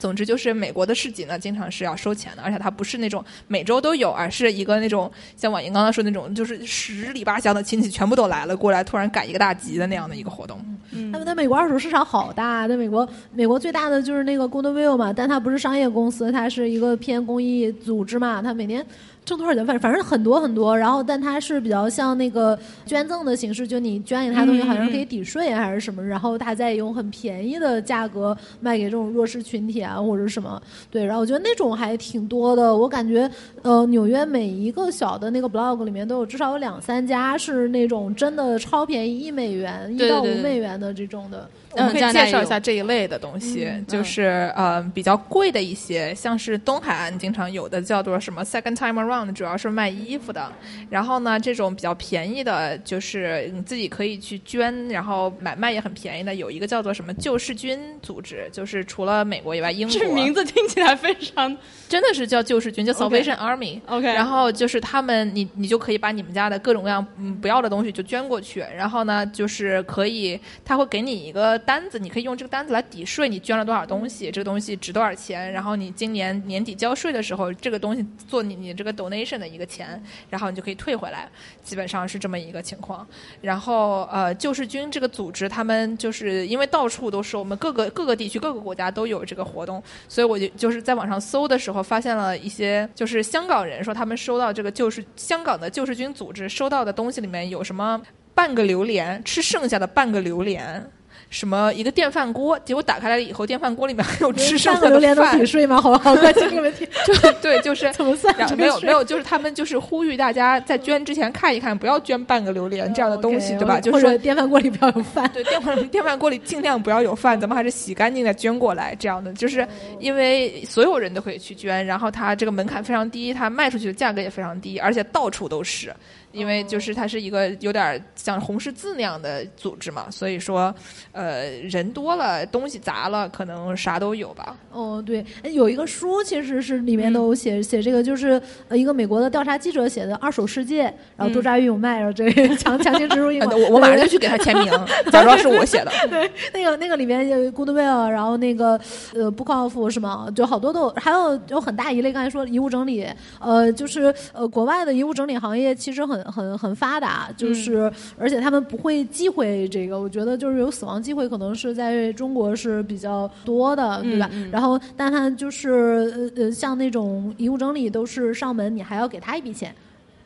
[0.06, 10.64] 总之就是美国的市集呢，经常是要收钱的，而且它不是那种每周都有，而是一个那种像婉莹刚刚说的那种，就是十里八乡的亲戚全部都来了，过来突然赶一个大集的那样的一个活动。
[10.91, 18.86] 嗯，那么在美国二手市场好大，在美国，美国最大的就是那个 Goodwill 嘛，但它不是商业公司，它是一个偏公益组织嘛，它每年
[19.26, 20.78] 挣多少钱，反正反正很多很多。
[20.78, 30.62] 然后，但它是比较像那个捐赠的形式，就你捐给他东西，好像可以抵税还是什么，然后他再用很便宜的价格卖给这种弱势群体啊或者什么。
[30.92, 32.78] 对，然后我觉得那种还挺多的。
[32.78, 33.30] 我感觉，
[33.64, 41.50] 呃，纽约每一个小的那个 blog 里面都有至少有两三家是那种真的超便宜，一美元、一到五美元的这种的。
[41.76, 50.52] 我们可以介绍一下这一类的东西，嗯就是呃比较贵的一些，像是东海岸经常有的叫做什么 second time around，主要是卖衣服的。
[50.90, 61.56] 然后呢，这种比较便宜的，就是你自己可以去捐，然后买卖也很便宜的，有一个叫做什么救世军组织，就是除了美国以外，英国这名字听起来非常
[61.90, 63.82] 真的是叫救世军，叫 Salvation Army。
[63.88, 64.06] OK。
[64.06, 81.28] 然后就是他们，你你就可以把你们家的各种各样嗯不要的东西就捐过去，然后呢，就是可以他会给你一个单子，你可以用这个单子来抵税，你捐了多少东西，这个东西值多少钱，然后你今年年底交税的时候，这个东西做你你这个 donation 的一个钱，然后你就可以退回来，
[81.64, 83.06] 基本上是这么一个情况。
[83.42, 98.00] 然后呃，救世军这个组织，他们就是因为到处都是我们各个各个地区各个国家都有这个活动，所以我就就是在网上搜的时候，发现了一些就是香港人说他们收到这个救世香港的救世军组织收到的东西里面有什么
[98.34, 100.86] 半个榴莲，吃剩下的半个榴莲。
[101.30, 105.82] 什么一个电饭锅，结果打开来以后，电饭锅里面还有 吃剩下的半个榴莲都饭抵，税吗？
[105.82, 113.80] 好好快请你们听， 就对，就是 怎么算然后这个税没有没有，就是他们就是呼吁大家在捐之前看一看，不要捐半个榴莲这样的东西对吧？
[113.82, 115.30] 就是说电饭锅里不要有饭。
[115.34, 118.96] 对，电饭电饭锅里尽量不要有饭，咱们还是洗干净再捐过来。
[118.98, 119.68] 这样的，就是
[120.00, 125.94] 因为所有人都可以去捐，然后它这个门槛非常低，它卖出去的价格也非常低，而且到处都是。
[126.36, 130.74] 因为就是它是一个有点像红十字那样的组织嘛，所以说，
[131.14, 134.56] 呃，人多了，东西杂了，可能啥都有吧。
[134.72, 143.62] 哦，对，哎有一个书其实是里嗯面都有写、写这个，就是呃一个美国的调查记者写的《二手世界》，然后多抓鱼有卖，然后这个强强行植入英呃文。
[143.64, 144.72] 我我马上就去给他签名，
[145.12, 145.91] 假装是我写的。
[146.10, 148.80] 对，那个那个里面有 Goodwill，然后那个
[149.14, 153.07] 呃 Book Off 是吗，就好多都，还有有很大一类，刚才说遗物整理，
[153.40, 164.30] 呃，就是呃国外的遗物整理行业其实很很很发达，就是、而且他们不会忌讳这个，我觉得就是有死亡忌讳，可能是在中国是比较多的，对吧？
[164.52, 169.74] 然后但他就是呃呃像那种遗物整理都是上门，你还要给他一笔钱。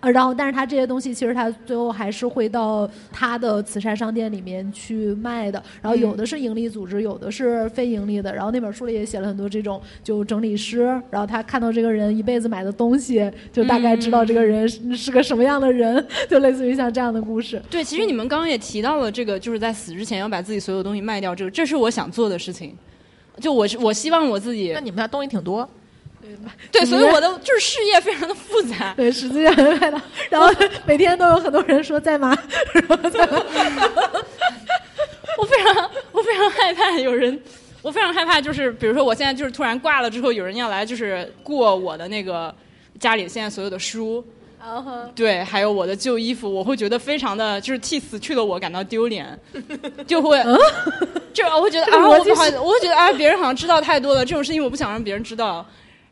[0.01, 5.61] 呃，然后，但是他这些东西其实他最后还是会到他的慈善商店里面去卖的。
[5.81, 8.33] 然后有的是盈利组织，有的是非盈利的。
[8.33, 17.61] 然后那本书里也写了很多这种就整理师，然后他看到这个人一辈子买的东西，就大概知道这个人是是个什么样的人，就类似于像这样的故事。
[17.69, 22.73] 对，其实你们刚刚也提到了这个，就是在死之前要把自己所有东西卖掉，这个这是我想做的事情。
[23.39, 25.67] 就我是我希望我自己那你们家东西挺多，
[26.71, 28.93] 对，所以我的就是事业非常的复杂。
[28.95, 29.99] 对，实际上卖到，
[30.29, 30.49] 然后
[30.85, 32.37] 每天都有很多人说在吗？
[35.37, 37.39] 我非常我非常害怕有人，
[37.81, 42.53] 我非常害怕就是比如说我现在就是突然挂了之后，有人要来就是过我的那个
[42.99, 44.25] 家里现在所有的书。
[45.15, 49.25] 对，还有我的旧衣服，我会觉得非常的，就是替死去的我感到丢脸，
[50.05, 50.37] 就会，
[51.33, 55.65] 就我会觉得啊，我不好，我会觉得啊，别人好像知道太多了，这种事情我不想让别人知道，呃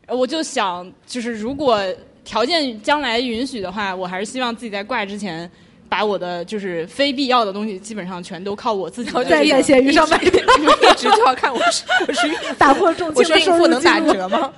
[0.08, 1.82] 我就想，就是如果
[2.24, 5.50] 条件将来允许的话，我还是希望自己在挂之前
[5.88, 13.98] 把我的就是非必要的东西基本上全都靠我自己的在这个在闲鱼上买的， 一直就要看我是我是孕妇打破重我是孕庆的收入妇能打。
[14.00, 14.52] 折吗？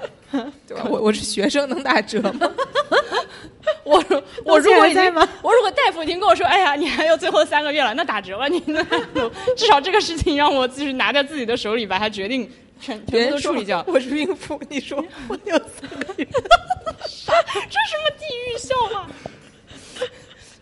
[0.67, 0.85] 对吧？
[0.89, 2.51] 我我是学生能打折吗？
[3.85, 4.03] 我
[4.45, 8.83] 我如果已经还在吗我如果大夫已经跟我说，哎呀，你还有最后三个月了，那打折吧，你 那
[9.57, 12.49] 至少这个事情让我就是拿在自己的手里，把它决定
[12.81, 13.85] 全全都处理掉。
[13.87, 16.41] 我是孕妇，你说我有三个月，这
[17.07, 19.07] 什么地狱笑话？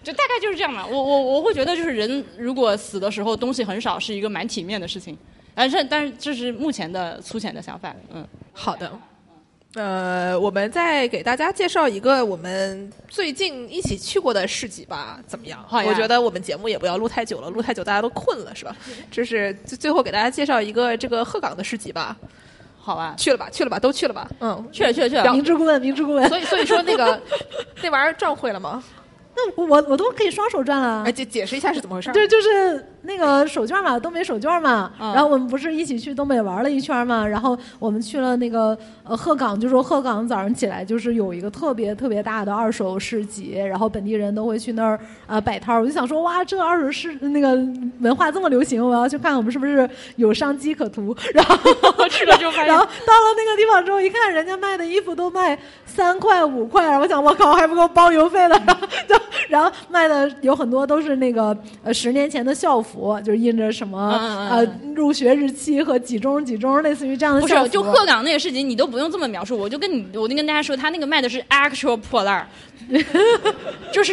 [0.03, 0.87] 就大概就是这样嘛。
[0.87, 5.17] 我我我会觉得，就是人如果死的时候东西很少，是一个蛮体面的事情。
[5.55, 7.95] 但是但是这是目前的粗浅的想法。
[8.13, 8.91] 嗯，好的。
[9.79, 15.65] 呃，我们再给大家介绍一个我们最近一起去过的市集吧，怎么样？
[15.69, 18.75] 好呀我觉得我们节目也不要录太久了，录太久大家都困了，是吧？
[19.09, 22.17] 就是最最后给大家介绍一个这个鹤岗的市集吧，
[22.77, 24.29] 好吧，去了吧，去了吧，都去了吧？
[24.41, 25.33] 嗯，去了去了去了。
[25.33, 26.29] 明知故问，明知故问。
[26.29, 27.21] 所以所以说那个
[27.81, 28.83] 那玩意儿转会了吗？
[29.37, 31.13] 那我我都可以双手转啊哎，。
[31.13, 32.13] 解解释一下是怎么回事儿？
[32.13, 34.91] 对，就是那个手绢嘛，东北手绢嘛。
[35.01, 37.27] 嗯然后我们不是一起去东北玩了一圈嘛？
[37.27, 45.81] 然后我们去了那个呃鹤岗，就说鹤岗早上起来就是有一个特别特别大的二手市集，然后本地人都会去那儿呃摆摊儿。
[45.81, 47.57] 我就想说，哇，这二手市那个
[48.01, 51.17] 文化这么流行，我要去看看我们是不是有商机可图。
[51.33, 51.57] 然后
[52.09, 59.15] 去了 就发然后，到了那个地方之后，一看人家卖的衣服都卖三块五块，然后我想我靠还不够包邮费的，然后就
[59.49, 63.99] 然后卖的有很多都是那个呃十年前的校服，就是印着什么、
[64.51, 67.41] 呃入学日期和几中几中，类似于这样的。
[67.41, 72.49] 不是，就鹤岗那个事情，你都不用这么描述，我就跟你，我就跟大家说，他那个卖的是 actual 破烂儿，
[73.93, 74.13] 就是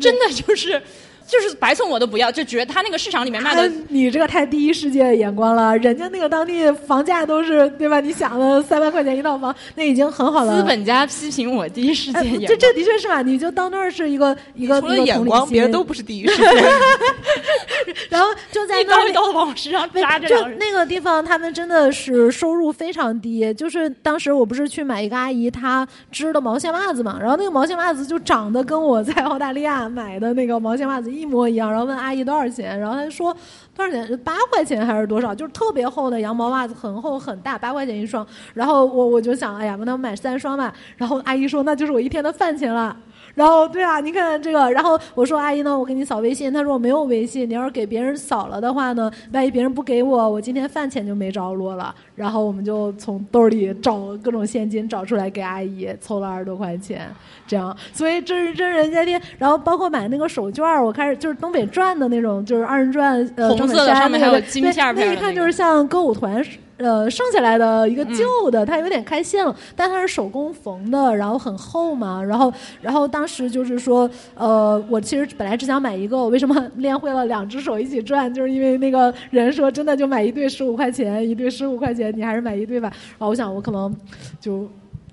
[0.00, 0.82] 真的就是
[1.30, 8.00] 就是白送我都不要，就觉得他那个市场里面卖的啊你这个太第一世界眼光了，人家那个当地房价都是对吧？
[8.00, 10.56] 你想的三万块钱一套房，那已经很好了。
[10.56, 12.72] 资本家批评我第一世界眼光这这。
[12.72, 13.20] 的确是嘛？
[13.20, 16.44] 你就当那儿是一个一个除了眼光，别的都不是第一世界。
[18.08, 20.36] 然后就在那儿 刀一刀的往我身上扎，着就。
[20.58, 23.52] 那个地方，他们真的是收入非常低。
[23.54, 31.70] 就是当时我不是去买一个阿姨她织的毛线袜子嘛，然后那个毛线袜子就长得跟我在澳大利亚买的那个毛线袜子一一模一样。
[31.70, 33.36] 然后问阿姨多少钱，然后她就说
[33.74, 34.18] 多少钱？
[34.24, 35.34] 八块钱还是多少？
[35.34, 38.26] 就是特别厚的羊毛袜子，很厚很大，八块钱一双。
[38.54, 40.72] 然后我我就想，哎呀，那我买三双吧。
[40.96, 42.96] 然后阿姨说，那就是我一天的饭钱了。
[43.34, 51.94] 然后对啊，你看这个，然后我说阿姨呢，我给你扫微信，她说我没有微信，你要是给别人扫了的话呢，万一别人不给我，我今天饭钱就没着落了。
[52.14, 57.10] 然后我们就从兜里找各种现金找出来给阿姨凑了二十多块钱，
[57.46, 59.20] 这样，所以这是真人家店。
[59.38, 66.44] 然后包括买那个手绢儿，我开始就是东北转的那种，就是二人转，呃，红色的上面还有金那一看就是像歌舞团。
[66.80, 82.90] 呃，剩下来的一个旧的，它有点开线了，但它是手工缝的，然后很厚嘛，然后，然后当时就是说，呃，我其实本来只想买一个，我为什么 练会了两只手一起转，就是因为那个人说真的就买一对十五块钱，一对十五块钱，你还是买一对吧。
[83.10, 83.94] 然后我想我可能
[84.40, 84.66] 就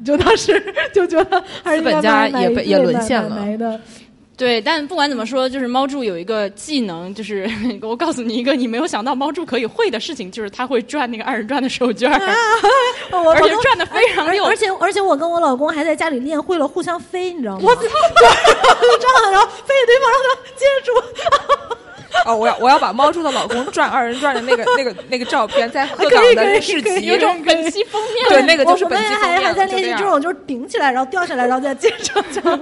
[0.05, 0.53] 就当时
[0.93, 3.79] 就觉得还是应该资本家也也沦陷了买买的。
[4.37, 7.49] 对，但不管怎么说，就是猫柱有一个技能，就是
[7.81, 12.13] 我告诉你一个你没有想到猫柱可以会的事情，就是他会转那个二人转的手绢儿，
[13.11, 14.45] 而且转的非常溜。
[14.45, 17.61] 而而且而且我跟我老公还在家里练会了互相飞，你知道吗？
[17.65, 20.91] 我就这样，然后飞对方，然后接住。
[22.25, 32.61] 哦，我要我要把猫叔的老公转二人转的那个 那个那个照片在鹤岗的市集有种本期封面，对那个就是本期封面还还在就这样练习这种，就是顶起来，然后掉下来，然后再接着这样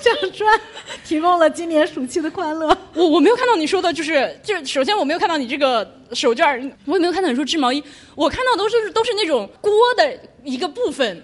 [0.00, 0.60] 这样转，
[1.04, 2.66] 提供了今年暑期的快乐。
[2.94, 7.82] 我我没有看到你说的，就是就是首先我没有看到你这个手绢，我也没有看到你说织毛衣，
[8.14, 10.10] 我看到都是都是那种锅的
[10.42, 11.22] 一个部分，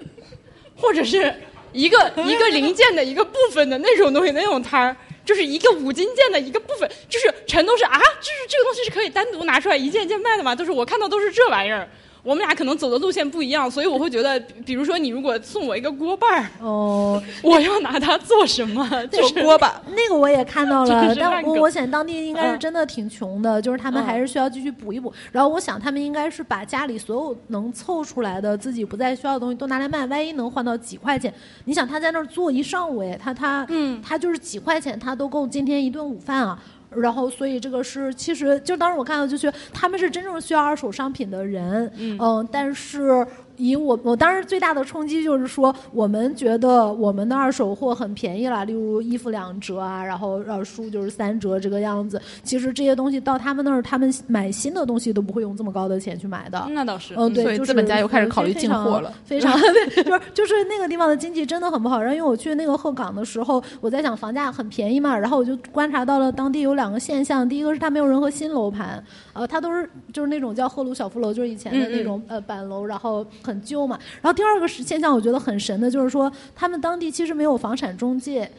[0.77, 1.32] 或者是
[1.73, 4.97] 一个一个零件的一个部分的那种东西那种摊儿。
[5.24, 10.55] 就是一个五金件的一个部分，就是全都是啊，就是这个东西是可以单独拿出来一件一件卖的嘛？
[10.55, 11.88] 都是我看到都是这玩意儿。
[12.22, 18.88] 我们俩可能走的路线不一样，所以我会觉得，比比如说你如果送我一个锅巴儿，哦，我要拿它做什么？
[19.10, 19.80] 就是做锅巴。
[19.88, 25.12] 那个我也看到了， 但我我想当地应该是嗯真的挺穷的，就是他们嗯还是需要继续补一补。
[25.32, 31.32] 然后我想他们应该是把家里所有能凑出来的自己不再需要的东西都拿来卖，万一能换到几块钱，
[31.64, 36.59] 你想他在那儿坐一上午，哎，他他嗯他就是几块钱，他都够今天一顿午饭啊。
[36.96, 43.26] 然后，所以这个是其实就当时我看到，就是他们是真正需要二手商品的人，嗯但是
[43.60, 52.20] 以我我当时最大的冲击就是说，我们觉得我们的二手货很便宜了，例如衣服两折啊，然后呃书就是三折这个样子。
[52.42, 56.66] 其实这些东西到他们那儿，他们买新的东西都不会用这么高的钱去买的。
[56.70, 57.14] 那倒是。
[57.16, 62.00] 嗯，对，就是本家又开始考虑进货了非常 对，就是就是那个地方的经济真的很不好。
[62.00, 73.98] 然后因为我去那个鹤岗的时候，我在想房价很便宜嘛，然后我就观察到了当地有两个现象，第一个是它没有任何新楼盘，呃，它都是就是那种叫鹤庐小富楼，就是以前的那种呃板楼，然后很旧嘛。
[74.22, 78.51] 然后第二个是现象，我觉得很神的，就是说他们当地其实没有房产中介。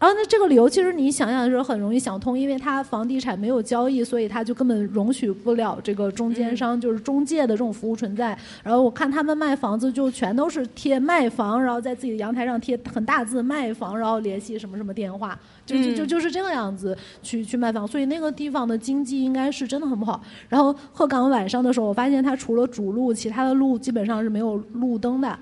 [0.00, 8.36] 然后那这个理由其实你想想的时候很容易想通，因为它房地产没有交易，所以它就根本容许不了这个中间商，就是中介的这种服务存在。
[8.64, 17.86] 然后我看他们卖房子就全都是贴卖房，然后在自己的阳台上贴很大字卖房，然后联系什么什么电话，就就就就是这个样子去去卖房。
[17.86, 20.18] 所以那个地方的经济应该是真的很不好。
[20.48, 25.38] 然后鹤岗晚上的时候，我发现它除了主路，其他的路基本上是没有路灯的。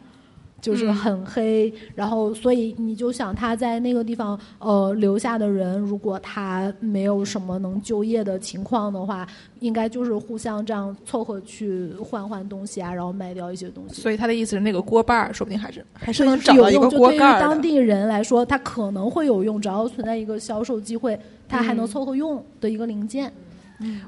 [0.60, 9.26] 就是很黑，然后所以你就想他在那个地方呃留下的人，如果他没有什么能就业的情况的话，
[9.60, 14.02] 应该就是互相这样凑合去换换东西啊，然后卖掉一些东西。
[14.02, 17.18] 所以他的意思是，那个锅巴儿说不定还是还是能找到一个有用，就对于。
[17.18, 21.18] 当地人来说，它可能会有用，只要存在一个销售机会，
[21.48, 23.32] 它还能凑合用的一个零件。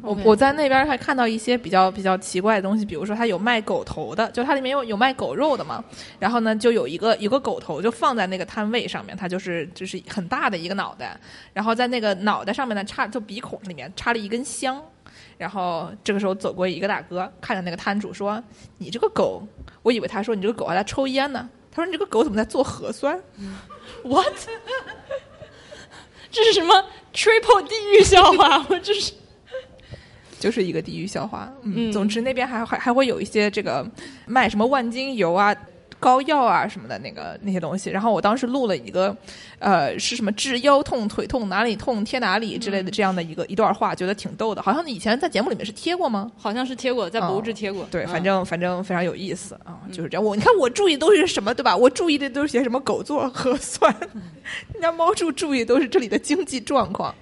[0.03, 5.83] 我我在那边还看到一些比较比较奇怪的东西，比如说它有卖狗头的，就它里面有有卖狗肉的嘛。
[6.19, 11.19] 然后呢，就有一个有个狗头就放在那个摊位上面，它就是就是很大的一个脑袋，
[11.53, 14.83] 然后在那个脑袋上面呢插就鼻孔里面插了一根香。
[15.39, 18.43] 然后这个时候走过一个大哥，看着那个摊主说
[18.77, 19.43] ：“你这个狗，
[19.83, 21.49] 我以为他说你这个狗还在抽烟呢。
[21.73, 23.19] 他说你这个狗怎么在做核酸
[24.03, 24.27] ？What？
[26.31, 26.85] 这是什么
[27.15, 28.65] triple 地狱笑话？
[28.69, 29.15] 我这是
[30.41, 31.49] 就是一个地狱笑话。
[31.63, 33.87] 嗯，嗯总之那边还还还会有一些这个
[34.27, 35.55] 卖什么万金油啊、
[36.01, 37.91] 膏药啊什么的那个那些东西。
[37.91, 39.15] 然后我当时录了一个，
[39.59, 44.63] 呃，是什么治腰痛、腿痛哪里痛贴哪里之类的这样的一个一段话，觉得挺逗的。
[44.63, 46.33] 好像以前在节目里面是贴过吗？
[46.39, 47.87] 好像是贴过，在博物志贴过。
[47.91, 50.25] 对，嗯反正反正非常有意思啊，就是这样。
[50.25, 51.77] 我你看我注意都是什么对吧？
[51.77, 53.95] 我注意的都是些什么狗做核酸，
[54.73, 57.15] 人家猫叔注意都是这里的经济状况。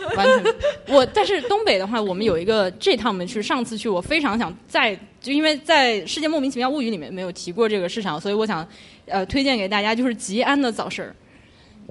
[0.16, 0.54] 完全。
[0.88, 8.66] 我但是东北的话，我们有一个这趟我们去，上次去我非常想再，就因为在《世界莫名其妙物语》里面没有提过这个市场，所以我想
[9.06, 11.14] 呃推荐给大家，就是吉安的早市儿。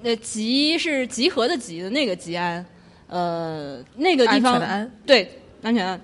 [0.02, 2.66] 那吉是集合的集的那个吉安，
[3.08, 5.30] 呃，那个地方对
[5.62, 6.00] 安全安。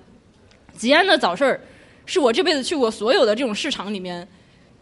[0.76, 1.60] 吉安的早市儿
[2.04, 4.26] 是我这辈子去过所有的这种市场里面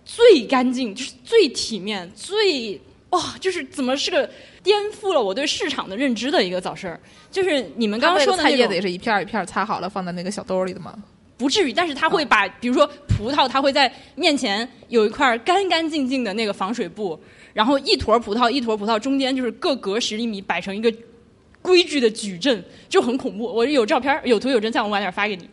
[0.05, 2.80] 最干净，就是最体面、最
[3.10, 4.28] 哇、就是怎么是个
[4.64, 6.98] 颠覆了我对市场的认知的一个早市儿。
[7.30, 10.96] 就是你们刚刚说的菜叶子也是一片儿一片儿擦好了放在那个小兜里的吗？
[11.36, 17.18] 不至于，但是他会把，比如说葡萄，他会在面前有一块干干净净的那个防水布，
[17.52, 20.92] 然后一坨葡萄一坨葡萄中间就是各隔十厘米摆成一个
[21.60, 23.44] 规矩的矩阵，就很恐怖。
[23.44, 25.50] 我有照片儿有图有真相，我晚点发给你。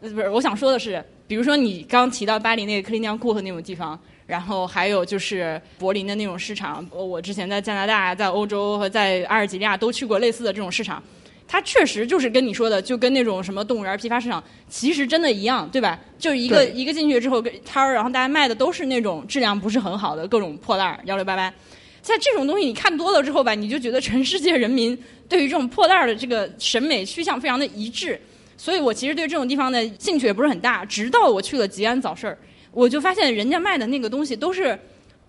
[0.00, 4.00] 呃，不是，我想说的是，比如说你刚提到巴黎那个克利尼昂库克那种地方，
[4.30, 11.02] 然后还有就是柏林的那种市场，呃我之前在加拿大、在欧洲和在阿尔及利亚都去过类似的这种市场。
[11.48, 15.98] 它确实就是跟你说的，就跟那种什么动物园批发市场，其实真的一样，对吧？
[16.16, 21.52] 就是一个一个进去之后，摊儿，然后大家卖的都是那种质量不是很好的各种破烂儿，幺六八八。
[22.00, 24.96] 在这种东西你看多了之后吧，你就觉得全世界人民
[25.28, 28.20] 对于这种破烂儿的这个审美趋向非常的一致。
[28.56, 32.38] 所以我其实对这种地方的兴趣也不是很大，直到我去了吉安早市儿，
[32.72, 34.78] 我就发现人家卖的那个东西都是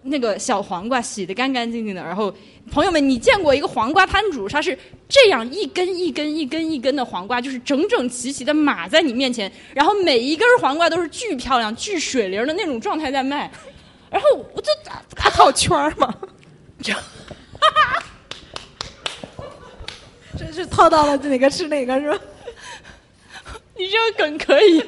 [0.04, 2.04] 那个小黄瓜洗的干干净净的。
[2.04, 2.34] 然后
[2.72, 4.78] 朋友们，你见过一个黄瓜摊主，他是
[5.10, 13.52] 这样一根一根一根一根的黄瓜，就是整整齐齐的码在你面前，然后每一根黄瓜都是巨漂亮、巨水灵的那种状态在卖。
[14.10, 14.72] 然后我就
[15.16, 16.14] 他套圈儿吗？
[20.38, 22.18] 这是套到了哪个吃哪个是吧？
[23.78, 24.80] 你这个梗可以，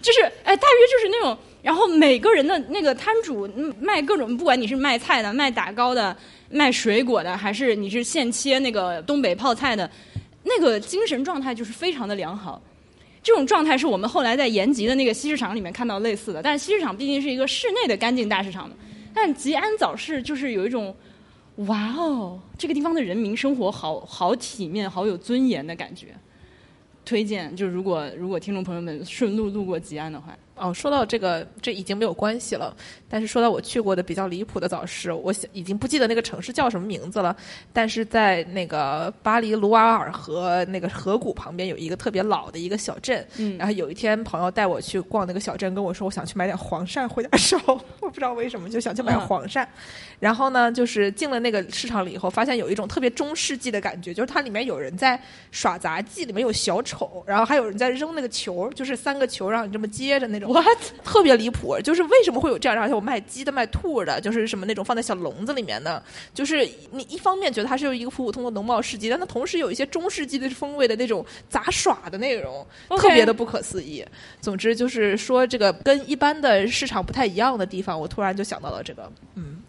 [0.00, 3.48] 就是哎，大约就是那种，然后每个人的那个摊主
[3.80, 6.14] 卖各种，不管你是卖菜的、卖打糕的、
[6.50, 9.90] 卖水果的，还是你是现切那个东北泡菜的，
[10.42, 12.60] 那个精神状态就是非常的良好。
[13.22, 18.76] 这种状态是我们后来在延吉的那个西市场里面看到类似的，但是西市场毕竟是一个室内的干净大市场嘛，
[19.14, 20.94] 但吉安早市就是有一种，
[21.66, 26.08] 哇哦，这个地方的人民生活好好体面、好有尊严的感觉。
[27.06, 32.74] 推荐，就如果如果听众朋友们顺路路过吉安的话，哦，说到这个，这已经没有关系了。
[33.08, 37.36] 但是说到我去过的比较离谱的早市，我想已经不记得那个城市叫什么名字了。
[37.72, 43.24] 但是在那个巴黎卢瓦尔河那个河谷旁边有一个特别老的一个小镇。
[43.36, 47.58] 嗯然后有一天朋友带我去逛那个小镇，跟我说我想去买点黄鳝回家烧，
[48.00, 49.66] 我不知道为什么就想去买嗯黄鳝。
[50.20, 55.20] 然后呢，就是进了那个市场里以后，发现有一种特别中世纪的感觉，就是它里面有人在
[55.50, 60.43] 耍杂技，里面有小丑，然后还有人在扔那个球，就是三个球让你这么接着那种。
[60.46, 60.78] What？
[61.04, 62.78] 特别离谱，就是为什么会有这样？
[62.78, 66.02] 而且我卖鸡的、卖兔的，就是什么那种放在小笼子里面的。
[66.32, 72.66] 就是你一方面觉得它是一个普普通通的农贸市集，但它同时有一些中世纪的风味的那种杂耍的内容
[72.98, 74.04] 特别的不可思议。
[74.40, 79.10] 总之就是说，这个跟一般的市场不太一样的地方，我突然就想到了这个。
[79.34, 79.62] 嗯，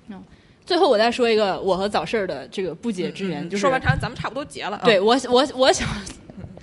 [0.65, 4.81] 最后我再说一个我和早市儿的这个不解之缘，就是说完咱咱们差不多结了。
[4.83, 5.85] 对啊，我我我小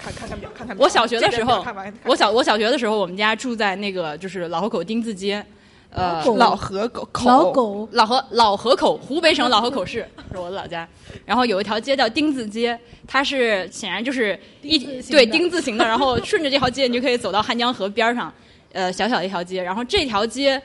[0.03, 1.65] 看看看表，看看表我小学的时候
[2.05, 5.45] 我小我小学的时候，我们家住在那个就是老河口丁字街，
[5.91, 10.89] 呃，老河狗口老狗老河老河口，湖北省老河口市 是我的老家。
[11.25, 18.33] 然后有一条街叫丁字街，它是显然就是一对丁字形的，然后顺着这条街你就可以走到汉江河边儿上，
[18.73, 19.63] 呃，小小的一条街。
[19.63, 20.61] 然后这条街，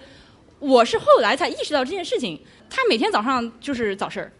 [0.59, 2.39] 我是后来才意识到这件事情，
[2.69, 4.31] 它每天早上就是早市儿，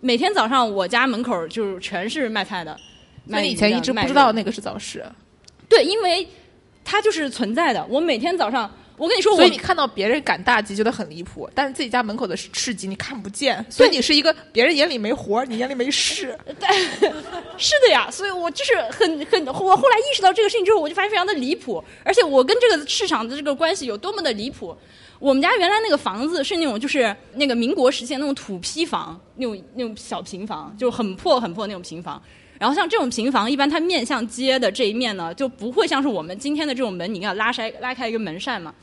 [0.00, 2.74] 每天早上我家门口就是全是卖菜的。
[3.28, 5.04] 所以你以前一直不知道那个是早市，
[5.68, 6.26] 对，因为
[6.84, 7.84] 它就是存在的。
[7.88, 16.36] 我每天早上，我跟你说，我所以你看到别人赶大集觉得很离谱，但是自己家门口的市集你看不见，所以你是一个别人眼里没活儿，你眼里没事。
[17.56, 24.76] 是的呀，所以我就是很很，我后来意识到这个事情之后，我就发现非常的离谱，而且我跟这个市场的这个关系有多么的离谱。
[25.18, 32.20] 我们家原来那个房子是那种就是那个民国时期的那种土坯房，那种那种小平房，就很破很破那种平房。
[32.60, 38.74] 然后像这种平房，一般它面向街的这一面呢，就不会像是我们今天的这种门，你要拉开拉开一个门扇嘛，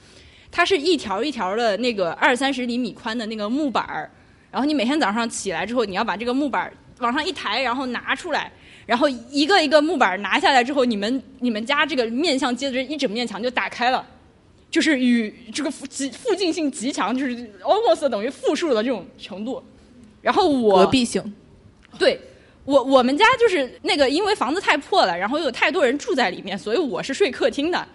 [0.51, 4.09] 它是一条一条的那个二三十厘米宽的那个木板儿，
[4.49, 8.51] 然后你每天早上起来之后，你要把这个木板儿往上一抬，然后拿出来，
[8.87, 14.03] 然后一个一个木板儿拿下来之后，你们你们家这个面向街的这一整面墙就打开了，
[14.71, 19.63] 就是与这个附极附近性极强，就是 almost 等于负数的这种程度。
[20.19, 21.31] 然后我隔壁性，
[21.99, 22.19] 对
[22.67, 27.87] 我我们家就是那个，因为房子太破了，然后又有太多人住在里面，所以我是睡客厅的。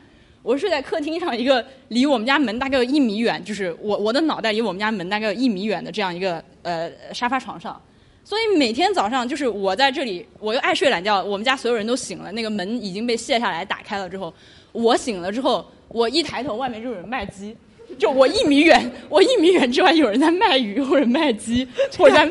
[0.43, 7.79] 我睡在客厅上一个离我们家门大概有一米远，就是我我的脑袋离我们家门大概有一米远的这样一个呃沙发床上。
[8.25, 14.33] 所以每天早上就是我在这里，我又爱睡懒觉，我们家所有人都醒了，那个门已经被卸下来打开了之后，
[14.73, 17.55] 我醒了之后，我一抬头，外面就有人卖鸡。
[17.99, 21.67] 就我一米远，我一米远之外有人在卖鱼或者卖鸡，
[21.97, 22.29] 或者在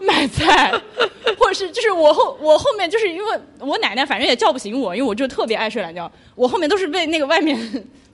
[0.00, 0.72] 卖菜，
[1.38, 7.56] 或者是就是我后我后面就是因为我奶奶反正也叫不醒我，因为我就特别爱睡懒觉，我后面都是被那个外面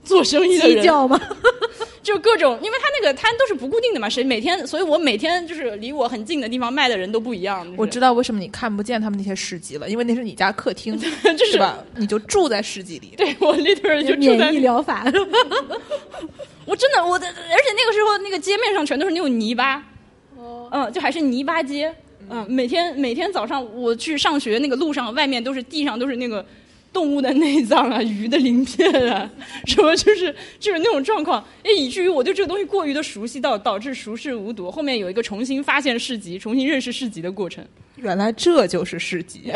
[0.03, 1.19] 做生意的人鸡叫吗？
[2.01, 7.63] 就各种，因为他那个摊都是不固定的嘛，谁每天，所以我每天就是离我很近的地方卖的人都不一样。
[7.65, 11.77] 就是、我知道为什么你看不见他们那些市集了，因为那是你家客厅， 就是吧？
[11.97, 13.13] 你就住在市集里。
[13.15, 15.03] 对我 literally 就住在免疫疗法，
[16.65, 19.83] 我真的我的，而且那个时候那个街面上全都是那种泥巴，
[20.71, 21.93] 嗯，就还是泥巴街，
[22.29, 26.43] 嗯，每天每天早上我去上学那个路上，外面都是地上都是那个
[26.91, 29.29] 动物的内脏啊、鱼的鳞片啊，
[29.67, 34.71] 什么就是就是那种状况，哎，以至于我对这个东西过于的熟悉到导致熟视无睹。
[34.71, 37.63] 后面有一个重新发现市集、重新认识市集的过程，
[37.95, 39.51] 原来这就是市集。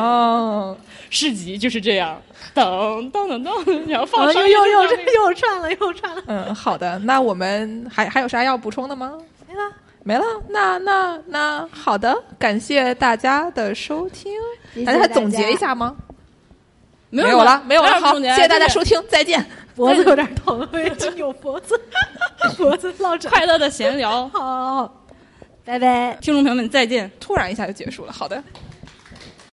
[0.00, 0.76] 哦，
[1.10, 2.20] 市集就是这样，
[2.54, 6.22] 噔噔噔噔，然后放又又又又串了又串了。
[6.26, 9.14] 嗯，好的，那我们还还有啥要补充的吗？
[9.48, 9.60] 没了，
[10.02, 14.32] 没了，那那那好的，感谢大家的收听，
[14.74, 15.14] 谢谢大家大家。
[15.14, 15.96] 总结一下吗？
[17.24, 19.44] 没有了，没有了，好，谢谢大家收听，再见。
[19.74, 21.78] 脖子有点疼，我已经有脖子，
[22.56, 23.30] 脖子落枕。
[23.30, 25.04] 快乐的闲聊，好，
[25.64, 26.16] 拜拜。
[26.20, 27.10] 听众朋友们再见。
[27.20, 28.42] 突然一下就结束了，好的。